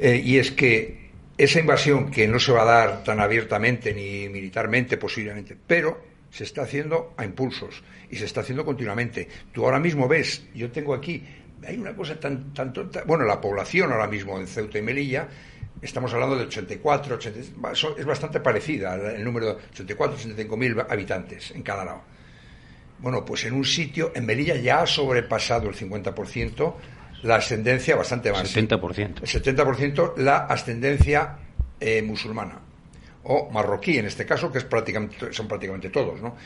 y 0.00 0.36
es 0.36 0.50
que 0.50 1.10
esa 1.38 1.60
invasión 1.60 2.10
que 2.10 2.26
no 2.26 2.40
se 2.40 2.50
va 2.50 2.62
a 2.62 2.64
dar 2.64 3.04
tan 3.04 3.20
abiertamente 3.20 3.94
ni 3.94 4.28
militarmente 4.28 4.96
posiblemente, 4.96 5.56
pero 5.64 6.02
se 6.28 6.42
está 6.42 6.62
haciendo 6.62 7.14
a 7.16 7.24
impulsos 7.24 7.84
y 8.10 8.16
se 8.16 8.24
está 8.24 8.40
haciendo 8.40 8.64
continuamente. 8.64 9.28
Tú 9.52 9.64
ahora 9.64 9.78
mismo 9.78 10.08
ves, 10.08 10.44
yo 10.56 10.72
tengo 10.72 10.92
aquí, 10.92 11.22
hay 11.66 11.76
una 11.76 11.94
cosa 11.94 12.18
tan, 12.18 12.52
tan 12.52 12.72
tonta, 12.72 13.04
bueno, 13.06 13.24
la 13.24 13.40
población 13.40 13.92
ahora 13.92 14.06
mismo 14.06 14.38
en 14.38 14.46
Ceuta 14.46 14.78
y 14.78 14.82
Melilla 14.82 15.28
estamos 15.80 16.12
hablando 16.14 16.36
de 16.36 16.44
84, 16.44 17.16
80, 17.16 17.40
es 17.98 18.04
bastante 18.04 18.40
parecida 18.40 18.94
el 18.94 19.24
número 19.24 19.46
de 19.46 19.52
84, 19.72 20.16
85 20.16 20.56
mil 20.56 20.80
habitantes 20.80 21.50
en 21.52 21.62
cada 21.62 21.84
lado. 21.84 22.02
Bueno, 22.98 23.24
pues 23.24 23.44
en 23.44 23.54
un 23.54 23.64
sitio, 23.64 24.12
en 24.14 24.24
Melilla 24.24 24.56
ya 24.56 24.80
ha 24.80 24.86
sobrepasado 24.86 25.68
el 25.68 25.74
50% 25.74 26.74
la 27.22 27.36
ascendencia 27.36 27.96
bastante 27.96 28.32
más. 28.32 28.54
70%. 28.54 29.20
El 29.20 29.56
70% 29.56 30.16
la 30.16 30.38
ascendencia 30.46 31.36
eh, 31.78 32.02
musulmana 32.02 32.60
o 33.24 33.50
marroquí 33.50 33.98
en 33.98 34.06
este 34.06 34.24
caso, 34.24 34.50
que 34.50 34.58
es 34.58 34.64
prácticamente, 34.64 35.32
son 35.32 35.48
prácticamente 35.48 35.90
todos, 35.90 36.20
¿no? 36.20 36.36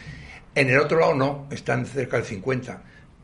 En 0.54 0.68
el 0.68 0.78
otro 0.80 0.98
lado 0.98 1.14
no, 1.14 1.46
están 1.50 1.86
cerca 1.86 2.16
del 2.16 2.26
50, 2.26 2.82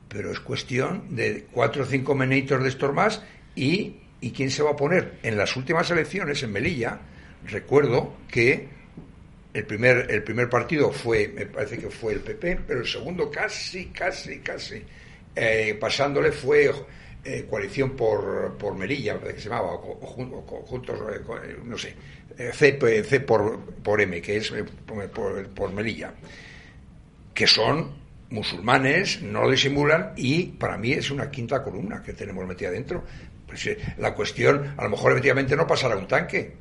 pero 0.08 0.32
es 0.32 0.40
cuestión 0.40 1.14
de 1.14 1.46
cuatro 1.50 1.82
o 1.82 1.86
cinco 1.86 2.14
menitos 2.14 2.62
de 2.62 2.68
estos 2.68 3.22
y 3.54 3.96
¿Y 4.20 4.30
quién 4.32 4.50
se 4.50 4.62
va 4.62 4.70
a 4.70 4.76
poner? 4.76 5.18
En 5.22 5.36
las 5.36 5.56
últimas 5.56 5.90
elecciones 5.90 6.42
en 6.42 6.52
Melilla, 6.52 6.98
recuerdo 7.44 8.16
que 8.28 8.68
el 9.52 9.64
primer, 9.66 10.10
el 10.10 10.22
primer 10.22 10.48
partido 10.48 10.90
fue, 10.90 11.28
me 11.28 11.46
parece 11.46 11.78
que 11.78 11.90
fue 11.90 12.14
el 12.14 12.20
PP, 12.20 12.60
pero 12.66 12.80
el 12.80 12.86
segundo 12.86 13.30
casi, 13.30 13.86
casi, 13.86 14.40
casi, 14.40 14.82
eh, 15.34 15.76
pasándole 15.78 16.32
fue 16.32 16.70
eh, 17.24 17.46
Coalición 17.48 17.90
por, 17.90 18.56
por 18.58 18.74
Melilla, 18.74 19.20
que 19.20 19.38
se 19.38 19.48
llamaba, 19.48 19.74
o, 19.74 19.94
juntos, 20.06 20.98
eh, 21.12 21.56
no 21.64 21.76
sé, 21.76 21.94
C, 22.52 23.04
C 23.04 23.20
por, 23.20 23.60
por, 23.82 24.00
M, 24.00 24.20
que 24.22 24.38
es 24.38 24.52
por, 25.12 25.48
por 25.50 25.72
Melilla, 25.72 26.14
que 27.34 27.46
son 27.46 28.05
musulmanes, 28.30 29.22
no 29.22 29.42
lo 29.42 29.50
disimulan 29.50 30.12
y 30.16 30.44
para 30.44 30.76
mí 30.76 30.92
es 30.92 31.10
una 31.10 31.30
quinta 31.30 31.62
columna 31.62 32.02
que 32.02 32.12
tenemos 32.12 32.46
metida 32.46 32.70
dentro. 32.70 33.04
Pues, 33.46 33.66
eh, 33.66 33.78
la 33.98 34.14
cuestión, 34.14 34.74
a 34.76 34.84
lo 34.84 34.90
mejor 34.90 35.12
efectivamente 35.12 35.56
no 35.56 35.66
pasará 35.66 35.96
un 35.96 36.06
tanque, 36.06 36.54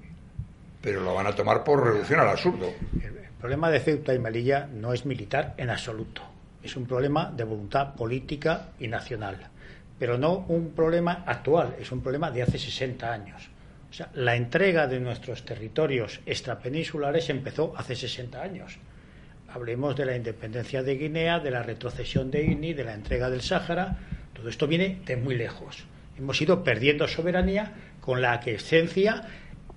pero 0.81 1.01
lo 1.01 1.13
van 1.13 1.27
a 1.27 1.35
tomar 1.35 1.63
por 1.63 1.83
reducción 1.83 2.19
al 2.19 2.29
absurdo. 2.29 2.71
El 3.01 3.41
problema 3.41 3.69
de 3.69 3.79
Ceuta 3.79 4.13
y 4.13 4.19
Melilla 4.19 4.67
no 4.67 4.93
es 4.93 5.05
militar 5.05 5.53
en 5.57 5.69
absoluto. 5.69 6.21
Es 6.63 6.75
un 6.75 6.85
problema 6.85 7.31
de 7.35 7.43
voluntad 7.43 7.95
política 7.95 8.69
y 8.79 8.87
nacional. 8.87 9.37
Pero 9.99 10.17
no 10.17 10.45
un 10.47 10.71
problema 10.71 11.23
actual, 11.25 11.75
es 11.79 11.91
un 11.91 12.01
problema 12.01 12.31
de 12.31 12.43
hace 12.43 12.57
60 12.57 13.11
años. 13.11 13.49
O 13.89 13.93
sea, 13.93 14.09
la 14.13 14.35
entrega 14.35 14.87
de 14.87 14.99
nuestros 14.99 15.45
territorios 15.45 16.19
extrapeninsulares 16.25 17.29
empezó 17.29 17.73
hace 17.77 17.95
60 17.95 18.41
años. 18.41 18.77
Hablemos 19.55 19.95
de 19.95 20.05
la 20.05 20.17
independencia 20.17 20.83
de 20.83 20.97
Guinea, 20.97 21.39
de 21.39 21.49
la 21.49 21.63
retrocesión 21.63 22.29
de 22.29 22.43
INI, 22.43 22.73
de 22.73 22.83
la 22.83 22.93
entrega 22.93 23.29
del 23.29 23.39
Sáhara. 23.39 23.95
Todo 24.33 24.49
esto 24.49 24.67
viene 24.67 24.99
de 25.05 25.15
muy 25.15 25.33
lejos. 25.33 25.85
Hemos 26.17 26.41
ido 26.41 26.61
perdiendo 26.61 27.07
soberanía 27.07 27.71
con 28.01 28.21
la 28.21 28.33
aquiescencia. 28.33 29.23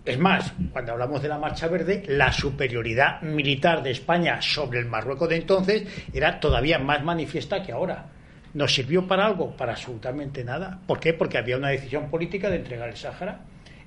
Es 0.04 0.18
más, 0.18 0.52
cuando 0.72 0.90
hablamos 0.90 1.22
de 1.22 1.28
la 1.28 1.38
Marcha 1.38 1.68
Verde, 1.68 2.02
la 2.08 2.32
superioridad 2.32 3.22
militar 3.22 3.84
de 3.84 3.92
España 3.92 4.42
sobre 4.42 4.80
el 4.80 4.86
Marruecos 4.86 5.28
de 5.28 5.36
entonces 5.36 5.84
era 6.12 6.40
todavía 6.40 6.80
más 6.80 7.04
manifiesta 7.04 7.62
que 7.62 7.70
ahora. 7.70 8.06
¿Nos 8.54 8.74
sirvió 8.74 9.06
para 9.06 9.26
algo? 9.26 9.56
Para 9.56 9.74
absolutamente 9.74 10.42
nada. 10.42 10.80
¿Por 10.88 10.98
qué? 10.98 11.14
Porque 11.14 11.38
había 11.38 11.56
una 11.56 11.68
decisión 11.68 12.10
política 12.10 12.50
de 12.50 12.56
entregar 12.56 12.88
el 12.88 12.96
Sáhara 12.96 13.42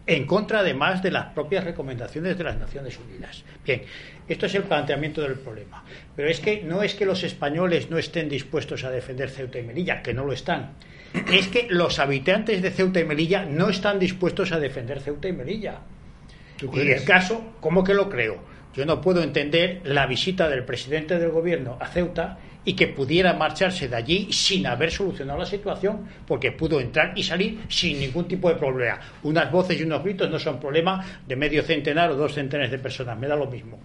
en 0.07 0.25
contra 0.25 0.59
además 0.59 1.01
de 1.03 1.11
las 1.11 1.27
propias 1.33 1.63
recomendaciones 1.63 2.37
de 2.37 2.43
las 2.43 2.57
Naciones 2.57 2.97
Unidas. 2.97 3.43
Bien, 3.65 3.83
esto 4.27 4.45
es 4.45 4.55
el 4.55 4.63
planteamiento 4.63 5.21
del 5.21 5.35
problema. 5.35 5.83
Pero 6.15 6.29
es 6.29 6.39
que 6.39 6.63
no 6.63 6.83
es 6.83 6.95
que 6.95 7.05
los 7.05 7.23
españoles 7.23 7.89
no 7.89 7.97
estén 7.97 8.29
dispuestos 8.29 8.83
a 8.83 8.91
defender 8.91 9.29
Ceuta 9.29 9.59
y 9.59 9.63
Melilla, 9.63 10.01
que 10.01 10.13
no 10.13 10.25
lo 10.25 10.33
están 10.33 10.75
es 11.31 11.47
que 11.47 11.67
los 11.69 11.99
habitantes 11.99 12.61
de 12.61 12.71
Ceuta 12.71 12.99
y 12.99 13.05
Melilla 13.05 13.45
no 13.45 13.69
están 13.69 13.99
dispuestos 13.99 14.51
a 14.51 14.59
defender 14.59 15.01
Ceuta 15.01 15.27
y 15.27 15.33
Melilla. 15.33 15.79
Y 16.61 16.79
el 16.79 17.03
caso, 17.03 17.55
¿cómo 17.59 17.83
que 17.83 17.93
lo 17.93 18.09
creo? 18.09 18.39
Yo 18.73 18.85
no 18.85 19.01
puedo 19.01 19.21
entender 19.21 19.81
la 19.83 20.05
visita 20.05 20.47
del 20.47 20.63
presidente 20.63 21.19
del 21.19 21.31
gobierno 21.31 21.77
a 21.79 21.87
Ceuta 21.87 22.37
y 22.63 22.73
que 22.73 22.87
pudiera 22.87 23.33
marcharse 23.33 23.87
de 23.87 23.95
allí 23.95 24.27
sin 24.31 24.67
haber 24.67 24.91
solucionado 24.91 25.39
la 25.39 25.45
situación, 25.45 26.07
porque 26.27 26.51
pudo 26.51 26.79
entrar 26.79 27.11
y 27.15 27.23
salir 27.23 27.59
sin 27.67 27.99
ningún 27.99 28.27
tipo 28.27 28.49
de 28.49 28.55
problema. 28.55 28.99
Unas 29.23 29.51
voces 29.51 29.79
y 29.79 29.83
unos 29.83 30.03
gritos 30.03 30.29
no 30.29 30.37
son 30.37 30.59
problema 30.59 31.03
de 31.27 31.35
medio 31.35 31.63
centenar 31.63 32.11
o 32.11 32.15
dos 32.15 32.33
centenares 32.33 32.71
de 32.71 32.79
personas, 32.79 33.17
me 33.17 33.27
da 33.27 33.35
lo 33.35 33.47
mismo. 33.47 33.79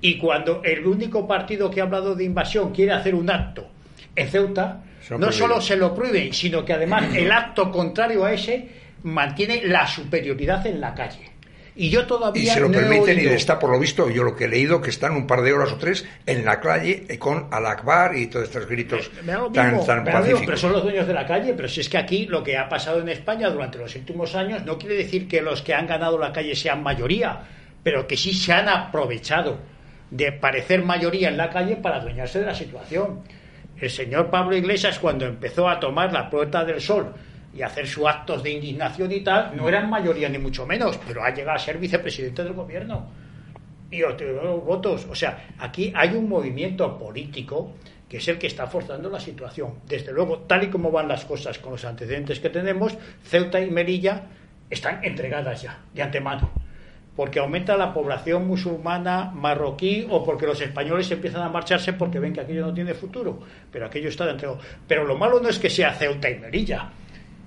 Y 0.00 0.16
cuando 0.16 0.62
el 0.64 0.86
único 0.86 1.26
partido 1.28 1.70
que 1.70 1.80
ha 1.80 1.84
hablado 1.84 2.14
de 2.14 2.24
invasión 2.24 2.72
quiere 2.72 2.92
hacer 2.92 3.14
un 3.14 3.30
acto 3.30 3.68
en 4.16 4.28
Ceuta, 4.28 4.82
no 5.18 5.30
solo 5.30 5.60
se 5.60 5.76
lo 5.76 5.94
prohíben, 5.94 6.32
sino 6.32 6.64
que 6.64 6.72
además 6.72 7.14
el 7.14 7.30
acto 7.30 7.70
contrario 7.70 8.24
a 8.24 8.32
ese 8.32 8.68
mantiene 9.02 9.62
la 9.64 9.86
superioridad 9.86 10.66
en 10.66 10.80
la 10.80 10.94
calle. 10.94 11.31
Y 11.74 11.88
yo 11.88 12.06
todavía. 12.06 12.42
Y 12.42 12.46
se 12.46 12.60
lo 12.60 12.70
permiten 12.70 13.18
y 13.18 13.24
está, 13.26 13.58
por 13.58 13.70
lo 13.70 13.78
visto, 13.78 14.10
yo 14.10 14.22
lo 14.22 14.36
que 14.36 14.44
he 14.44 14.48
leído, 14.48 14.80
que 14.80 14.90
están 14.90 15.12
un 15.12 15.26
par 15.26 15.42
de 15.42 15.52
horas 15.52 15.72
o 15.72 15.76
tres 15.76 16.04
en 16.26 16.44
la 16.44 16.60
calle 16.60 17.06
con 17.18 17.48
Al-Akbar 17.50 18.16
y 18.16 18.26
todos 18.26 18.46
estos 18.46 18.66
gritos 18.66 19.10
tan, 19.54 19.84
tan 19.84 20.04
pacíficos. 20.04 20.42
pero 20.44 20.56
son 20.56 20.72
los 20.72 20.82
dueños 20.82 21.06
de 21.06 21.14
la 21.14 21.26
calle. 21.26 21.54
Pero 21.54 21.68
si 21.68 21.80
es 21.80 21.88
que 21.88 21.98
aquí 21.98 22.26
lo 22.26 22.42
que 22.42 22.58
ha 22.58 22.68
pasado 22.68 23.00
en 23.00 23.08
España 23.08 23.48
durante 23.48 23.78
los 23.78 23.94
últimos 23.96 24.34
años 24.34 24.64
no 24.64 24.78
quiere 24.78 24.96
decir 24.96 25.26
que 25.26 25.40
los 25.40 25.62
que 25.62 25.74
han 25.74 25.86
ganado 25.86 26.18
la 26.18 26.32
calle 26.32 26.54
sean 26.54 26.82
mayoría, 26.82 27.40
pero 27.82 28.06
que 28.06 28.16
sí 28.16 28.34
se 28.34 28.52
han 28.52 28.68
aprovechado 28.68 29.58
de 30.10 30.30
parecer 30.32 30.84
mayoría 30.84 31.28
en 31.28 31.38
la 31.38 31.48
calle 31.48 31.76
para 31.76 31.96
adueñarse 31.96 32.40
de 32.40 32.46
la 32.46 32.54
situación 32.54 33.22
el 33.82 33.90
señor 33.90 34.30
Pablo 34.30 34.56
Iglesias 34.56 34.98
cuando 34.98 35.26
empezó 35.26 35.68
a 35.68 35.80
tomar 35.80 36.12
la 36.12 36.30
Puerta 36.30 36.64
del 36.64 36.80
Sol 36.80 37.12
y 37.54 37.62
hacer 37.62 37.86
sus 37.86 38.06
actos 38.06 38.42
de 38.42 38.50
indignación 38.50 39.12
y 39.12 39.20
tal, 39.20 39.56
no 39.56 39.68
eran 39.68 39.90
mayoría 39.90 40.28
ni 40.28 40.38
mucho 40.38 40.66
menos, 40.66 40.98
pero 41.06 41.22
ha 41.22 41.30
llegado 41.30 41.56
a 41.56 41.58
ser 41.58 41.78
vicepresidente 41.78 42.42
del 42.44 42.54
gobierno. 42.54 43.10
Y 43.90 43.98
los 43.98 44.64
votos. 44.64 45.06
O 45.10 45.14
sea, 45.14 45.48
aquí 45.58 45.92
hay 45.94 46.14
un 46.14 46.28
movimiento 46.28 46.98
político 46.98 47.74
que 48.08 48.16
es 48.16 48.28
el 48.28 48.38
que 48.38 48.46
está 48.46 48.66
forzando 48.66 49.10
la 49.10 49.20
situación. 49.20 49.74
Desde 49.86 50.12
luego, 50.12 50.40
tal 50.40 50.64
y 50.64 50.68
como 50.68 50.90
van 50.90 51.08
las 51.08 51.24
cosas 51.24 51.58
con 51.58 51.72
los 51.72 51.84
antecedentes 51.84 52.40
que 52.40 52.50
tenemos, 52.50 52.96
Ceuta 53.22 53.60
y 53.60 53.70
Melilla 53.70 54.22
están 54.70 55.04
entregadas 55.04 55.62
ya, 55.62 55.78
de 55.92 56.02
antemano 56.02 56.50
porque 57.16 57.40
aumenta 57.40 57.76
la 57.76 57.92
población 57.92 58.46
musulmana 58.46 59.30
marroquí 59.34 60.06
o 60.08 60.24
porque 60.24 60.46
los 60.46 60.60
españoles 60.60 61.10
empiezan 61.10 61.42
a 61.42 61.48
marcharse 61.48 61.92
porque 61.92 62.18
ven 62.18 62.32
que 62.32 62.40
aquello 62.40 62.66
no 62.66 62.74
tiene 62.74 62.94
futuro, 62.94 63.38
pero 63.70 63.86
aquello 63.86 64.08
está 64.08 64.26
dentro. 64.26 64.58
Pero 64.86 65.04
lo 65.04 65.16
malo 65.16 65.40
no 65.40 65.48
es 65.48 65.58
que 65.58 65.68
sea 65.68 65.92
Ceuta 65.92 66.30
y 66.30 66.38
Melilla, 66.38 66.90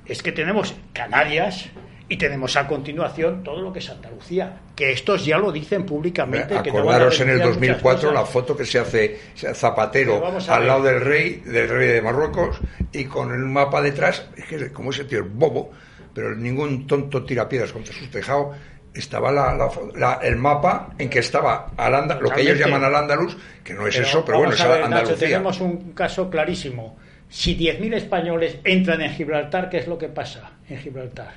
es 0.05 0.21
que 0.21 0.31
tenemos 0.31 0.75
Canarias 0.93 1.69
y 2.07 2.17
tenemos 2.17 2.55
a 2.55 2.67
continuación 2.67 3.43
todo 3.43 3.61
lo 3.61 3.73
que 3.73 3.79
es 3.79 3.89
Andalucía, 3.89 4.61
que 4.75 4.91
estos 4.91 5.25
ya 5.25 5.37
lo 5.39 5.51
dicen 5.51 5.85
públicamente. 5.85 6.55
Acordaros 6.55 7.19
en 7.21 7.29
el 7.29 7.39
2004 7.39 8.11
la 8.11 8.25
foto 8.25 8.55
que 8.55 8.65
se 8.65 8.79
hace 8.79 9.19
Zapatero 9.35 10.23
al 10.47 10.67
lado 10.67 10.83
del 10.83 11.01
rey, 11.01 11.41
del 11.45 11.67
rey 11.67 11.87
de 11.89 12.01
Marruecos, 12.01 12.59
y 12.91 13.05
con 13.05 13.31
el 13.31 13.39
mapa 13.39 13.81
detrás, 13.81 14.27
es 14.37 14.45
que 14.45 14.71
como 14.71 14.91
ese 14.91 15.05
tío 15.05 15.19
es 15.19 15.33
bobo, 15.33 15.71
pero 16.13 16.35
ningún 16.35 16.85
tonto 16.85 17.25
tira 17.25 17.49
piedras 17.49 17.71
contra 17.71 17.93
su 17.93 18.07
tejado 18.09 18.53
estaba 18.93 19.31
la, 19.31 20.19
el 20.21 20.37
mapa 20.37 20.93
en 20.97 21.09
que 21.09 21.19
estaba 21.19 21.71
al 21.75 22.19
lo 22.21 22.29
que 22.29 22.41
ellos 22.41 22.57
llaman 22.57 22.83
al 22.83 22.95
Andaluz, 22.95 23.35
que 23.63 23.73
no 23.73 23.87
es 23.87 23.97
eso, 23.97 24.23
pero 24.23 24.37
bueno, 24.39 24.53
es 24.53 24.61
Andalucía. 24.61 25.17
tenemos 25.17 25.59
un 25.59 25.91
caso 25.93 26.29
clarísimo. 26.29 26.97
Si 27.29 27.57
10.000 27.57 27.95
españoles 27.95 28.57
entran 28.63 29.01
en 29.01 29.11
Gibraltar, 29.11 29.69
¿qué 29.69 29.77
es 29.77 29.87
lo 29.87 29.97
que 29.97 30.07
pasa 30.07 30.51
en 30.69 30.77
Gibraltar? 30.77 31.33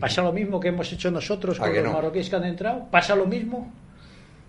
¿Pasa 0.00 0.22
lo 0.22 0.32
mismo 0.32 0.60
que 0.60 0.68
hemos 0.68 0.92
hecho 0.92 1.10
nosotros 1.10 1.58
con 1.58 1.74
los 1.74 1.92
marroquíes 1.92 2.28
que 2.28 2.36
han 2.36 2.44
entrado? 2.44 2.86
¿Pasa 2.90 3.14
lo 3.14 3.26
mismo? 3.26 3.72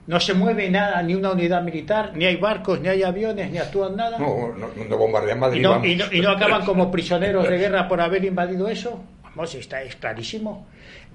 no 0.08 0.22
se 0.22 0.34
mueve 0.34 0.70
nada, 0.70 1.04
ni 1.04 1.14
una 1.14 1.32
unidad 1.32 1.62
militar, 1.62 2.12
ni 2.16 2.26
hay 2.26 2.38
barcos, 2.38 2.80
ni 2.80 2.88
hay 2.88 3.04
aviones, 3.04 3.52
ni 3.52 3.58
actúan 3.58 3.96
nada. 3.96 4.18
No, 4.18 4.54
no, 4.56 4.98
bombardean 4.98 5.40
Madrid. 5.40 5.66
¿Y 6.12 6.22
no, 6.22 6.30
acaban 6.30 6.66
como 6.66 6.90
prisioneros 6.90 7.48
de 7.48 7.58
guerra 7.58 7.88
por 7.88 8.00
haber 8.00 8.24
invadido 8.24 8.70
eso? 8.70 9.04
Vamos, 9.24 9.54
está 9.54 9.84
es 9.84 9.98
clarísimo. 9.98 10.66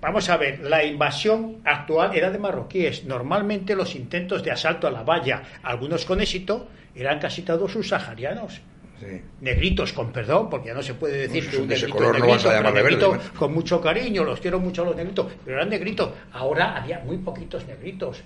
Vamos 0.01 0.28
a 0.28 0.37
ver, 0.37 0.61
la 0.61 0.85
invasión 0.85 1.62
actual 1.64 2.14
era 2.14 2.30
de 2.30 2.39
marroquíes. 2.39 3.05
Normalmente 3.05 3.74
los 3.74 3.95
intentos 3.95 4.43
de 4.43 4.51
asalto 4.51 4.87
a 4.87 4.91
la 4.91 5.03
valla, 5.03 5.43
algunos 5.62 6.05
con 6.05 6.20
éxito, 6.20 6.68
eran 6.95 7.18
casi 7.18 7.43
todos 7.43 7.72
subsaharianos. 7.72 8.61
Negritos, 9.40 9.92
con 9.92 10.12
perdón, 10.12 10.48
porque 10.48 10.68
ya 10.68 10.74
no 10.74 10.82
se 10.82 10.94
puede 10.94 11.18
decir 11.18 11.48
que 11.50 11.57
un 11.57 11.66
negrito, 11.66 12.72
negrito, 12.72 13.18
con 13.36 13.53
mucho 13.53 13.80
cariño, 13.80 14.22
los 14.22 14.40
quiero 14.40 14.61
mucho 14.61 14.82
a 14.82 14.86
los 14.86 14.96
negritos, 14.96 15.26
pero 15.44 15.57
eran 15.57 15.68
negritos. 15.68 16.11
Ahora 16.32 16.76
había 16.76 17.00
muy 17.00 17.18
poquitos 17.18 17.66
negritos 17.66 18.22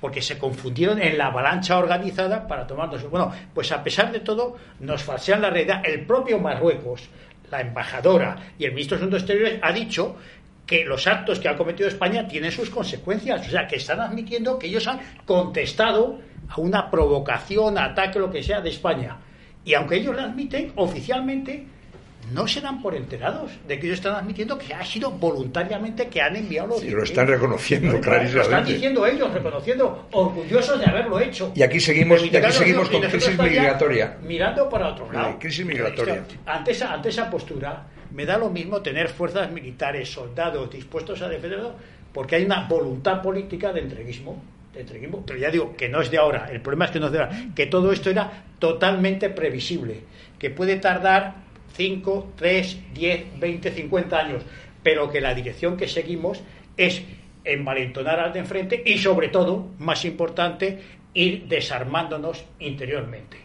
porque 0.00 0.20
se 0.20 0.38
confundieron 0.38 1.00
en 1.00 1.16
la 1.16 1.26
avalancha 1.26 1.78
organizada 1.78 2.46
para 2.46 2.66
tomarnos. 2.66 3.08
Bueno, 3.10 3.32
pues 3.54 3.72
a 3.72 3.82
pesar 3.82 4.12
de 4.12 4.20
todo, 4.20 4.56
nos 4.80 5.02
falsean 5.02 5.40
la 5.40 5.50
realidad. 5.50 5.82
El 5.84 6.04
propio 6.04 6.38
Marruecos, 6.38 7.08
la 7.50 7.60
embajadora 7.60 8.36
y 8.58 8.64
el 8.64 8.72
ministro 8.72 8.96
de 8.96 9.02
Asuntos 9.04 9.22
Exteriores 9.22 9.58
ha 9.62 9.72
dicho 9.72 10.16
que 10.66 10.84
los 10.84 11.06
actos 11.06 11.38
que 11.38 11.48
ha 11.48 11.56
cometido 11.56 11.88
España 11.88 12.26
tienen 12.26 12.50
sus 12.50 12.70
consecuencias. 12.70 13.46
O 13.46 13.50
sea, 13.50 13.66
que 13.66 13.76
están 13.76 14.00
admitiendo 14.00 14.58
que 14.58 14.66
ellos 14.66 14.86
han 14.88 15.00
contestado 15.24 16.18
a 16.48 16.60
una 16.60 16.90
provocación, 16.90 17.78
ataque, 17.78 18.18
lo 18.18 18.30
que 18.30 18.42
sea, 18.42 18.60
de 18.60 18.70
España. 18.70 19.16
Y 19.66 19.74
aunque 19.74 19.96
ellos 19.96 20.14
lo 20.14 20.22
admiten, 20.22 20.72
oficialmente 20.76 21.66
no 22.32 22.46
se 22.46 22.60
dan 22.60 22.80
por 22.80 22.94
enterados 22.94 23.50
de 23.66 23.78
que 23.78 23.86
ellos 23.86 23.98
están 23.98 24.14
admitiendo 24.14 24.56
que 24.56 24.72
ha 24.72 24.84
sido 24.84 25.10
voluntariamente 25.10 26.06
que 26.08 26.22
han 26.22 26.36
enviado 26.36 26.68
los 26.68 26.80
sí, 26.80 26.90
lo 26.90 27.02
están 27.02 27.26
reconociendo 27.26 28.00
clarísimamente. 28.00 28.34
lo 28.34 28.42
están 28.42 28.64
diciendo 28.64 29.06
ellos 29.06 29.32
reconociendo 29.32 30.08
orgullosos 30.12 30.78
de 30.78 30.86
haberlo 30.86 31.18
hecho. 31.18 31.52
Y 31.54 31.62
aquí 31.62 31.80
seguimos 31.80 32.24
y 32.24 32.36
aquí 32.36 32.52
seguimos 32.52 32.88
con 32.88 33.02
crisis 33.02 33.36
migratoria. 33.38 34.16
mirando 34.22 34.68
para 34.68 34.88
otro 34.88 35.12
lado. 35.12 35.36
Crisis 35.38 35.66
migratoria. 35.66 36.24
Ante 36.46 36.70
esa 36.70 36.94
ante 36.94 37.08
esa 37.08 37.28
postura 37.28 37.86
me 38.12 38.24
da 38.24 38.38
lo 38.38 38.48
mismo 38.50 38.80
tener 38.82 39.08
fuerzas 39.08 39.50
militares 39.50 40.08
soldados 40.08 40.70
dispuestos 40.70 41.20
a 41.22 41.28
defenderlo 41.28 41.74
porque 42.12 42.36
hay 42.36 42.44
una 42.44 42.68
voluntad 42.68 43.20
política 43.20 43.72
de 43.72 43.80
entreguismo 43.80 44.42
entreguismo 44.76 45.24
pero 45.26 45.38
ya 45.38 45.50
digo 45.50 45.76
que 45.76 45.88
no 45.88 46.00
es 46.00 46.10
de 46.10 46.18
ahora 46.18 46.48
el 46.50 46.60
problema 46.60 46.86
es 46.86 46.90
que 46.90 47.00
no 47.00 47.06
es 47.06 47.12
de 47.12 47.18
ahora 47.18 47.46
que 47.54 47.66
todo 47.66 47.92
esto 47.92 48.10
era 48.10 48.44
totalmente 48.58 49.30
previsible 49.30 50.00
que 50.38 50.50
puede 50.50 50.76
tardar 50.76 51.46
5, 51.76 52.32
3, 52.36 52.94
10, 52.94 53.38
20, 53.38 53.70
50 53.70 54.18
años, 54.18 54.42
pero 54.82 55.10
que 55.10 55.20
la 55.20 55.34
dirección 55.34 55.76
que 55.76 55.88
seguimos 55.88 56.42
es 56.76 57.02
envalentonar 57.44 58.18
al 58.18 58.32
de 58.32 58.40
enfrente 58.40 58.82
y 58.84 58.98
sobre 58.98 59.28
todo, 59.28 59.68
más 59.78 60.04
importante, 60.04 60.80
ir 61.14 61.46
desarmándonos 61.46 62.44
interiormente, 62.58 63.38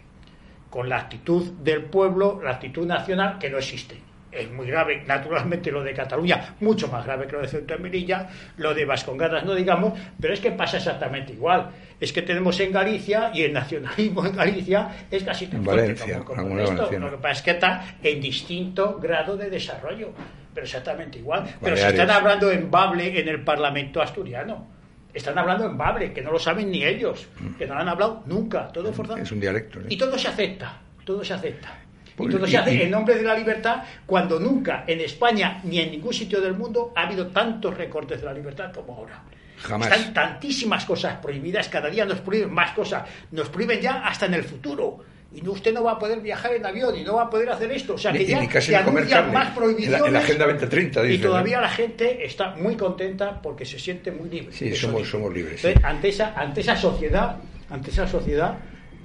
con 0.69 0.89
la 0.89 0.97
actitud 0.97 1.51
del 1.59 1.84
pueblo, 1.84 2.41
la 2.43 2.51
actitud 2.51 2.86
nacional 2.86 3.38
que 3.38 3.49
no 3.49 3.57
existe 3.57 4.11
es 4.32 4.49
muy 4.51 4.67
grave, 4.67 5.03
naturalmente 5.05 5.71
lo 5.71 5.84
de 5.84 5.93
Cataluña, 5.93 6.55
mucho 6.61 6.88
más 6.88 7.05
grave 7.05 7.27
que 7.27 7.34
lo 7.34 7.41
de 7.41 7.47
Ceuta 7.47 7.75
y 7.75 7.79
Melilla, 7.79 8.29
lo 8.57 8.73
de 8.73 8.86
Vascongadas 8.86 9.43
no 9.45 9.53
digamos, 9.53 9.99
pero 10.19 10.34
es 10.34 10.39
que 10.39 10.51
pasa 10.51 10.77
exactamente 10.77 11.34
igual. 11.34 11.69
Es 11.99 12.13
que 12.13 12.21
tenemos 12.21 12.59
en 12.59 12.71
Galicia 12.71 13.32
y 13.34 13.43
el 13.43 13.53
nacionalismo 13.53 14.25
en 14.25 14.36
Galicia 14.36 14.89
es 15.11 15.23
casi 15.23 15.47
tan 15.47 15.63
fuerte 15.63 15.95
como, 16.23 16.57
esto. 16.59 16.89
Lo 16.97 17.11
que 17.11 17.17
pasa 17.17 17.32
es 17.32 17.41
que 17.41 17.51
está 17.51 17.95
en 18.01 18.21
distinto 18.21 18.99
grado 18.99 19.38
de 19.38 19.49
desarrollo, 19.49 20.11
pero 20.53 20.65
exactamente 20.65 21.19
igual. 21.19 21.43
Pero 21.61 21.75
se 21.75 21.89
están 21.89 22.09
hablando 22.09 22.51
en 22.51 22.71
Bable 22.71 23.19
en 23.19 23.27
el 23.27 23.43
Parlamento 23.43 24.01
asturiano. 24.01 24.67
Están 25.13 25.38
hablando 25.38 25.65
en 25.65 25.77
Bable, 25.77 26.13
que 26.13 26.21
no 26.21 26.32
lo 26.32 26.39
saben 26.39 26.71
ni 26.71 26.86
ellos, 26.86 27.27
que 27.57 27.67
no 27.67 27.73
lo 27.75 27.82
han 27.82 27.89
hablado 27.89 28.23
nunca, 28.27 28.69
todo 28.69 28.93
forzado. 28.93 29.19
Es 29.19 29.32
un 29.32 29.41
dialecto. 29.41 29.79
Y 29.89 29.97
todo 29.97 30.17
se 30.17 30.29
acepta, 30.29 30.79
todo 31.03 31.23
se 31.23 31.34
acepta. 31.34 31.82
Todo 32.16 32.47
se 32.47 32.57
hace 32.57 32.84
en 32.84 32.91
nombre 32.91 33.16
de 33.16 33.24
la 33.24 33.36
libertad 33.36 33.84
cuando 34.05 34.39
nunca 34.39 34.84
en 34.88 35.01
España 35.01 35.62
ni 35.64 35.80
en 35.80 35.91
ningún 35.91 36.14
sitio 36.14 36.41
del 36.41 36.53
mundo 36.53 36.93
ha 36.95 37.03
habido 37.03 37.28
tantos 37.28 37.76
recortes 37.76 38.20
de 38.20 38.26
la 38.26 38.34
libertad 38.34 38.72
como 38.74 38.95
ahora. 38.95 39.24
Jamás. 39.57 39.91
Están 39.91 40.14
tantísimas 40.14 40.86
cosas 40.86 41.18
prohibidas, 41.22 41.70
cada 41.70 41.89
día 41.89 42.05
nos 42.05 42.20
prohíben 42.20 42.51
más 42.51 42.72
cosas, 42.72 43.07
nos 43.32 43.49
prohíben 43.49 43.80
ya 43.80 44.05
hasta 44.05 44.26
en 44.26 44.34
el 44.34 44.43
futuro. 44.43 44.99
Y 45.34 45.47
usted 45.47 45.74
no 45.74 45.82
va 45.82 45.93
a 45.93 45.99
poder 45.99 46.20
viajar 46.20 46.53
en 46.53 46.66
avión 46.66 46.93
y 46.97 47.03
no 47.03 47.16
va 47.16 47.24
a 47.24 47.30
poder 47.30 47.49
hacer 47.51 47.72
esto. 47.72 47.93
O 47.93 47.97
sea, 47.97 48.12
que 48.12 48.26
ya 48.26 48.62
se 48.62 48.76
anuncian 48.76 49.32
más 49.32 49.55
prohibiciones. 49.55 50.07
En 50.07 50.14
la, 50.14 50.20
Agenda 50.20 50.45
2030, 50.45 51.05
Y 51.05 51.18
todavía 51.20 51.62
la 51.62 51.70
gente 51.70 52.26
está 52.26 52.53
muy 52.55 52.76
contenta 52.76 53.41
porque 53.41 53.66
se 53.66 53.80
siente 53.80 54.12
muy 54.12 54.30
libre. 54.30 54.51
Sí, 54.51 54.76
somos, 54.76 55.07
somos 55.07 55.34
libres. 55.34 55.66
ante, 55.84 56.09
esa, 56.09 56.34
ante 56.36 56.59
esa 56.59 56.76
sociedad, 56.76 57.38
ante 57.70 57.91
esa 57.91 58.05
sociedad, 58.07 58.57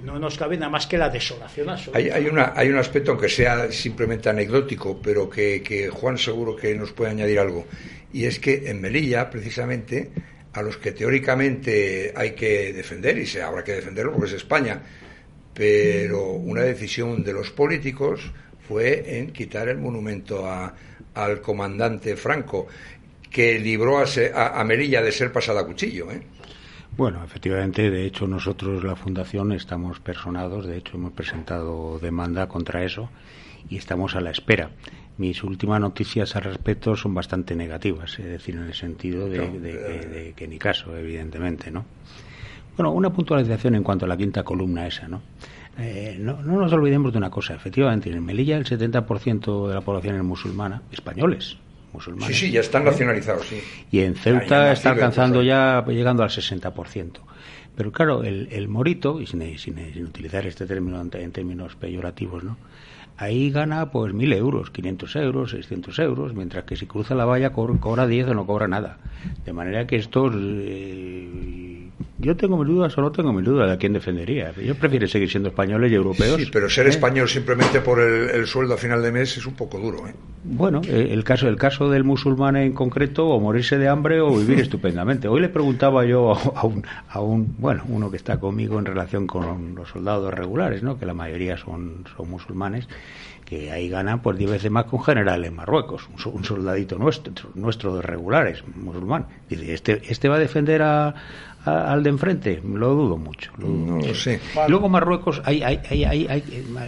no 0.03 0.19
nos 0.19 0.37
cabe 0.37 0.57
nada 0.57 0.69
más 0.69 0.87
que 0.87 0.97
la 0.97 1.09
desolación 1.09 1.69
absoluta. 1.69 1.97
Hay, 1.97 2.09
hay, 2.09 2.27
una, 2.27 2.53
hay 2.55 2.69
un 2.69 2.77
aspecto, 2.77 3.11
aunque 3.11 3.29
sea 3.29 3.71
simplemente 3.71 4.29
anecdótico, 4.29 4.99
pero 5.01 5.29
que, 5.29 5.61
que, 5.61 5.89
Juan 5.89 6.17
seguro 6.17 6.55
que 6.55 6.75
nos 6.75 6.91
puede 6.91 7.11
añadir 7.11 7.39
algo, 7.39 7.65
y 8.13 8.25
es 8.25 8.39
que 8.39 8.69
en 8.69 8.81
Melilla, 8.81 9.29
precisamente, 9.29 10.11
a 10.53 10.61
los 10.61 10.77
que 10.77 10.91
teóricamente 10.91 12.13
hay 12.15 12.31
que 12.31 12.73
defender, 12.73 13.17
y 13.17 13.25
se 13.25 13.41
habrá 13.41 13.63
que 13.63 13.73
defenderlo 13.73 14.13
porque 14.13 14.27
es 14.27 14.33
España, 14.33 14.81
pero 15.53 16.31
una 16.31 16.61
decisión 16.61 17.23
de 17.23 17.33
los 17.33 17.51
políticos 17.51 18.21
fue 18.67 19.17
en 19.17 19.31
quitar 19.31 19.69
el 19.69 19.77
monumento 19.77 20.45
a, 20.45 20.73
al 21.15 21.41
comandante 21.41 22.15
Franco, 22.15 22.67
que 23.29 23.59
libró 23.59 23.97
a, 23.97 24.05
a, 24.33 24.59
a 24.59 24.63
Melilla 24.63 25.01
de 25.01 25.11
ser 25.11 25.31
pasada 25.31 25.61
a 25.61 25.65
cuchillo. 25.65 26.11
¿eh? 26.11 26.21
Bueno, 26.97 27.23
efectivamente, 27.23 27.91
de 27.91 28.07
hecho 28.07 28.27
nosotros 28.27 28.83
la 28.83 28.95
Fundación 28.95 29.51
estamos 29.51 29.99
personados, 29.99 30.65
de 30.65 30.77
hecho 30.77 30.97
hemos 30.97 31.11
presentado 31.11 31.99
demanda 31.99 32.47
contra 32.47 32.83
eso 32.83 33.11
y 33.69 33.77
estamos 33.77 34.15
a 34.15 34.21
la 34.21 34.31
espera. 34.31 34.71
Mis 35.19 35.43
últimas 35.43 35.79
noticias 35.79 36.35
al 36.35 36.45
respecto 36.45 36.95
son 36.95 37.13
bastante 37.13 37.55
negativas, 37.55 38.17
es 38.17 38.25
decir, 38.25 38.55
en 38.55 38.63
el 38.63 38.73
sentido 38.73 39.29
de, 39.29 40.33
que 40.35 40.47
ni 40.47 40.57
caso, 40.57 40.97
evidentemente, 40.97 41.69
¿no? 41.69 41.85
Bueno, 42.75 42.91
una 42.91 43.13
puntualización 43.13 43.75
en 43.75 43.83
cuanto 43.83 44.05
a 44.05 44.07
la 44.07 44.17
quinta 44.17 44.43
columna 44.43 44.87
esa, 44.87 45.07
¿no? 45.07 45.21
Eh, 45.77 46.17
no, 46.19 46.41
no, 46.41 46.59
nos 46.59 46.73
olvidemos 46.73 47.11
de 47.11 47.19
una 47.19 47.29
cosa, 47.29 47.53
efectivamente, 47.53 48.09
en 48.09 48.25
Melilla 48.25 48.57
el 48.57 48.65
70% 48.65 49.67
de 49.67 49.73
la 49.75 49.81
población 49.81 50.15
es 50.15 50.23
musulmana, 50.23 50.81
españoles, 50.91 51.57
Sí, 52.27 52.33
sí, 52.33 52.51
ya 52.51 52.61
están 52.61 52.85
nacionalizados, 52.85 53.47
sí. 53.47 53.61
Y 53.91 54.01
en 54.01 54.15
Ceuta 54.15 54.71
está 54.71 54.91
alcanzando 54.91 55.41
ya, 55.41 55.83
llegando 55.87 56.23
al 56.23 56.29
60%. 56.29 57.11
Pero 57.75 57.91
claro, 57.91 58.23
el, 58.23 58.67
morito, 58.67 59.21
y 59.21 59.27
sin, 59.27 59.57
sin, 59.57 59.77
utilizar 60.03 60.45
este 60.45 60.65
término 60.65 60.99
en 61.01 61.31
términos 61.31 61.75
peyorativos, 61.75 62.43
¿no? 62.43 62.57
Ahí 63.17 63.49
gana 63.49 63.91
pues 63.91 64.13
mil 64.13 64.31
euros, 64.31 64.69
500 64.69 65.15
euros, 65.15 65.51
600 65.51 65.99
euros, 65.99 66.33
mientras 66.35 66.65
que 66.65 66.75
si 66.75 66.85
cruza 66.85 67.15
la 67.15 67.25
valla 67.25 67.51
cobra 67.51 68.07
10 68.07 68.27
o 68.27 68.33
no 68.35 68.45
cobra 68.45 68.67
nada. 68.67 68.97
De 69.43 69.53
manera 69.53 69.87
que 69.87 69.95
estos 69.95 70.33
eh, 70.35 71.27
yo 72.19 72.35
tengo 72.35 72.57
mis 72.57 72.67
dudas 72.67 72.97
o 72.97 73.01
no 73.01 73.11
tengo 73.11 73.31
mis 73.31 73.45
dudas 73.45 73.67
de 73.67 73.73
a 73.73 73.77
quién 73.77 73.93
defendería. 73.93 74.51
Yo 74.53 74.73
prefiero 74.75 75.07
seguir 75.07 75.29
siendo 75.29 75.49
españoles 75.49 75.91
y 75.91 75.95
europeos. 75.95 76.41
Sí, 76.41 76.49
pero 76.51 76.67
ser 76.67 76.87
¿Eh? 76.87 76.89
español 76.89 77.29
simplemente 77.29 77.79
por 77.79 77.99
el, 77.99 78.47
sueldo 78.47 78.73
a 78.73 78.77
final 78.77 79.03
de 79.03 79.11
mes 79.11 79.37
es 79.37 79.45
un 79.45 79.53
poco 79.53 79.77
duro. 79.77 80.07
¿eh? 80.07 80.13
Bueno, 80.43 80.81
eh, 80.87 81.09
el 81.11 81.23
caso, 81.23 81.47
el 81.47 81.57
caso 81.57 81.89
del 81.89 82.03
musulmán 82.03 82.55
en 82.55 82.73
concreto, 82.73 83.27
o 83.27 83.39
morirse 83.39 83.77
de 83.77 83.87
hambre 83.87 84.19
o 84.19 84.35
vivir 84.35 84.59
estupendamente. 84.61 85.27
Hoy 85.27 85.41
le 85.41 85.49
preguntaba 85.49 86.05
yo 86.05 86.33
a 86.33 86.65
un, 86.65 86.83
a 87.07 87.21
un, 87.21 87.55
bueno, 87.59 87.83
uno 87.87 88.09
que 88.09 88.17
está 88.17 88.39
conmigo 88.39 88.79
en 88.79 88.85
relación 88.85 89.27
con 89.27 89.75
los 89.75 89.89
soldados 89.89 90.33
regulares, 90.33 90.81
¿no? 90.81 90.97
que 90.97 91.05
la 91.05 91.13
mayoría 91.13 91.57
son, 91.57 92.03
son 92.15 92.29
musulmanes, 92.31 92.87
que 93.47 93.71
ahí 93.71 93.87
ganan 93.87 94.21
pues 94.21 94.37
diez 94.37 94.51
veces 94.51 94.69
más 94.69 94.85
que 94.85 94.95
un 94.97 95.03
general 95.03 95.45
en 95.45 95.55
Marruecos, 95.55 96.09
un, 96.25 96.43
soldadito 96.43 96.97
nuestro, 96.97 97.49
nuestro 97.55 97.95
de 97.95 98.01
regulares, 98.01 98.61
musulmán. 98.75 99.27
Dice, 99.49 99.73
este, 99.73 100.01
este 100.09 100.27
va 100.27 100.35
a 100.35 100.39
defender 100.39 100.81
a, 100.81 101.15
al 101.63 102.03
de 102.03 102.09
enfrente? 102.09 102.61
Lo 102.63 102.93
dudo 102.93 103.17
mucho. 103.17 103.51
no 103.57 103.99
lo 103.99 104.13
sé. 104.13 104.39
Luego 104.67 104.89
Marruecos, 104.89 105.41
hay, 105.45 105.63
hay, 105.63 105.79
hay, 106.03 106.43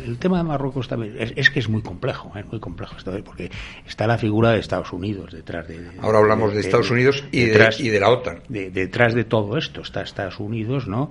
el 0.06 0.18
tema 0.18 0.40
de 0.40 0.44
Marruecos 0.44 0.88
también 0.88 1.16
es, 1.18 1.50
que 1.50 1.60
es 1.60 1.70
muy 1.70 1.82
complejo, 1.82 2.32
es 2.36 2.46
muy 2.48 2.60
complejo 2.60 2.96
esto, 2.98 3.16
¿eh? 3.16 3.24
porque 3.24 3.50
está 3.88 4.08
la 4.08 4.18
figura 4.18 4.52
de 4.52 4.60
Estados 4.60 4.92
Unidos 4.92 5.32
detrás 5.32 5.68
de... 5.68 5.80
Ahora 6.02 6.20
hablamos 6.20 6.54
de, 6.54 6.60
Estados 6.60 6.92
Unidos 6.92 7.24
y, 7.32 7.46
detrás, 7.46 7.80
y 7.80 7.90
de 7.90 8.00
la 8.00 8.10
OTAN. 8.10 8.42
detrás 8.50 9.14
de 9.14 9.24
todo 9.24 9.58
esto 9.58 9.82
está 9.82 10.02
Estados 10.02 10.40
Unidos, 10.40 10.88
¿no? 10.88 11.10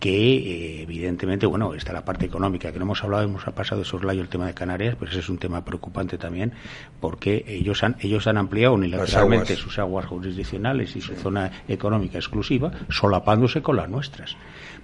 Que 0.00 0.36
eh, 0.36 0.82
evidentemente, 0.82 1.46
bueno, 1.46 1.74
está 1.74 1.92
la 1.92 2.04
parte 2.04 2.26
económica, 2.26 2.72
que 2.72 2.78
no 2.78 2.84
hemos 2.84 3.04
hablado, 3.04 3.22
hemos 3.22 3.44
pasado 3.44 3.80
de 3.80 3.84
soslayo 3.86 4.22
el 4.22 4.28
tema 4.28 4.46
de 4.46 4.54
Canarias, 4.54 4.96
pero 4.98 5.10
ese 5.10 5.20
es 5.20 5.28
un 5.28 5.38
tema 5.38 5.64
preocupante 5.64 6.18
también, 6.18 6.52
porque 7.00 7.44
ellos 7.46 7.82
han, 7.84 7.96
ellos 8.00 8.26
han 8.26 8.38
ampliado 8.38 8.74
unilateralmente 8.74 9.56
sus 9.56 9.78
aguas 9.78 10.06
jurisdiccionales 10.06 10.96
y 10.96 11.00
su 11.00 11.14
zona 11.14 11.50
económica 11.68 12.18
exclusiva, 12.18 12.72
solapando 12.88 13.36
mezclándose 13.36 13.62
con 13.62 13.76
las 13.76 13.88
nuestras. 13.88 14.36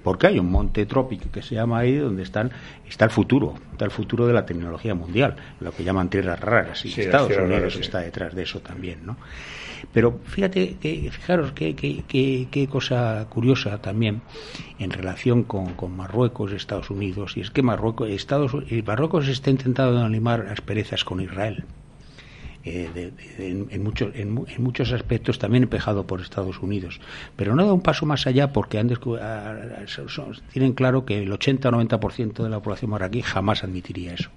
Porque 0.03 0.27
hay 0.27 0.39
un 0.39 0.51
monte 0.51 0.85
trópico 0.87 1.31
que 1.31 1.43
se 1.43 1.55
llama 1.55 1.79
ahí 1.79 1.97
donde 1.97 2.23
están, 2.23 2.51
está 2.89 3.05
el 3.05 3.11
futuro, 3.11 3.55
está 3.73 3.85
el 3.85 3.91
futuro 3.91 4.27
de 4.27 4.33
la 4.33 4.45
tecnología 4.45 4.95
mundial, 4.95 5.37
lo 5.61 5.73
que 5.73 5.85
llaman 5.85 6.09
tierras 6.09 6.41
raras, 6.41 6.85
y 6.85 7.01
Estados 7.01 7.37
Unidos 7.37 7.77
está 7.77 8.01
detrás 8.01 8.35
de 8.35 8.43
eso 8.43 8.61
también, 8.61 9.07
¿no? 9.07 9.17
Pero 9.93 10.21
fíjate, 10.25 10.77
que, 10.81 11.11
fijaros 11.11 11.53
qué, 11.53 11.75
qué, 11.75 12.69
cosa 12.69 13.27
curiosa 13.29 13.79
también 13.81 14.23
en 14.79 14.91
relación 14.91 15.43
con, 15.43 15.75
con, 15.75 15.97
Marruecos, 15.97 16.53
Estados 16.53 16.91
Unidos, 16.91 17.37
y 17.37 17.41
es 17.41 17.51
que 17.51 17.63
Marruecos, 17.63 18.09
Estados, 18.11 18.53
Marruecos 18.87 19.29
está 19.29 19.51
intentando 19.51 20.05
animar 20.05 20.47
asperezas 20.49 21.05
con 21.05 21.21
Israel. 21.21 21.65
Eh, 22.65 23.13
en, 23.39 23.69
en, 23.73 24.63
muchos 24.63 24.93
aspectos 24.93 25.41
también 25.41 25.65
empejado 25.65 26.07
por 26.07 26.21
Estados 26.21 26.61
Unidos. 26.61 27.01
Pero 27.35 27.57
no 27.57 27.67
da 27.67 27.73
un 27.73 27.81
paso 27.81 28.07
más 28.07 28.29
allá 28.29 28.53
porque 28.53 28.79
han 28.79 28.89
tienen 30.53 30.73
claro 30.75 31.05
que 31.05 31.23
el 31.23 31.33
80 31.33 31.69
o 31.69 31.73
90% 31.73 32.43
de 32.43 32.49
la 32.49 32.61
población 32.61 32.93
marroquí 32.93 33.23
jamás 33.23 33.65
admitiría 33.65 34.15
eso. 34.15 34.31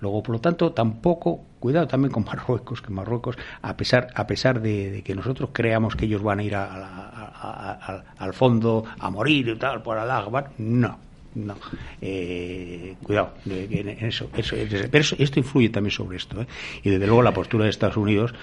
Luego, 0.00 0.22
por 0.22 0.34
lo 0.34 0.40
tanto, 0.40 0.72
tampoco, 0.72 1.40
cuidado 1.60 1.86
también 1.86 2.12
con 2.12 2.24
Marruecos, 2.26 2.82
que 2.82 2.90
Marruecos, 2.90 3.36
a 3.62 3.76
pesar, 3.76 4.08
a 4.14 4.26
pesar 4.26 4.60
de, 4.60 5.02
que 5.04 5.14
nosotros 5.14 5.50
creamos 5.52 5.96
que 5.96 6.06
ellos 6.06 6.22
van 6.22 6.40
a 6.40 6.42
ir 6.42 6.54
al 6.54 8.32
fondo 8.32 8.84
a 8.98 9.10
morir 9.10 9.48
y 9.48 9.56
tal 9.56 9.82
por 9.82 9.98
al 9.98 10.44
no 10.58 11.13
no. 11.34 11.56
Eh, 12.00 12.94
cuidado, 13.02 13.34
en 13.46 13.88
eso, 13.88 14.30
eso, 14.36 14.56
pero 14.90 15.04
esto 15.18 15.38
influye 15.38 15.68
también 15.68 15.90
sobre 15.90 16.16
esto. 16.16 16.40
¿eh? 16.42 16.46
Y 16.82 16.90
desde 16.90 17.06
luego 17.06 17.22
la 17.22 17.32
postura 17.32 17.64
de 17.64 17.70
Estados 17.70 17.96
Unidos 17.96 18.34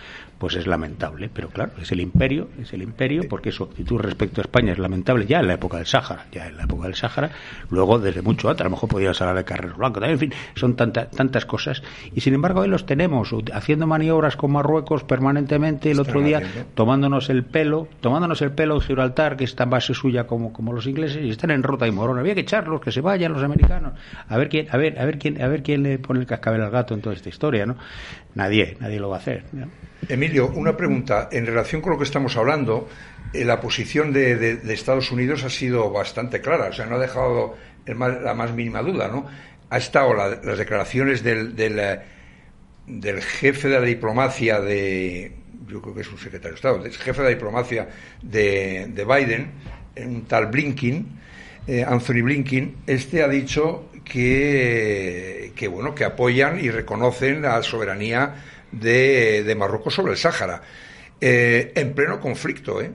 pues 0.41 0.55
es 0.55 0.65
lamentable, 0.65 1.29
pero 1.31 1.49
claro, 1.49 1.73
es 1.79 1.91
el 1.91 1.99
imperio, 1.99 2.47
es 2.59 2.73
el 2.73 2.81
imperio, 2.81 3.29
porque 3.29 3.51
su 3.51 3.63
actitud 3.63 3.99
respecto 3.99 4.41
a 4.41 4.43
España 4.43 4.71
es 4.71 4.79
lamentable 4.79 5.27
ya 5.27 5.39
en 5.39 5.45
la 5.45 5.53
época 5.53 5.77
del 5.77 5.85
Sáhara, 5.85 6.25
ya 6.31 6.47
en 6.47 6.57
la 6.57 6.63
época 6.63 6.85
del 6.85 6.95
Sáhara, 6.95 7.29
luego 7.69 7.99
desde 7.99 8.23
mucho 8.23 8.49
antes, 8.49 8.61
a 8.61 8.63
lo 8.63 8.71
mejor 8.71 8.89
podía 8.89 9.11
hablar 9.11 9.35
de 9.35 9.43
Carrero 9.43 9.75
Blanco, 9.75 9.99
también, 9.99 10.13
en 10.13 10.31
fin, 10.31 10.33
son 10.55 10.75
tantas 10.75 11.11
tantas 11.11 11.45
cosas, 11.45 11.83
y 12.15 12.21
sin 12.21 12.33
embargo 12.33 12.61
hoy 12.61 12.69
los 12.69 12.87
tenemos 12.87 13.29
haciendo 13.53 13.85
maniobras 13.85 14.35
con 14.35 14.51
Marruecos 14.53 15.03
permanentemente, 15.03 15.91
el 15.91 15.99
otro 15.99 16.21
día 16.21 16.41
tomándonos 16.73 17.29
el 17.29 17.43
pelo, 17.43 17.87
tomándonos 17.99 18.41
el 18.41 18.51
pelo 18.51 18.73
en 18.73 18.81
Gibraltar, 18.81 19.37
que 19.37 19.43
está 19.43 19.65
en 19.65 19.69
base 19.69 19.93
suya 19.93 20.25
como, 20.25 20.51
como 20.53 20.73
los 20.73 20.87
ingleses, 20.87 21.23
y 21.23 21.29
están 21.29 21.51
en 21.51 21.61
rota 21.61 21.87
y 21.87 21.91
morón, 21.91 22.17
había 22.17 22.33
que 22.33 22.41
echarlos, 22.41 22.80
que 22.81 22.91
se 22.91 23.01
vayan 23.01 23.33
los 23.33 23.43
americanos, 23.43 23.93
a 24.27 24.37
ver 24.37 24.49
quién, 24.49 24.67
a 24.71 24.77
ver, 24.77 24.99
a 24.99 25.05
ver 25.05 25.17
quién, 25.17 25.41
a 25.41 25.47
ver 25.47 25.63
quién 25.63 25.83
le 25.83 25.99
pone 25.99 26.19
el 26.19 26.25
cascabel 26.25 26.61
al 26.61 26.71
gato 26.71 26.93
en 26.93 27.01
toda 27.01 27.15
esta 27.15 27.29
historia, 27.29 27.65
¿no? 27.65 27.77
Nadie, 28.35 28.77
nadie 28.79 28.99
lo 28.99 29.09
va 29.09 29.17
a 29.17 29.19
hacer. 29.19 29.43
Emilio, 30.09 30.51
una 30.55 30.75
pregunta. 30.75 31.29
En 31.31 31.45
relación 31.45 31.81
con 31.81 31.93
lo 31.93 31.97
que 31.97 32.03
estamos 32.05 32.35
hablando, 32.37 32.89
eh, 33.33 33.45
la 33.45 33.61
posición 33.61 34.11
de, 34.11 34.59
Estados 34.73 35.11
Unidos 35.11 35.43
ha 35.43 35.49
sido 35.49 35.89
bastante 35.91 36.41
clara, 36.41 36.67
o 36.67 36.73
sea, 36.73 36.85
no 36.85 36.95
ha 36.95 36.99
dejado 36.99 37.55
la 37.85 38.33
más 38.33 38.53
mínima 38.53 38.81
duda, 38.81 39.07
¿no? 39.07 39.25
Ha 39.69 39.77
estado 39.77 40.13
las 40.13 40.57
declaraciones 40.57 41.23
del, 41.23 41.55
eh, 41.57 41.99
del, 42.87 43.21
jefe 43.21 43.69
de 43.69 43.79
la 43.79 43.85
diplomacia 43.85 44.59
de, 44.59 45.31
yo 45.67 45.81
creo 45.81 45.95
que 45.95 46.01
es 46.01 46.11
un 46.11 46.17
secretario 46.17 46.51
de 46.51 46.55
Estado, 46.55 46.79
del 46.79 46.91
jefe 46.91 47.21
de 47.21 47.29
la 47.29 47.35
diplomacia 47.35 47.89
de, 48.21 49.05
Biden, 49.07 49.51
un 49.97 50.25
tal 50.25 50.47
Blinken, 50.47 51.20
eh, 51.67 51.83
Anthony 51.87 52.21
Blinken, 52.23 52.77
este 52.87 53.23
ha 53.23 53.27
dicho 53.27 53.89
que, 54.03 55.53
que, 55.55 55.67
bueno, 55.67 55.93
que 55.93 56.03
apoyan 56.03 56.59
y 56.59 56.69
reconocen 56.69 57.41
la 57.41 57.61
soberanía 57.63 58.35
de, 58.71 59.55
Marruecos 59.57 59.93
sobre 59.93 60.11
el 60.13 60.17
Sáhara, 60.17 60.61
eh, 61.19 61.71
en 61.75 61.93
pleno 61.93 62.19
conflicto. 62.19 62.81
¿eh? 62.81 62.91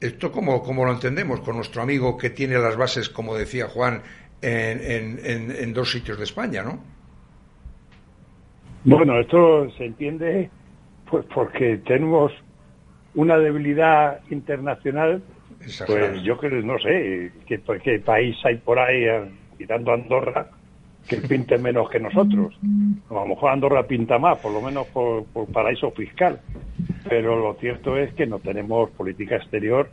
¿Esto 0.00 0.32
cómo, 0.32 0.84
lo 0.84 0.92
entendemos 0.92 1.40
con 1.40 1.56
nuestro 1.56 1.82
amigo 1.82 2.16
que 2.16 2.30
tiene 2.30 2.58
las 2.58 2.76
bases, 2.76 3.08
como 3.08 3.34
decía 3.36 3.66
Juan, 3.66 4.02
en, 4.42 5.18
en, 5.24 5.72
dos 5.72 5.90
sitios 5.90 6.18
de 6.18 6.24
España, 6.24 6.62
no? 6.62 6.78
Bueno, 8.84 9.18
esto 9.18 9.68
se 9.76 9.86
entiende 9.86 10.50
pues 11.10 11.24
porque 11.34 11.78
tenemos 11.78 12.32
una 13.14 13.38
debilidad 13.38 14.20
internacional. 14.30 15.22
Pues 15.58 16.22
yo 16.22 16.36
creo, 16.36 16.62
no 16.62 16.78
sé, 16.78 17.32
¿qué, 17.46 17.98
país 17.98 18.36
hay 18.44 18.56
por 18.56 18.78
ahí, 18.78 19.04
tirando 19.56 19.90
eh, 19.90 19.94
Andorra, 19.94 20.48
que 21.08 21.16
pinte 21.18 21.58
menos 21.58 21.88
que 21.90 22.00
nosotros. 22.00 22.54
A 23.10 23.14
lo 23.14 23.26
mejor 23.26 23.50
Andorra 23.50 23.84
pinta 23.84 24.18
más, 24.18 24.38
por 24.38 24.52
lo 24.52 24.60
menos 24.60 24.86
por, 24.88 25.24
paraíso 25.52 25.90
fiscal. 25.92 26.40
Pero 27.08 27.38
lo 27.38 27.54
cierto 27.54 27.96
es 27.96 28.12
que 28.14 28.26
no 28.26 28.38
tenemos 28.38 28.90
política 28.90 29.36
exterior 29.36 29.88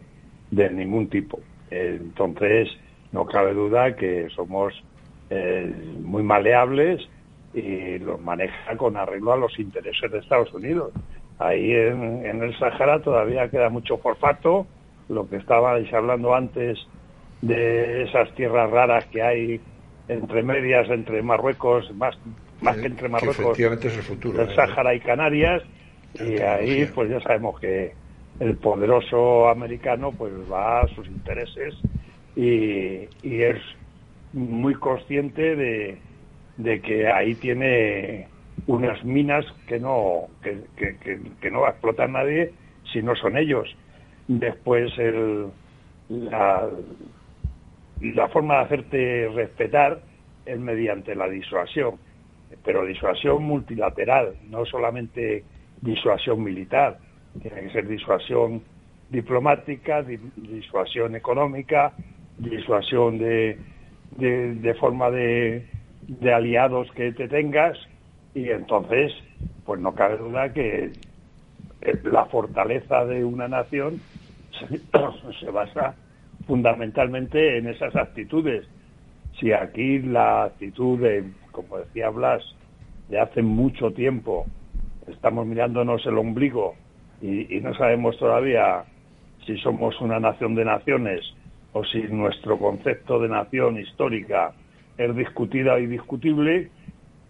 de 0.52 0.70
ningún 0.70 1.10
tipo. 1.10 1.40
Entonces, 1.70 2.70
no 3.12 3.26
cabe 3.26 3.54
duda 3.54 3.96
que 3.96 4.28
somos 4.36 4.74
eh, 5.30 5.74
muy 6.02 6.24
maleables 6.24 7.02
y 7.54 8.00
los 8.00 8.20
maneja 8.20 8.76
con 8.78 8.98
arreglo 8.98 9.34
a 9.34 9.38
los 9.38 9.58
intereses 9.60 10.12
de 10.12 10.20
Estados 10.20 10.52
Unidos. 10.54 10.92
Ahí 11.40 11.72
en, 11.72 12.26
en 12.26 12.44
el 12.44 12.58
Sahara 12.58 13.02
todavía 13.02 13.50
queda 13.50 13.70
mucho 13.70 13.98
forfato, 13.98 14.68
lo 15.10 15.28
que 15.30 15.38
estabais 15.38 15.92
hablando 15.94 16.34
antes 16.34 16.80
de 17.42 18.04
esas 18.04 18.34
tierras 18.36 18.70
raras 18.70 19.06
que 19.08 19.22
hay 19.22 19.62
entre 20.08 20.44
medias 20.44 20.90
entre 20.90 21.22
Marruecos, 21.22 21.94
más, 21.96 22.18
más 22.62 22.78
que 22.78 22.88
entre 22.88 23.10
Marruecos, 23.10 23.40
efectivamente 23.40 23.88
es 23.88 23.98
el 23.98 24.04
futuro. 24.04 24.42
El 24.42 24.50
¿eh? 24.50 24.56
Sáhara 24.56 24.94
y 24.94 25.00
Canarias, 25.00 25.64
y 26.16 26.40
ahí 26.40 26.86
pues 26.94 27.10
ya 27.10 27.20
sabemos 27.22 27.60
que 27.60 27.94
el 28.40 28.58
poderoso 28.58 29.50
americano 29.50 30.12
pues 30.12 30.34
va 30.52 30.82
a 30.82 30.88
sus 30.90 31.08
intereses 31.08 31.76
y, 32.36 33.08
y 33.22 33.42
es 33.42 33.62
muy 34.34 34.74
consciente 34.76 35.56
de, 35.56 35.98
de, 36.58 36.82
que 36.82 37.08
ahí 37.08 37.36
tiene 37.36 38.28
unas 38.68 39.04
minas 39.04 39.46
que 39.68 39.80
no 39.80 40.28
que, 40.42 40.60
que, 40.76 41.20
que, 41.40 41.52
no 41.52 41.62
va 41.62 41.70
a 41.70 41.72
explotar 41.72 42.10
nadie 42.10 42.52
si 42.92 43.02
no 43.02 43.16
son 43.16 43.38
ellos 43.38 43.76
después 44.28 44.92
la, 46.10 46.70
la 48.02 48.28
forma 48.30 48.56
de 48.56 48.62
hacerte 48.62 49.30
respetar 49.34 50.02
es 50.46 50.60
mediante 50.60 51.16
la 51.16 51.30
disuasión, 51.30 51.96
pero 52.64 52.86
disuasión 52.86 53.44
multilateral, 53.44 54.36
no 54.50 54.66
solamente 54.66 55.44
disuasión 55.82 56.44
militar, 56.44 56.98
tiene 57.42 57.62
que 57.62 57.70
ser 57.72 57.88
disuasión 57.88 58.62
diplomática, 59.10 60.04
disuasión 60.04 61.16
económica, 61.16 61.94
disuasión 62.38 63.18
de, 63.18 63.58
de, 64.18 64.74
forma 64.76 65.10
de, 65.12 65.68
de 66.08 66.34
aliados 66.34 66.92
que 66.92 67.12
te 67.14 67.28
tengas. 67.28 67.78
Y 68.34 68.50
entonces 68.50 69.14
pues 69.66 69.80
no 69.80 69.94
cabe 69.94 70.18
duda 70.18 70.52
que 70.52 70.92
la 72.04 72.26
fortaleza 72.26 73.06
de 73.06 73.24
una 73.26 73.48
nación 73.48 74.00
se 75.40 75.52
basa 75.52 75.96
fundamentalmente 76.46 77.58
en 77.58 77.68
esas 77.68 77.96
actitudes. 77.96 78.66
Si 79.40 79.52
aquí 79.52 80.00
la 80.00 80.46
actitud 80.46 81.00
de, 81.00 81.24
como 81.52 81.78
decía 81.78 82.10
Blas, 82.10 82.44
de 83.10 83.20
hace 83.20 83.42
mucho 83.42 83.92
tiempo, 83.92 84.46
estamos 85.08 85.46
mirándonos 85.46 86.06
el 86.06 86.18
ombligo 86.18 86.76
y, 87.22 87.60
no 87.62 87.74
sabemos 87.76 88.18
todavía 88.18 88.84
si 89.46 89.58
somos 89.58 90.00
una 90.02 90.20
nación 90.20 90.56
de 90.56 90.66
naciones 90.66 91.22
o 91.72 91.84
si 91.86 92.02
nuestro 92.04 92.58
concepto 92.58 93.20
de 93.20 93.30
nación 93.30 93.80
histórica 93.80 94.54
es 94.98 95.16
discutida 95.16 95.80
y 95.80 95.88
discutible, 95.88 96.70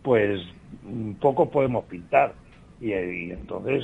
pues 0.01 0.41
poco 1.22 1.49
podemos 1.49 1.86
pintar. 1.86 2.34
Y, 2.82 2.91
entonces 2.91 3.84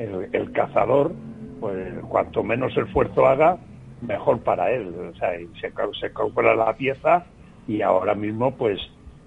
el, 0.00 0.52
cazador, 0.52 1.12
pues 1.60 1.94
cuanto 2.08 2.42
menos 2.42 2.76
esfuerzo 2.76 3.26
haga, 3.26 3.58
mejor 4.00 4.40
para 4.40 4.70
él. 4.70 4.94
O 5.12 5.14
sea, 5.16 5.32
se, 5.60 5.72
se 6.00 6.12
calcula 6.12 6.54
la 6.54 6.72
pieza 6.74 7.24
y 7.66 7.82
ahora 7.82 8.14
mismo, 8.14 8.52
pues, 8.56 8.78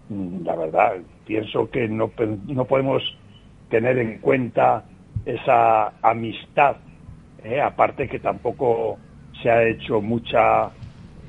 mm, 0.09 0.43
la 0.43 0.55
verdad, 0.55 0.93
pienso 1.25 1.69
que 1.69 1.87
no, 1.87 2.11
no 2.47 2.65
podemos 2.65 3.03
tener 3.69 3.97
en 3.97 4.19
cuenta 4.19 4.83
esa 5.25 5.93
amistad, 6.01 6.77
¿eh? 7.43 7.61
aparte 7.61 8.07
que 8.07 8.19
tampoco 8.19 8.97
se 9.41 9.49
ha 9.49 9.63
hecho 9.63 10.01
mucha 10.01 10.69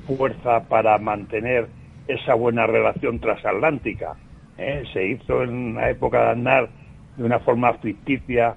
fuerza 0.05 0.63
para 0.67 0.97
mantener 0.97 1.67
esa 2.07 2.35
buena 2.35 2.67
relación 2.67 3.19
transatlántica. 3.19 4.15
¿eh? 4.57 4.83
Se 4.93 5.07
hizo 5.07 5.43
en 5.43 5.75
la 5.75 5.89
época 5.89 6.23
de 6.23 6.29
Aznar 6.31 6.69
de 7.17 7.23
una 7.23 7.39
forma 7.39 7.73
ficticia 7.75 8.55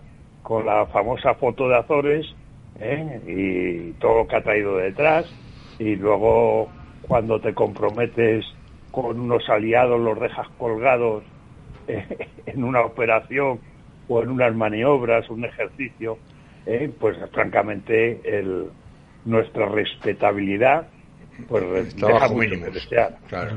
con 0.49 0.65
la 0.65 0.87
famosa 0.87 1.35
foto 1.35 1.69
de 1.69 1.77
Azores 1.77 2.27
¿eh? 2.81 3.21
y 3.27 3.93
todo 4.01 4.21
lo 4.21 4.27
que 4.27 4.37
ha 4.37 4.43
traído 4.43 4.79
detrás 4.79 5.31
y 5.79 5.95
luego 5.95 6.71
cuando 7.03 7.39
te 7.39 7.53
comprometes 7.53 8.47
con 8.91 9.21
unos 9.21 9.47
aliados 9.51 10.01
los 10.01 10.19
dejas 10.19 10.49
colgados 10.57 11.23
en 12.47 12.65
una 12.65 12.81
operación 12.81 13.61
o 14.09 14.23
en 14.23 14.31
unas 14.31 14.55
maniobras, 14.55 15.29
un 15.29 15.45
ejercicio, 15.45 16.17
¿eh? 16.65 16.91
pues 16.99 17.19
francamente 17.31 18.23
nuestra 19.27 19.67
respetabilidad 19.67 20.89
pues 21.47 21.95
deja 21.95 22.29
mucho 22.29 22.51
que 22.51 22.71
desear. 22.71 23.19
Claro. 23.29 23.57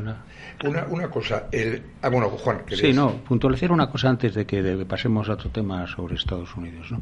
Una, 0.63 0.85
una 0.89 1.09
cosa, 1.09 1.47
el, 1.51 1.81
ah, 2.01 2.09
bueno, 2.09 2.29
Juan, 2.29 2.63
Sí, 2.69 2.93
no, 2.93 3.15
puntualizar 3.23 3.71
una 3.71 3.89
cosa 3.89 4.09
antes 4.09 4.35
de 4.35 4.45
que 4.45 4.85
pasemos 4.87 5.27
a 5.29 5.33
otro 5.33 5.49
tema 5.49 5.87
sobre 5.87 6.15
Estados 6.15 6.55
Unidos. 6.55 6.91
¿no? 6.91 7.01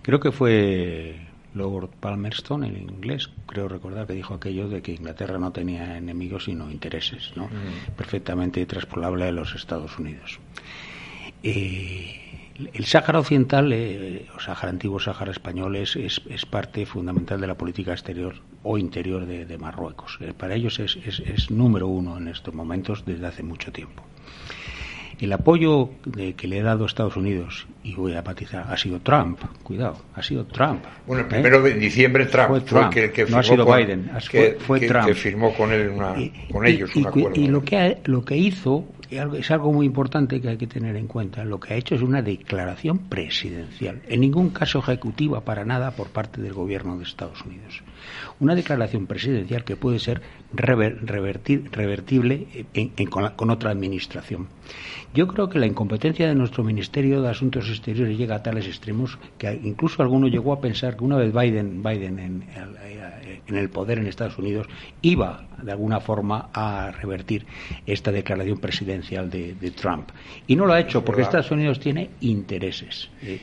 Creo 0.00 0.18
que 0.18 0.32
fue 0.32 1.16
Lord 1.54 1.90
Palmerston, 2.00 2.64
en 2.64 2.76
inglés, 2.76 3.30
creo 3.46 3.68
recordar 3.68 4.06
que 4.06 4.14
dijo 4.14 4.34
aquello 4.34 4.68
de 4.68 4.80
que 4.80 4.92
Inglaterra 4.92 5.38
no 5.38 5.52
tenía 5.52 5.98
enemigos 5.98 6.44
sino 6.44 6.70
intereses, 6.70 7.32
¿no? 7.36 7.46
Mm. 7.46 7.96
Perfectamente 7.96 8.64
traspolable 8.66 9.26
a 9.26 9.32
los 9.32 9.54
Estados 9.54 9.98
Unidos. 9.98 10.38
Eh, 11.42 12.45
el 12.72 12.84
Sáhara 12.84 13.20
Occidental, 13.20 13.72
eh, 13.72 14.26
o 14.34 14.40
Sáhara 14.40 14.70
Antiguo, 14.70 14.98
Sáhara 14.98 15.30
Español, 15.30 15.76
es, 15.76 15.96
es, 15.96 16.46
parte 16.46 16.86
fundamental 16.86 17.40
de 17.40 17.46
la 17.46 17.54
política 17.54 17.92
exterior 17.92 18.34
o 18.62 18.78
interior 18.78 19.26
de, 19.26 19.58
Marruecos. 19.58 20.18
Eh, 20.20 20.32
para 20.36 20.54
ellos 20.54 20.78
es, 20.78 20.96
es, 20.96 21.50
número 21.50 21.86
uno 21.86 22.16
en 22.18 22.28
estos 22.28 22.54
momentos 22.54 23.04
desde 23.04 23.26
hace 23.26 23.42
mucho 23.42 23.72
tiempo. 23.72 24.02
El 25.18 25.32
apoyo 25.32 25.90
que 26.36 26.46
le 26.46 26.60
ha 26.60 26.64
dado 26.64 26.84
Estados 26.84 27.16
Unidos, 27.16 27.66
y 27.82 27.94
voy 27.94 28.14
a 28.14 28.20
matizar, 28.20 28.66
ha 28.68 28.76
sido 28.76 29.00
Trump, 29.00 29.40
cuidado, 29.62 29.96
ha 30.14 30.22
sido 30.22 30.44
Trump. 30.44 30.84
Bueno, 31.06 31.22
el 31.22 31.28
primero 31.28 31.62
de 31.62 31.72
diciembre 31.72 32.26
Trump 32.26 32.66
fue, 32.66 32.90
que, 32.90 33.10
que 33.12 33.24
no 33.24 33.38
ha 33.38 33.42
sido 33.42 33.64
Biden, 33.64 34.10
fue, 34.58 34.80
Trump. 34.80 35.06
Que 35.06 35.14
firmó 35.14 35.54
con 35.54 35.72
él 35.72 35.92
con 36.52 36.66
ellos 36.66 36.94
un 36.94 37.06
acuerdo. 37.06 37.40
Y 37.40 37.48
lo 37.48 37.62
que, 37.62 37.96
lo 38.04 38.26
que 38.26 38.36
hizo 38.36 38.84
es 39.10 39.50
algo 39.50 39.72
muy 39.72 39.86
importante 39.86 40.40
que 40.40 40.48
hay 40.48 40.56
que 40.56 40.66
tener 40.66 40.96
en 40.96 41.06
cuenta. 41.06 41.44
Lo 41.44 41.60
que 41.60 41.74
ha 41.74 41.76
hecho 41.76 41.94
es 41.94 42.02
una 42.02 42.22
declaración 42.22 42.98
presidencial, 42.98 44.02
en 44.08 44.20
ningún 44.20 44.50
caso 44.50 44.78
ejecutiva 44.78 45.42
para 45.42 45.64
nada 45.64 45.92
por 45.92 46.08
parte 46.08 46.40
del 46.40 46.54
gobierno 46.54 46.98
de 46.98 47.04
Estados 47.04 47.42
Unidos. 47.42 47.82
Una 48.40 48.54
declaración 48.54 49.06
presidencial 49.06 49.64
que 49.64 49.76
puede 49.76 49.98
ser 49.98 50.22
revertible 50.52 52.66
con, 53.10 53.50
otra 53.50 53.70
administración. 53.70 54.48
Yo 55.14 55.26
creo 55.28 55.48
que 55.48 55.58
la 55.58 55.66
incompetencia 55.66 56.28
de 56.28 56.34
nuestro 56.34 56.62
Ministerio 56.64 57.22
de 57.22 57.30
Asuntos 57.30 57.68
Exteriores 57.68 58.18
llega 58.18 58.36
a 58.36 58.42
tales 58.42 58.66
extremos 58.66 59.18
que 59.38 59.60
incluso 59.64 60.02
alguno 60.02 60.28
llegó 60.28 60.52
a 60.52 60.60
pensar 60.60 60.96
que 60.96 61.04
una 61.04 61.16
vez 61.16 61.32
Biden, 61.32 61.82
Biden 61.82 62.18
en, 62.18 62.44
en 63.46 63.56
el 63.56 63.70
poder 63.70 63.98
en 63.98 64.06
Estados 64.06 64.38
Unidos 64.38 64.66
iba 65.02 65.46
de 65.62 65.72
alguna 65.72 66.00
forma 66.00 66.48
a 66.52 66.90
revertir 66.90 67.46
esta 67.86 68.12
declaración 68.12 68.58
presidencial 68.58 69.30
de, 69.30 69.54
Trump. 69.76 70.10
Y 70.46 70.56
no 70.56 70.66
lo 70.66 70.72
ha 70.72 70.80
hecho 70.80 71.04
porque 71.04 71.22
Estados 71.22 71.50
Unidos 71.50 71.80
tiene 71.80 72.10
intereses. 72.20 73.10
Eh, 73.22 73.40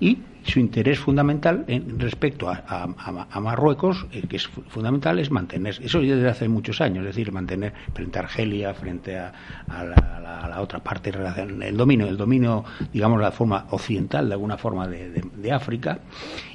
y, 0.00 0.18
su 0.44 0.58
interés 0.58 0.98
fundamental 0.98 1.64
en, 1.68 2.00
respecto 2.00 2.48
a, 2.50 3.40
Marruecos, 3.40 4.06
eh, 4.10 4.24
que 4.28 4.36
es 4.36 4.48
fundamental, 4.48 5.20
es 5.20 5.30
mantener, 5.30 5.78
eso 5.80 6.02
ya 6.02 6.16
desde 6.16 6.28
hace 6.28 6.48
muchos 6.48 6.80
años, 6.80 7.06
es 7.06 7.14
decir, 7.14 7.30
mantener 7.30 7.72
frente 7.94 8.18
a 8.18 8.22
Argelia, 8.22 8.74
frente 8.74 9.16
a, 9.16 9.32
la, 9.68 10.31
otra 10.58 10.80
parte, 10.80 11.10
el 11.10 11.76
dominio, 11.76 12.06
el 12.06 12.16
dominio, 12.16 12.64
digamos, 12.92 13.20
la 13.20 13.32
forma 13.32 13.66
occidental, 13.70 14.28
de 14.28 14.34
alguna 14.34 14.56
forma, 14.56 14.86
de 14.88 15.52
África 15.52 16.00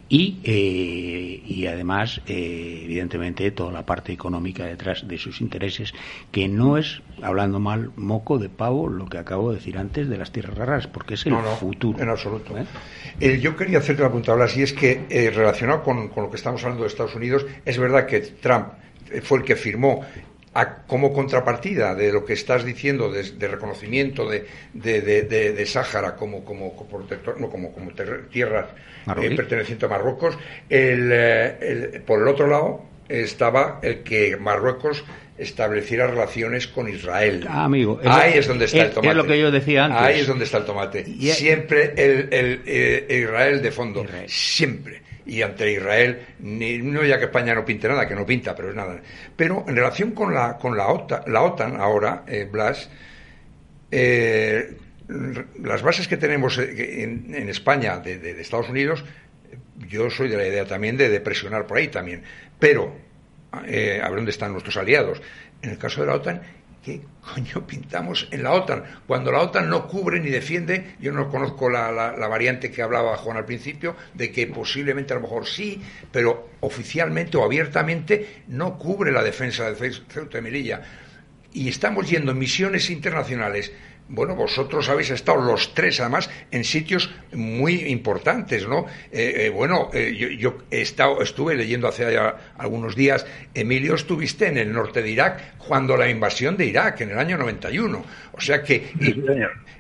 y, 0.09 0.39
eh, 0.43 1.41
y 1.45 1.65
además, 1.65 2.21
eh, 2.27 2.81
evidentemente, 2.85 3.51
toda 3.51 3.73
la 3.73 3.85
parte 3.85 4.13
económica 4.13 4.65
detrás 4.65 5.05
de 5.05 5.17
sus 5.17 5.41
intereses, 5.41 5.93
que 6.31 6.47
no 6.47 6.77
es, 6.77 7.01
hablando 7.21 7.59
mal, 7.59 7.91
moco 7.97 8.37
de 8.37 8.47
pavo, 8.47 8.87
lo 8.87 9.07
que 9.07 9.17
acabo 9.17 9.51
de 9.51 9.57
decir 9.57 9.77
antes 9.77 10.07
de 10.07 10.17
las 10.17 10.31
tierras 10.31 10.57
raras, 10.57 10.87
porque 10.87 11.15
es 11.15 11.25
el 11.25 11.35
futuro. 11.59 12.01
En 12.01 12.09
absoluto. 12.09 12.55
¿eh? 13.19 13.39
yo 13.41 13.55
quería 13.57 13.79
hacerte 13.79 14.01
una 14.01 14.09
pregunta, 14.09 14.31
ahora, 14.31 14.47
si 14.47 14.61
es 14.61 14.71
que 14.71 15.31
relacionado 15.33 15.83
con, 15.83 16.09
lo 16.15 16.29
que 16.29 16.37
estamos 16.37 16.63
hablando 16.63 16.83
de 16.83 16.87
Estados 16.87 17.15
Unidos, 17.15 17.45
es 17.65 17.77
verdad 17.77 18.05
que 18.05 18.21
Trump 18.21 18.67
fue 19.23 19.39
el 19.39 19.43
que 19.43 19.55
firmó 19.55 20.01
como 20.65 21.13
contrapartida 21.13 21.93
de 21.95 22.11
lo 22.11 22.25
que 22.25 22.33
estás 22.33 22.65
diciendo 22.65 23.11
de, 23.11 23.47
reconocimiento 23.47 24.27
de, 24.27 24.45
de, 24.73 25.01
de, 25.01 25.65
Sáhara 25.65 26.15
como, 26.15 26.43
como, 26.43 26.75
como, 26.75 27.05
no, 27.39 27.49
como, 27.49 27.71
como 27.71 27.91
tierra 28.31 28.69
eh, 29.21 29.35
perteneciente 29.35 29.85
a 29.85 29.89
Marruecos, 29.89 30.37
eh, 30.69 32.01
por 32.05 32.21
el 32.21 32.27
otro 32.27 32.47
lado 32.47 32.85
estaba 33.07 33.79
el 33.81 34.03
que 34.03 34.35
Marruecos 34.37 35.03
estableciera 35.37 36.07
relaciones 36.07 36.67
con 36.67 36.89
Israel. 36.89 37.45
Ah, 37.47 37.65
amigo, 37.65 37.99
ahí 38.03 38.33
es, 38.37 38.47
donde 38.47 38.65
está 38.65 38.85
el 38.85 38.91
tomate. 38.91 39.09
Es 39.09 39.15
lo 39.15 39.25
que 39.25 39.39
yo 39.39 39.51
decía 39.51 39.85
antes. 39.85 40.01
Ahí 40.01 40.19
es 40.21 40.27
donde 40.27 40.45
está 40.45 40.57
el 40.57 40.65
tomate. 40.65 41.05
Siempre 41.05 41.93
el, 41.95 42.33
el, 42.33 42.61
eh, 42.65 43.21
Israel 43.23 43.61
de 43.61 43.71
fondo. 43.71 44.05
Siempre 44.25 45.01
y 45.27 45.41
ante 45.41 45.71
Israel, 45.71 46.25
ni, 46.39 46.77
no 46.79 47.03
ya 47.03 47.19
que 47.19 47.25
España 47.25 47.53
no 47.53 47.65
pinte 47.65 47.87
nada, 47.87 48.07
que 48.07 48.15
no 48.15 48.25
pinta, 48.25 48.55
pero 48.55 48.69
es 48.69 48.75
nada. 48.75 49.01
Pero 49.35 49.65
en 49.67 49.75
relación 49.75 50.11
con 50.11 50.33
la, 50.33 50.57
con 50.57 50.77
la, 50.77 50.87
OTAN, 50.87 51.23
la 51.27 51.41
OTAN 51.41 51.79
ahora, 51.79 52.23
eh, 52.27 52.47
Blas, 52.49 52.89
eh, 53.91 54.77
las 55.61 55.81
bases 55.81 56.07
que 56.07 56.17
tenemos 56.17 56.57
eh, 56.57 57.03
en, 57.03 57.49
España 57.49 57.99
de, 57.99 58.39
Estados 58.39 58.69
Unidos, 58.69 59.03
yo 59.87 60.09
soy 60.09 60.29
de 60.29 60.37
la 60.37 60.47
idea 60.47 60.65
también 60.65 60.97
de, 60.97 61.19
presionar 61.19 61.67
por 61.67 61.77
ahí 61.77 61.89
también, 61.89 62.23
pero 62.57 62.95
a 63.51 63.61
ver 63.61 64.15
dónde 64.15 64.31
están 64.31 64.51
nuestros 64.51 64.77
aliados. 64.77 65.21
En 65.61 65.71
el 65.71 65.77
caso 65.77 66.01
de 66.01 66.07
la 66.07 66.15
OTAN, 66.15 66.41
¿qué 66.87 67.01
coño 67.19 67.67
pintamos 67.67 68.29
en 68.31 68.43
la 68.43 68.53
OTAN? 68.53 68.81
Cuando 69.05 69.29
la 69.29 69.41
OTAN 69.41 69.69
no 69.69 69.89
cubre 69.89 70.21
ni 70.21 70.29
defiende, 70.29 70.95
yo 71.01 71.11
no 71.11 71.27
conozco 71.27 71.69
la, 71.69 71.91
variante 72.29 72.71
que 72.71 72.81
hablaba 72.81 73.17
Juan 73.17 73.35
al 73.35 73.43
principio, 73.43 73.97
de 74.13 74.31
que 74.31 74.47
posiblemente 74.47 75.11
a 75.11 75.17
lo 75.17 75.23
mejor 75.23 75.45
sí, 75.45 75.81
pero 76.13 76.51
oficialmente 76.61 77.35
o 77.35 77.43
abiertamente 77.43 78.43
no 78.47 78.77
cubre 78.77 79.11
la 79.11 79.21
defensa 79.21 79.69
de 79.69 79.91
Ceuta 80.07 80.37
y 80.37 80.41
Melilla. 80.41 80.81
Y 81.51 81.67
estamos 81.67 82.09
yendo 82.09 82.31
en 82.31 82.37
misiones 82.37 82.89
internacionales 82.89 83.73
bueno, 84.09 84.35
vosotros 84.35 84.87
habéis 84.89 85.09
estado 85.11 85.41
los 85.41 85.73
tres, 85.73 85.99
además, 85.99 86.29
en 86.51 86.63
sitios 86.63 87.09
muy 87.33 87.85
importantes, 87.87 88.67
¿no? 88.67 88.85
Eh, 89.11 89.45
eh, 89.45 89.49
bueno, 89.49 89.89
eh, 89.93 90.37
yo, 90.39 90.59
he 90.71 90.81
estado, 90.81 91.21
estuve 91.21 91.55
leyendo 91.55 91.87
hace 91.87 92.17
algunos 92.57 92.95
días, 92.95 93.25
Emilio, 93.53 93.95
estuviste 93.95 94.47
en 94.47 94.57
el 94.57 94.71
norte 94.71 95.01
de 95.01 95.11
Irak 95.11 95.57
cuando 95.57 95.97
la 95.97 96.09
invasión 96.09 96.55
de 96.55 96.65
Irak, 96.65 97.01
en 97.01 97.11
el 97.11 97.19
año 97.19 97.37
91. 97.37 98.03
O 98.33 98.41
sea 98.41 98.63
que... 98.63 98.91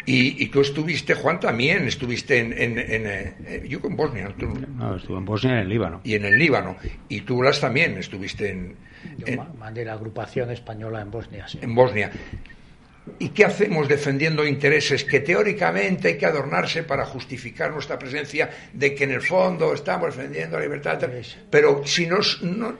Y, 0.09 0.41
y, 0.41 0.47
tú 0.47 0.61
estuviste, 0.61 1.15
Juan, 1.15 1.37
también, 1.37 1.85
estuviste 1.85 2.39
en... 2.39 2.53
en, 2.57 3.67
yo 3.67 3.81
en 3.83 3.95
Bosnia. 3.97 4.33
no, 4.37 4.95
estuve 4.95 5.17
en 5.17 5.25
Bosnia 5.25 5.51
y 5.51 5.55
en 5.55 5.59
el 5.59 5.69
Líbano. 5.69 6.01
Y 6.05 6.13
en 6.15 6.25
el 6.25 6.39
Líbano. 6.39 6.77
Y 7.09 7.21
tú, 7.21 7.39
Blas, 7.39 7.59
también 7.59 7.97
estuviste 7.97 8.51
en... 8.51 8.75
Yo 9.17 9.43
mandé 9.59 9.83
la 9.83 9.93
agrupación 9.93 10.49
española 10.51 11.01
en 11.01 11.11
Bosnia, 11.11 11.45
sí. 11.45 11.59
En 11.61 11.75
Bosnia. 11.75 12.09
¿Y 13.19 13.29
qué 13.29 13.45
hacemos 13.45 13.87
defendiendo 13.87 14.45
intereses 14.45 15.03
que 15.03 15.19
teóricamente 15.19 16.09
hay 16.09 16.17
que 16.17 16.25
adornarse 16.25 16.83
para 16.83 17.05
justificar 17.05 17.71
nuestra 17.71 17.97
presencia 17.97 18.49
de 18.73 18.93
que 18.93 19.03
en 19.05 19.11
el 19.11 19.21
fondo 19.21 19.73
estamos 19.73 20.15
defendiendo 20.15 20.57
la 20.57 20.63
libertad? 20.63 20.99
Pero 21.49 21.81
si 21.85 22.05
nos, 22.07 22.41
no, 22.41 22.75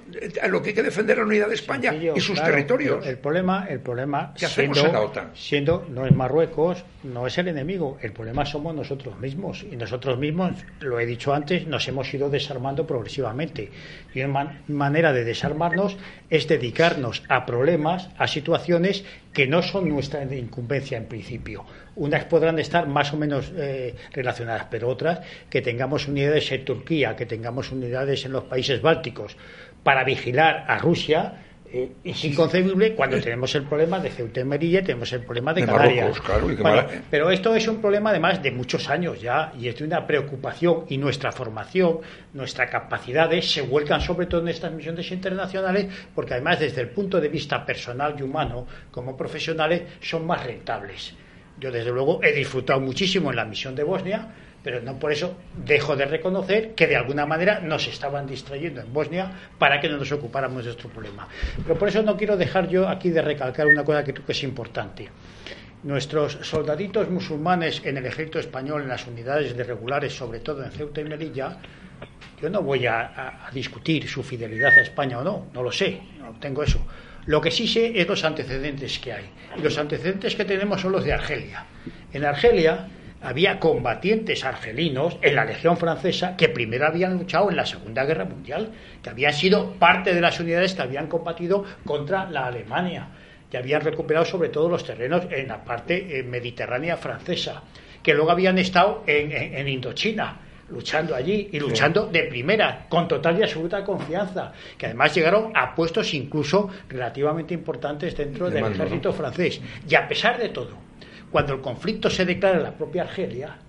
lo 0.50 0.62
que 0.62 0.70
hay 0.70 0.76
que 0.76 0.84
defender 0.84 1.18
es 1.18 1.20
la 1.20 1.26
unidad 1.28 1.48
de 1.48 1.56
España 1.56 1.94
y 1.94 2.20
sus 2.20 2.42
territorios. 2.42 3.06
El 3.06 3.18
problema, 3.18 3.68
el 3.70 3.80
problema 3.80 4.34
¿Qué 4.38 4.46
hacemos 4.46 4.78
en 4.78 4.94
la 4.94 5.02
OTAN? 5.02 5.32
siendo 5.34 5.86
no 5.90 6.06
es 6.06 6.14
Marruecos, 6.14 6.84
no 7.04 7.28
es 7.28 7.38
el 7.38 7.48
enemigo, 7.48 7.98
el 8.02 8.12
problema 8.12 8.46
somos 8.46 8.76
nosotros 8.76 9.20
mismos 9.20 9.66
y 9.70 9.76
nosotros 9.76 10.18
mismos, 10.18 10.54
lo 10.80 11.00
he 11.00 11.06
dicho 11.06 11.34
antes, 11.34 11.68
nos 11.68 11.88
hemos 11.88 12.14
ido 12.14 12.30
desarmando 12.30 12.86
progresivamente 12.86 13.72
y 14.14 14.22
una 14.22 14.62
manera 14.68 15.14
de 15.14 15.24
desarmarnos 15.24 15.98
es 16.30 16.48
dedicarnos 16.48 17.24
a 17.30 17.46
problemas, 17.46 18.10
a 18.18 18.28
situaciones 18.28 19.06
que 19.38 19.46
no 19.46 19.62
son 19.62 19.88
nuestra 19.88 20.24
incumbencia 20.36 20.98
en 20.98 21.06
principio. 21.06 21.64
Unas 21.96 22.26
podrán 22.26 22.58
estar 22.58 22.88
más 22.88 23.14
o 23.14 23.18
menos 23.18 23.54
eh, 23.56 23.94
relacionadas, 24.12 24.66
pero 24.72 24.90
otras 24.90 25.20
que 25.48 25.62
tengamos 25.62 26.08
unidades 26.08 26.52
en 26.52 26.66
Turquía, 26.66 27.16
que 27.16 27.28
tengamos 27.28 27.72
unidades 27.72 28.26
en 28.26 28.32
los 28.32 28.46
países 28.46 28.82
bálticos 28.82 29.38
para 29.84 30.04
vigilar 30.04 30.66
a 30.68 30.80
Rusia, 30.80 31.46
eh, 31.72 31.92
es 32.04 32.24
inconcebible 32.24 32.96
cuando 32.96 33.20
tenemos 33.20 33.54
el 33.56 33.64
problema 33.64 34.00
de 34.00 34.10
Ceuta 34.10 34.40
y 34.40 34.44
Melilla, 34.46 34.82
tenemos 34.82 35.12
el 35.12 35.24
problema 35.24 35.54
de, 35.54 35.66
Canarias. 35.66 36.18
pero 37.12 37.30
esto 37.30 37.54
es 37.56 37.68
un 37.68 37.82
problema 37.82 38.12
además 38.12 38.42
de 38.42 38.52
muchos 38.52 38.90
años 38.90 39.20
ya 39.20 39.52
y 39.60 39.68
es 39.68 39.78
de 39.78 39.84
una 39.84 40.08
preocupación 40.08 40.86
y 40.88 40.98
nuestra 40.98 41.32
formación, 41.34 42.00
nuestras 42.34 42.72
capacidades 42.72 43.52
se 43.52 43.62
vuelcan 43.62 44.00
sobre 44.00 44.28
todo 44.28 44.42
en 44.42 44.48
estas 44.48 44.72
misiones 44.72 45.12
internacionales 45.12 45.88
porque 46.16 46.36
además 46.36 46.60
desde 46.60 46.82
el 46.82 46.90
punto 46.90 47.20
de 47.20 47.28
vista 47.28 47.66
personal 47.66 48.16
y 48.18 48.22
humano 48.22 48.66
como 48.90 49.18
profesionales 49.18 49.82
son 50.00 50.26
más 50.26 50.46
rentables. 50.46 51.14
Yo 51.60 51.72
desde 51.72 51.92
luego 51.92 52.24
he 52.24 52.32
disfrutado 52.34 52.80
muchísimo 52.80 53.32
en 53.32 53.36
la 53.36 53.46
misión 53.46 53.76
de 53.76 53.84
Bosnia 53.84 54.28
pero 54.68 54.82
no 54.82 55.00
por 55.00 55.14
eso 55.14 55.34
dejo 55.66 55.96
de 55.96 56.04
reconocer 56.04 56.76
que 56.76 56.88
de 56.88 56.98
alguna 56.98 57.26
manera 57.26 57.62
nos 57.62 57.88
estaban 57.88 58.28
distrayendo 58.28 58.82
en 58.82 58.92
Bosnia 58.92 59.32
para 59.58 59.80
que 59.80 59.88
no 59.88 59.96
nos 59.96 60.12
ocupáramos 60.12 60.66
de 60.66 60.72
nuestro 60.72 60.90
problema. 60.90 61.26
Pero 61.64 61.80
por 61.80 61.88
eso 61.88 62.04
no 62.04 62.18
quiero 62.18 62.36
dejar 62.36 62.68
yo 62.68 62.90
aquí 62.90 63.10
de 63.10 63.22
recalcar 63.22 63.68
una 63.68 63.86
cosa 63.86 64.04
que 64.04 64.14
creo 64.14 64.26
que 64.26 64.34
es 64.34 64.44
importante. 64.44 65.08
Nuestros 65.84 66.40
soldaditos 66.42 67.10
musulmanes 67.10 67.82
en 67.86 67.96
el 67.96 68.08
ejército 68.08 68.40
español, 68.40 68.82
en 68.82 68.90
las 68.90 69.08
unidades 69.08 69.56
de 69.56 69.64
regulares, 69.64 70.14
sobre 70.14 70.42
todo 70.42 70.66
en 70.66 70.72
Ceuta 70.72 71.00
y 71.00 71.06
Melilla, 71.06 71.60
Yo 72.42 72.50
no 72.50 72.62
voy 72.62 72.88
a, 72.88 73.48
discutir 73.54 74.10
su 74.10 74.22
fidelidad 74.22 74.74
a 74.78 74.82
España 74.82 75.20
o 75.20 75.24
no, 75.24 75.48
no 75.54 75.64
lo 75.64 75.72
sé, 75.72 76.02
no 76.20 76.38
tengo 76.42 76.62
eso. 76.62 76.86
Lo 77.26 77.40
que 77.40 77.52
sí 77.52 77.70
sé 77.70 77.98
es 77.98 78.06
los 78.06 78.26
antecedentes 78.26 79.00
que 79.00 79.14
hay. 79.14 79.30
Y 79.58 79.62
los 79.62 79.78
antecedentes 79.78 80.36
que 80.36 80.44
tenemos 80.44 80.82
son 80.82 80.92
los 80.92 81.06
de 81.06 81.14
Argelia. 81.14 81.66
En 82.12 82.26
Argelia 82.26 82.90
había 83.22 83.60
combatientes 83.60 84.44
argelinos 84.44 85.18
en 85.22 85.36
la 85.36 85.46
Legión 85.46 85.78
Francesa 85.78 86.36
que 86.38 86.50
primero 86.50 86.86
habían 86.86 87.18
luchado 87.18 87.50
en 87.50 87.56
la 87.56 87.66
Segunda 87.66 88.06
Guerra 88.06 88.26
Mundial, 88.26 88.72
que 89.02 89.10
habían 89.10 89.34
sido 89.34 89.74
parte 89.74 90.14
de 90.14 90.22
las 90.22 90.40
unidades 90.40 90.74
que 90.74 90.82
habían 90.82 91.08
combatido 91.08 91.64
contra 91.86 92.30
la 92.30 92.48
Alemania, 92.48 93.08
que 93.50 93.58
habían 93.58 93.82
recuperado 93.82 94.26
sobre 94.26 94.50
todo 94.50 94.70
los 94.70 94.86
terrenos 94.86 95.28
en 95.32 95.48
la 95.48 95.64
parte 95.64 96.20
eh, 96.20 96.24
mediterránea 96.24 96.98
francesa, 96.98 97.64
que 98.04 98.14
luego 98.14 98.32
habían 98.32 98.58
estado 98.58 99.04
en 99.08 99.68
Indochina 99.68 100.42
luchando 100.70 101.16
allí 101.16 101.50
y 101.52 101.60
luchando 101.60 102.08
de 102.08 102.24
primera, 102.24 102.86
con 102.90 103.08
total 103.08 103.40
y 103.40 103.44
absoluta 103.44 103.84
confianza, 103.84 104.52
que 104.78 104.88
además 104.88 105.14
llegaron 105.16 105.52
a 105.56 105.74
puestos 105.74 106.14
incluso 106.14 106.70
relativamente 106.90 107.54
importantes 107.54 108.16
dentro 108.18 108.50
del 108.50 108.66
ejército 108.66 109.14
francés. 109.14 109.62
Y 109.88 109.96
a 109.96 110.08
pesar 110.08 110.38
de 110.38 110.50
todo, 110.50 110.72
cuando 111.30 111.54
el 111.54 111.62
conflicto 111.62 112.10
se 112.10 112.26
declara 112.26 112.58
en 112.58 112.64
la 112.64 112.78
propia 112.78 113.04
Argelia, 113.04 113.67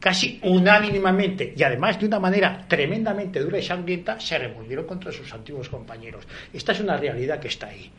casi 0.00 0.38
unánimemente 0.42 1.54
y 1.56 1.62
además 1.62 1.98
de 1.98 2.06
una 2.06 2.20
manera 2.20 2.64
tremendamente 2.68 3.40
dura 3.40 3.58
y 3.58 3.62
sangrienta, 3.62 4.20
se 4.20 4.38
revolvieron 4.38 4.86
contra 4.86 5.10
sus 5.10 5.32
antiguos 5.32 5.68
compañeros. 5.68 6.26
Esta 6.52 6.72
es 6.72 6.80
una 6.80 6.96
realidad 6.96 7.40
que 7.40 7.48
está 7.48 7.68
ahí. 7.68 7.90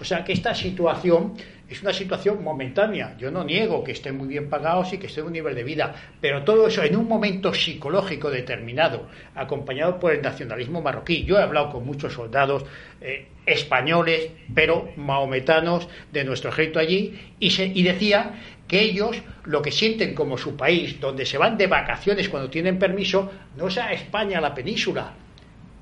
O 0.00 0.04
sea 0.04 0.24
que 0.24 0.32
esta 0.32 0.54
situación 0.54 1.34
es 1.68 1.82
una 1.82 1.92
situación 1.92 2.44
momentánea. 2.44 3.16
Yo 3.18 3.30
no 3.30 3.42
niego 3.42 3.82
que 3.82 3.92
estén 3.92 4.16
muy 4.16 4.28
bien 4.28 4.48
pagados 4.48 4.92
y 4.92 4.98
que 4.98 5.06
estén 5.06 5.22
en 5.22 5.26
un 5.28 5.32
nivel 5.32 5.54
de 5.54 5.64
vida, 5.64 5.94
pero 6.20 6.44
todo 6.44 6.68
eso 6.68 6.82
en 6.82 6.96
un 6.96 7.08
momento 7.08 7.52
psicológico 7.54 8.30
determinado, 8.30 9.08
acompañado 9.34 9.98
por 9.98 10.12
el 10.12 10.22
nacionalismo 10.22 10.82
marroquí. 10.82 11.24
Yo 11.24 11.38
he 11.38 11.42
hablado 11.42 11.70
con 11.70 11.86
muchos 11.86 12.12
soldados 12.12 12.64
eh, 13.00 13.28
españoles, 13.46 14.30
pero 14.54 14.90
mahometanos 14.96 15.88
de 16.12 16.24
nuestro 16.24 16.50
ejército 16.50 16.78
allí, 16.78 17.18
y, 17.40 17.50
se, 17.50 17.66
y 17.66 17.82
decían 17.82 18.32
que 18.66 18.80
ellos 18.80 19.22
lo 19.44 19.62
que 19.62 19.70
sienten 19.70 20.14
como 20.14 20.36
su 20.36 20.56
país, 20.56 21.00
donde 21.00 21.24
se 21.24 21.38
van 21.38 21.56
de 21.56 21.66
vacaciones 21.66 22.28
cuando 22.28 22.50
tienen 22.50 22.78
permiso, 22.78 23.30
no 23.56 23.68
es 23.68 23.78
a 23.78 23.92
España, 23.92 24.38
a 24.38 24.40
la 24.40 24.54
península, 24.54 25.12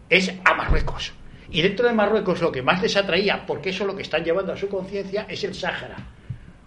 es 0.08 0.32
a 0.44 0.54
Marruecos. 0.54 1.12
Y 1.50 1.62
dentro 1.62 1.86
de 1.86 1.94
Marruecos 1.94 2.40
lo 2.40 2.52
que 2.52 2.62
más 2.62 2.82
les 2.82 2.96
atraía, 2.96 3.44
porque 3.46 3.70
eso 3.70 3.84
es 3.84 3.88
lo 3.88 3.96
que 3.96 4.02
están 4.02 4.24
llevando 4.24 4.52
a 4.52 4.56
su 4.56 4.68
conciencia, 4.68 5.26
es 5.28 5.44
el 5.44 5.54
Sáhara. 5.54 5.96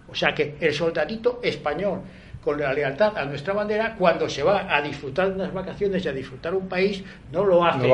O 0.08 0.14
sea 0.14 0.34
que 0.34 0.56
el 0.60 0.72
soldadito 0.72 1.40
español, 1.42 2.00
con 2.42 2.58
la 2.58 2.72
lealtad 2.72 3.16
a 3.16 3.24
nuestra 3.24 3.52
bandera, 3.52 3.94
cuando 3.96 4.28
se 4.28 4.42
va 4.42 4.74
a 4.74 4.80
disfrutar 4.80 5.28
de 5.28 5.34
unas 5.34 5.52
vacaciones 5.52 6.04
y 6.04 6.08
a 6.08 6.12
disfrutar 6.12 6.54
un 6.54 6.68
país, 6.68 7.04
no 7.30 7.44
lo 7.44 7.64
hace 7.64 7.86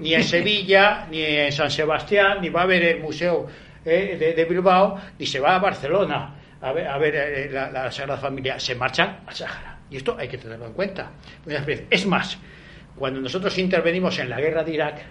ni 0.00 0.14
en 0.14 0.22
Sevilla, 0.22 1.06
ni 1.10 1.22
en 1.22 1.52
San 1.52 1.70
Sebastián, 1.70 2.38
ni 2.40 2.48
va 2.48 2.62
a 2.62 2.66
ver 2.66 2.84
el 2.84 3.00
Museo 3.00 3.46
eh, 3.84 4.34
de, 4.36 4.44
Bilbao, 4.44 5.00
ni 5.18 5.26
se 5.26 5.40
va 5.40 5.56
a 5.56 5.58
Barcelona 5.58 6.34
a 6.60 6.72
ver, 6.72 6.86
a 6.86 6.98
ver 6.98 7.14
eh, 7.16 7.50
la, 7.50 7.70
la, 7.70 7.90
Sagrada 7.92 8.20
Familia, 8.20 8.58
se 8.58 8.74
marchan 8.74 9.20
al 9.26 9.34
Sáhara. 9.34 9.78
Y 9.90 9.96
esto 9.96 10.16
hay 10.18 10.28
que 10.28 10.38
tenerlo 10.38 10.66
en 10.66 10.72
cuenta. 10.72 11.10
Es 11.90 12.06
más, 12.06 12.38
cuando 12.96 13.20
nosotros 13.20 13.56
intervenimos 13.58 14.18
en 14.18 14.30
la 14.30 14.40
guerra 14.40 14.64
de 14.64 14.72
Irak, 14.72 15.02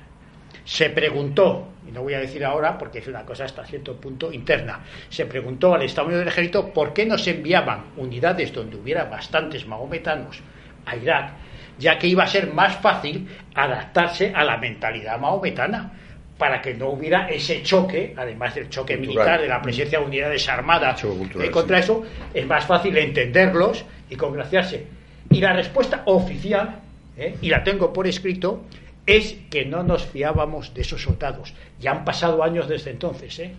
se 0.65 0.89
preguntó, 0.89 1.73
y 1.87 1.91
no 1.91 2.01
voy 2.01 2.15
a 2.15 2.19
decir 2.19 2.43
ahora 2.43 2.77
porque 2.77 2.99
es 2.99 3.07
una 3.07 3.23
cosa 3.23 3.45
hasta 3.45 3.63
cierto 3.65 3.95
punto 4.01 4.33
interna, 4.33 4.81
se 5.09 5.25
preguntó 5.27 5.75
al 5.75 5.83
Estado 5.83 6.07
Mayor 6.07 6.19
del 6.19 6.29
Ejército 6.29 6.73
por 6.73 6.93
qué 6.93 7.05
no 7.05 7.15
enviaban 7.23 7.85
unidades 7.97 8.51
donde 8.51 8.75
hubiera 8.75 9.05
bastantes 9.05 9.67
mahometanos 9.67 10.41
a 10.85 10.95
Irak, 10.95 11.33
ya 11.77 11.99
que 11.99 12.07
iba 12.07 12.23
a 12.23 12.27
ser 12.27 12.51
más 12.51 12.75
fácil 12.77 13.27
adaptarse 13.53 14.33
a 14.35 14.43
la 14.43 14.57
mentalidad 14.57 15.19
mahometana 15.19 15.93
para 16.37 16.61
que 16.61 16.73
no 16.73 16.89
hubiera 16.89 17.29
ese 17.29 17.63
choque, 17.63 18.13
además 18.17 18.55
del 18.55 18.69
choque 18.69 18.97
militar, 18.97 19.41
de 19.41 19.47
la 19.47 19.61
presencia 19.61 19.99
de 19.99 20.05
unidades 20.05 20.47
armadas 20.49 21.03
y 21.03 21.49
contra 21.49 21.79
eso, 21.79 22.03
es 22.33 22.45
más 22.45 22.65
fácil 22.65 22.97
entenderlos 22.97 23.85
y 24.09 24.15
congraciarse. 24.15 24.85
Y 25.29 25.39
la 25.39 25.53
respuesta 25.53 26.03
oficial, 26.05 26.81
¿eh? 27.17 27.37
y 27.41 27.49
la 27.49 27.63
tengo 27.63 27.93
por 27.93 28.07
escrito, 28.07 28.65
es 29.05 29.37
que 29.49 29.65
no 29.65 29.83
nos 29.83 30.05
fiábamos 30.05 30.73
de 30.73 30.81
esos 30.81 31.01
soldados. 31.01 31.53
Ya 31.79 31.91
han 31.91 32.03
pasado 32.03 32.43
años 32.43 32.67
desde 32.67 32.91
entonces, 32.91 33.39
¿eh? 33.39 33.53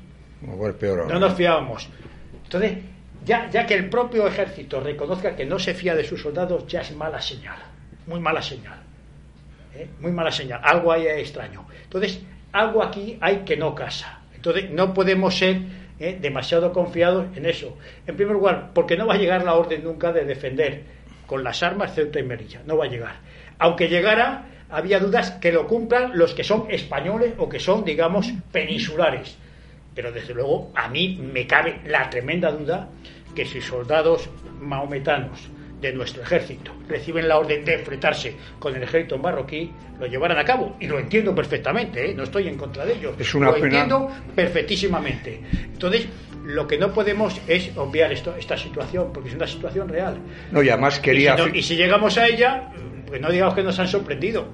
No 1.06 1.18
nos 1.18 1.34
fiábamos. 1.34 1.88
Entonces, 2.44 2.78
ya, 3.24 3.48
ya 3.50 3.64
que 3.66 3.74
el 3.74 3.88
propio 3.88 4.26
ejército 4.26 4.80
reconozca 4.80 5.34
que 5.34 5.46
no 5.46 5.58
se 5.58 5.72
fía 5.72 5.94
de 5.94 6.04
sus 6.04 6.20
soldados, 6.20 6.66
ya 6.66 6.82
es 6.82 6.94
mala 6.94 7.20
señal. 7.20 7.56
Muy 8.06 8.20
mala 8.20 8.42
señal. 8.42 8.80
¿eh? 9.74 9.88
Muy 10.00 10.12
mala 10.12 10.30
señal. 10.30 10.60
Algo 10.62 10.92
hay 10.92 11.06
extraño. 11.06 11.66
Entonces, 11.84 12.20
algo 12.56 12.82
aquí 12.82 13.18
hay 13.20 13.38
que 13.38 13.56
no 13.56 13.74
casa. 13.74 14.20
Entonces, 14.34 14.70
no 14.70 14.94
podemos 14.94 15.36
ser 15.36 15.60
¿eh? 15.98 16.18
demasiado 16.20 16.72
confiados 16.72 17.26
en 17.36 17.46
eso. 17.46 17.76
En 18.06 18.16
primer 18.16 18.34
lugar, 18.34 18.70
porque 18.74 18.96
no 18.96 19.06
va 19.06 19.14
a 19.14 19.18
llegar 19.18 19.44
la 19.44 19.54
orden 19.54 19.84
nunca 19.84 20.12
de 20.12 20.24
defender 20.24 20.82
con 21.26 21.44
las 21.44 21.62
armas 21.62 21.94
Ceuta 21.94 22.20
y 22.20 22.22
Merilla. 22.22 22.62
No 22.66 22.76
va 22.76 22.84
a 22.84 22.88
llegar. 22.88 23.16
Aunque 23.58 23.88
llegara, 23.88 24.46
había 24.70 24.98
dudas 24.98 25.32
que 25.32 25.52
lo 25.52 25.66
cumplan 25.66 26.16
los 26.16 26.34
que 26.34 26.44
son 26.44 26.66
españoles 26.70 27.34
o 27.38 27.48
que 27.48 27.58
son, 27.58 27.84
digamos, 27.84 28.32
peninsulares. 28.52 29.36
Pero 29.94 30.12
desde 30.12 30.34
luego 30.34 30.70
a 30.74 30.88
mí 30.88 31.18
me 31.20 31.46
cabe 31.46 31.80
la 31.86 32.08
tremenda 32.10 32.50
duda 32.50 32.88
que 33.34 33.44
si 33.44 33.60
soldados 33.60 34.28
mahometanos 34.60 35.48
de 35.80 35.92
nuestro 35.92 36.22
ejército 36.22 36.72
reciben 36.88 37.28
la 37.28 37.38
orden 37.38 37.64
de 37.64 37.74
enfrentarse 37.74 38.34
con 38.58 38.74
el 38.74 38.82
ejército 38.82 39.18
marroquí, 39.18 39.70
lo 39.98 40.06
llevarán 40.06 40.38
a 40.38 40.44
cabo. 40.44 40.76
Y 40.80 40.86
lo 40.86 40.98
entiendo 40.98 41.34
perfectamente, 41.34 42.10
¿eh? 42.10 42.14
no 42.14 42.22
estoy 42.22 42.48
en 42.48 42.56
contra 42.56 42.84
de 42.84 42.94
ellos. 42.94 43.14
Es 43.18 43.34
una 43.34 43.50
lo 43.50 43.56
entiendo 43.56 44.10
perfectísimamente. 44.34 45.40
Entonces, 45.52 46.08
lo 46.44 46.66
que 46.66 46.78
no 46.78 46.92
podemos 46.92 47.40
es 47.48 47.76
obviar 47.76 48.12
esto, 48.12 48.34
esta 48.36 48.56
situación, 48.56 49.10
porque 49.12 49.30
es 49.30 49.34
una 49.34 49.46
situación 49.46 49.88
real. 49.88 50.18
No, 50.52 50.62
y 50.62 50.68
además 50.68 51.00
quería... 51.00 51.36
y 51.52 51.62
si 51.62 51.76
llegamos 51.76 52.16
a 52.18 52.26
ella, 52.26 52.70
pues 53.06 53.20
no 53.20 53.30
digamos 53.30 53.54
que 53.54 53.62
nos 53.62 53.78
han 53.78 53.88
sorprendido. 53.88 54.48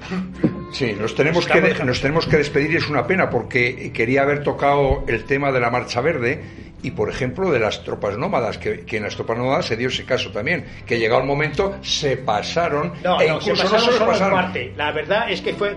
Sí, 0.73 0.95
nos 0.99 1.14
tenemos, 1.14 1.47
que, 1.47 1.61
nos 1.85 2.01
tenemos 2.01 2.27
que 2.27 2.39
despedir 2.39 2.73
y 2.73 2.77
es 2.77 2.89
una 2.89 3.07
pena 3.07 3.29
porque 3.29 3.93
quería 3.93 4.23
haber 4.23 4.43
tocado 4.43 5.05
el 5.07 5.25
tema 5.25 5.53
de 5.53 5.61
la 5.61 5.70
Marcha 5.70 6.01
Verde 6.01 6.43
y, 6.83 6.91
por 6.93 7.09
ejemplo, 7.09 7.51
de 7.51 7.61
las 7.61 7.85
tropas 7.85 8.18
nómadas, 8.18 8.59
que, 8.59 8.85
en 8.91 9.03
las 9.03 9.14
tropas 9.14 9.39
nómadas 9.39 9.66
se 9.66 9.77
dio 9.77 9.89
ese 9.89 10.05
caso 10.05 10.31
también, 10.31 10.64
que 10.87 10.99
llegado 11.13 11.23
el 11.23 11.29
momento 11.29 11.79
se 11.83 12.17
pasaron. 12.17 12.93
No, 13.03 13.21
e 13.21 13.41
se 13.41 13.53
pasaron 13.53 13.81
solo 13.81 14.13
en 14.13 14.31
parte. 14.31 14.73
La 14.77 14.93
verdad 14.93 15.31
es 15.31 15.41
que 15.41 15.55
fue 15.55 15.77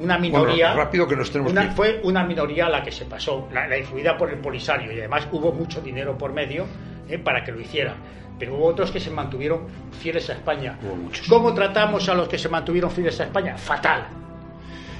una 0.00 0.18
minoría. 0.18 0.74
rápido 0.74 1.06
que 1.06 1.16
nos 1.16 1.30
tenemos 1.30 1.52
Fue 1.74 2.00
una 2.02 2.24
minoría 2.24 2.68
la 2.68 2.82
que 2.82 2.90
se 2.90 3.04
pasó, 3.04 3.48
la, 3.52 3.76
influida 3.76 4.16
por 4.16 4.30
el 4.30 4.38
Polisario, 4.38 4.92
y 4.92 4.98
además 4.98 5.28
hubo 5.30 5.52
mucho 5.52 5.80
dinero 5.80 6.16
por 6.16 6.32
medio 6.32 6.66
eh, 7.08 7.18
para 7.18 7.44
que 7.44 7.52
lo 7.52 7.60
hiciera 7.60 7.94
pero 8.38 8.54
hubo 8.54 8.66
otros 8.66 8.92
que 8.92 9.00
se 9.00 9.10
mantuvieron 9.10 9.66
fieles 10.00 10.30
a 10.30 10.34
España. 10.34 10.78
¿Cómo 11.28 11.52
tratamos 11.54 12.08
a 12.08 12.14
los 12.14 12.28
que 12.28 12.38
se 12.38 12.48
mantuvieron 12.48 12.88
fieles 12.88 13.18
a 13.18 13.24
España? 13.24 13.58
Fatal. 13.58 14.06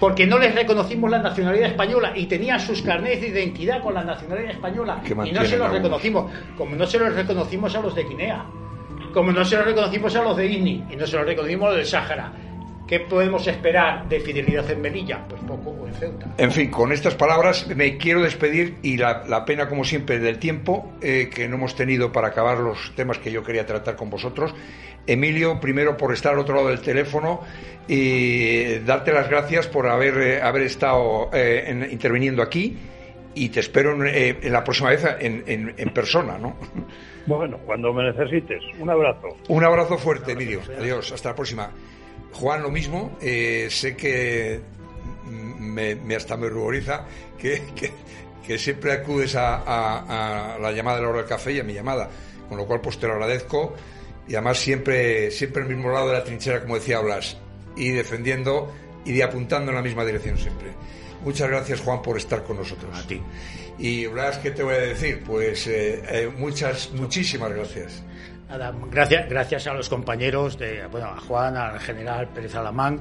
Porque 0.01 0.27
no 0.27 0.39
les 0.39 0.55
reconocimos 0.55 1.11
la 1.11 1.19
nacionalidad 1.19 1.71
española 1.71 2.13
y 2.15 2.27
tenían 2.27 2.61
sus 2.61 2.83
carnets 2.83 3.21
de 3.21 3.29
identidad 3.29 3.83
con 3.83 3.95
la 3.95 4.05
nacionalidad 4.05 4.53
española 4.53 5.01
y 5.25 5.33
no 5.33 5.45
se 5.45 5.57
los 5.57 5.71
reconocimos, 5.71 6.33
como 6.57 6.77
no 6.77 6.87
se 6.87 6.99
los 6.99 7.15
reconocimos 7.15 7.75
a 7.75 7.81
los 7.81 7.95
de 7.95 8.05
Guinea, 8.05 8.45
como 9.13 9.33
no 9.33 9.45
se 9.45 9.57
los 9.57 9.67
reconocimos 9.67 10.15
a 10.17 10.23
los 10.23 10.37
de 10.37 10.47
INI 10.47 10.85
y 10.91 10.97
no 10.97 11.07
se 11.07 11.17
los 11.17 11.27
reconocimos 11.27 11.67
a 11.67 11.69
los 11.71 11.77
del 11.79 11.87
Sáhara. 11.87 12.33
¿Qué 12.89 13.01
podemos 13.01 13.47
esperar 13.47 14.09
de 14.09 14.19
fidelidad 14.19 14.69
en 14.71 14.81
Melilla? 14.81 15.23
Pues 15.29 15.43
poco 15.43 15.71
o 15.71 15.87
en 15.87 15.93
Ceuta. 15.93 16.27
En 16.39 16.51
fin, 16.51 16.71
con 16.71 16.91
estas 16.91 17.15
palabras 17.15 17.67
me 17.77 17.99
quiero 17.99 18.23
despedir 18.23 18.79
y 18.83 18.97
la, 18.97 19.45
pena, 19.45 19.69
como 19.69 19.85
siempre, 19.85 20.19
del 20.19 20.39
tiempo 20.39 20.95
eh, 21.03 21.29
que 21.33 21.47
no 21.49 21.57
hemos 21.57 21.77
tenido 21.77 22.11
para 22.11 22.29
acabar 22.29 22.57
los 22.57 22.95
temas 22.97 23.19
que 23.19 23.31
yo 23.31 23.45
quería 23.45 23.67
tratar 23.67 23.95
con 23.95 24.09
vosotros. 24.09 24.55
Emilio, 25.07 25.61
primero 25.61 25.99
por 25.99 26.15
estar 26.15 26.33
al 26.33 26.39
otro 26.39 26.55
lado 26.55 26.69
del 26.69 26.81
teléfono 26.81 27.43
y 27.87 28.79
darte 28.79 29.13
las 29.13 29.29
gracias 29.29 29.67
por 29.67 29.87
haber, 29.87 30.17
eh, 30.17 30.41
haber 30.41 30.63
estado 30.63 31.29
eh, 31.35 31.89
interviniendo 31.91 32.43
aquí 32.43 32.75
y 33.35 33.51
te 33.51 33.61
espero 33.61 34.03
en, 34.03 34.51
la 34.51 34.65
próxima 34.65 34.91
vez 34.91 35.05
en, 35.21 35.75
en 35.77 35.91
persona, 35.93 36.39
¿no? 36.39 36.57
Bueno, 37.29 37.59
cuando 37.67 37.93
me 37.93 38.05
necesites. 38.05 38.63
Un 38.79 38.89
abrazo. 38.89 39.29
Un 39.49 39.63
abrazo 39.63 39.99
fuerte, 39.99 40.33
Emilio. 40.33 40.61
Adiós. 40.79 41.13
Hasta 41.13 41.31
la 41.31 41.35
próxima. 41.35 41.71
Juan, 42.33 42.63
lo 42.63 42.71
mismo. 42.71 43.19
Eh, 43.21 43.69
sé 43.71 43.95
que 43.97 44.61
me, 45.29 46.17
hasta 46.17 46.37
me 46.37 46.49
ruboriza 46.49 47.05
que, 47.39 47.63
que, 48.47 48.59
siempre 48.59 48.93
acudes 48.93 49.37
a, 49.37 50.57
la 50.61 50.73
llamada 50.73 50.97
de 50.97 51.03
la 51.03 51.09
hora 51.11 51.19
del 51.19 51.29
café 51.29 51.53
y 51.53 51.61
a 51.61 51.65
mi 51.65 51.75
llamada, 51.75 52.09
con 52.49 52.57
lo 52.57 52.67
cual 52.67 52.81
pues 52.81 52.99
te 52.99 53.07
lo 53.07 53.13
agradezco 53.13 53.75
y 54.27 54.35
además 54.35 54.59
siempre, 54.59 55.31
siempre 55.31 55.63
el 55.63 55.69
mismo 55.69 55.91
lado 55.91 56.09
de 56.09 56.15
la 56.15 56.25
trinchera, 56.25 56.63
como 56.63 56.77
decía 56.77 57.01
Blas, 57.01 57.37
y 57.77 57.91
defendiendo 57.91 58.73
y 59.05 59.21
apuntando 59.21 59.71
en 59.71 59.77
la 59.77 59.83
misma 59.83 60.05
dirección 60.05 60.39
siempre. 60.39 60.69
Muchas 61.25 61.49
gracias 61.49 61.81
Juan 61.81 62.01
por 62.01 62.17
estar 62.17 62.43
con 62.45 62.57
nosotros. 62.57 62.99
A 62.99 63.07
ti. 63.07 63.21
Y 63.79 64.07
Blas, 64.07 64.39
¿qué 64.39 64.51
te 64.51 64.63
voy 64.63 64.75
a 64.75 64.79
decir? 64.79 65.23
Pues 65.25 65.67
eh, 65.67 66.03
eh, 66.09 66.33
muchas, 66.37 66.91
muchísimas 66.93 67.53
gracias 67.53 68.03
gracias, 68.91 69.29
gracias 69.29 69.67
a 69.67 69.75
los 69.75 69.89
compañeros, 69.89 70.59
de, 70.59 70.87
bueno, 70.87 71.09
a 71.09 71.21
Juan, 71.21 71.57
al 71.57 71.79
general 71.81 72.29
Pérez 72.29 72.55
Alamán. 72.55 73.01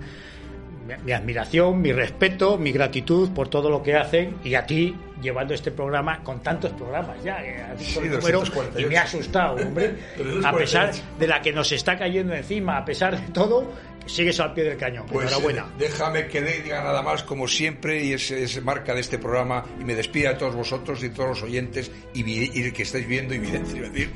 mi, 1.03 1.11
admiración, 1.11 1.81
mi 1.81 1.91
respeto, 1.91 2.57
mi 2.57 2.71
gratitud 2.71 3.31
por 3.31 3.49
todo 3.49 3.69
lo 3.69 3.83
que 3.83 3.95
hacen 3.95 4.37
y 4.43 4.55
a 4.55 4.65
ti 4.65 4.95
llevando 5.21 5.53
este 5.53 5.71
programa 5.71 6.23
con 6.23 6.41
tantos 6.41 6.71
programas 6.73 7.21
ya. 7.23 7.43
Eh, 7.43 7.75
y 8.77 8.85
me 8.85 8.97
ha 8.97 9.03
asustado, 9.03 9.55
hombre. 9.55 9.95
a 10.43 10.53
pesar 10.53 10.91
de 11.17 11.27
la 11.27 11.41
que 11.41 11.51
nos 11.51 11.71
está 11.71 11.97
cayendo 11.97 12.33
encima, 12.33 12.77
a 12.77 12.85
pesar 12.85 13.19
de 13.19 13.33
todo, 13.33 13.73
sigues 14.07 14.39
al 14.39 14.53
pie 14.53 14.63
del 14.63 14.77
cañón. 14.77 15.05
Pues, 15.07 15.27
Enhorabuena. 15.27 15.61
Eh, 15.61 15.79
déjame 15.79 16.27
que 16.27 16.41
diga 16.41 16.83
nada 16.83 17.01
más, 17.01 17.23
como 17.23 17.47
siempre, 17.47 18.03
y 18.03 18.13
es, 18.13 18.31
es, 18.31 18.63
marca 18.63 18.93
de 18.93 19.01
este 19.01 19.17
programa, 19.17 19.65
y 19.79 19.83
me 19.83 19.95
despida 19.95 20.31
a 20.31 20.37
todos 20.37 20.55
vosotros 20.55 21.03
y 21.03 21.09
todos 21.09 21.29
los 21.29 21.43
oyentes 21.43 21.91
y, 22.13 22.21
y 22.21 22.71
que 22.71 22.83
estáis 22.83 23.07
viendo 23.07 23.33
y 23.33 23.39
decir, 23.39 24.09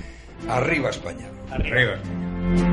arriba 0.48 0.90
España. 0.90 1.28
Arriba. 1.52 1.94
arriba. 1.94 2.71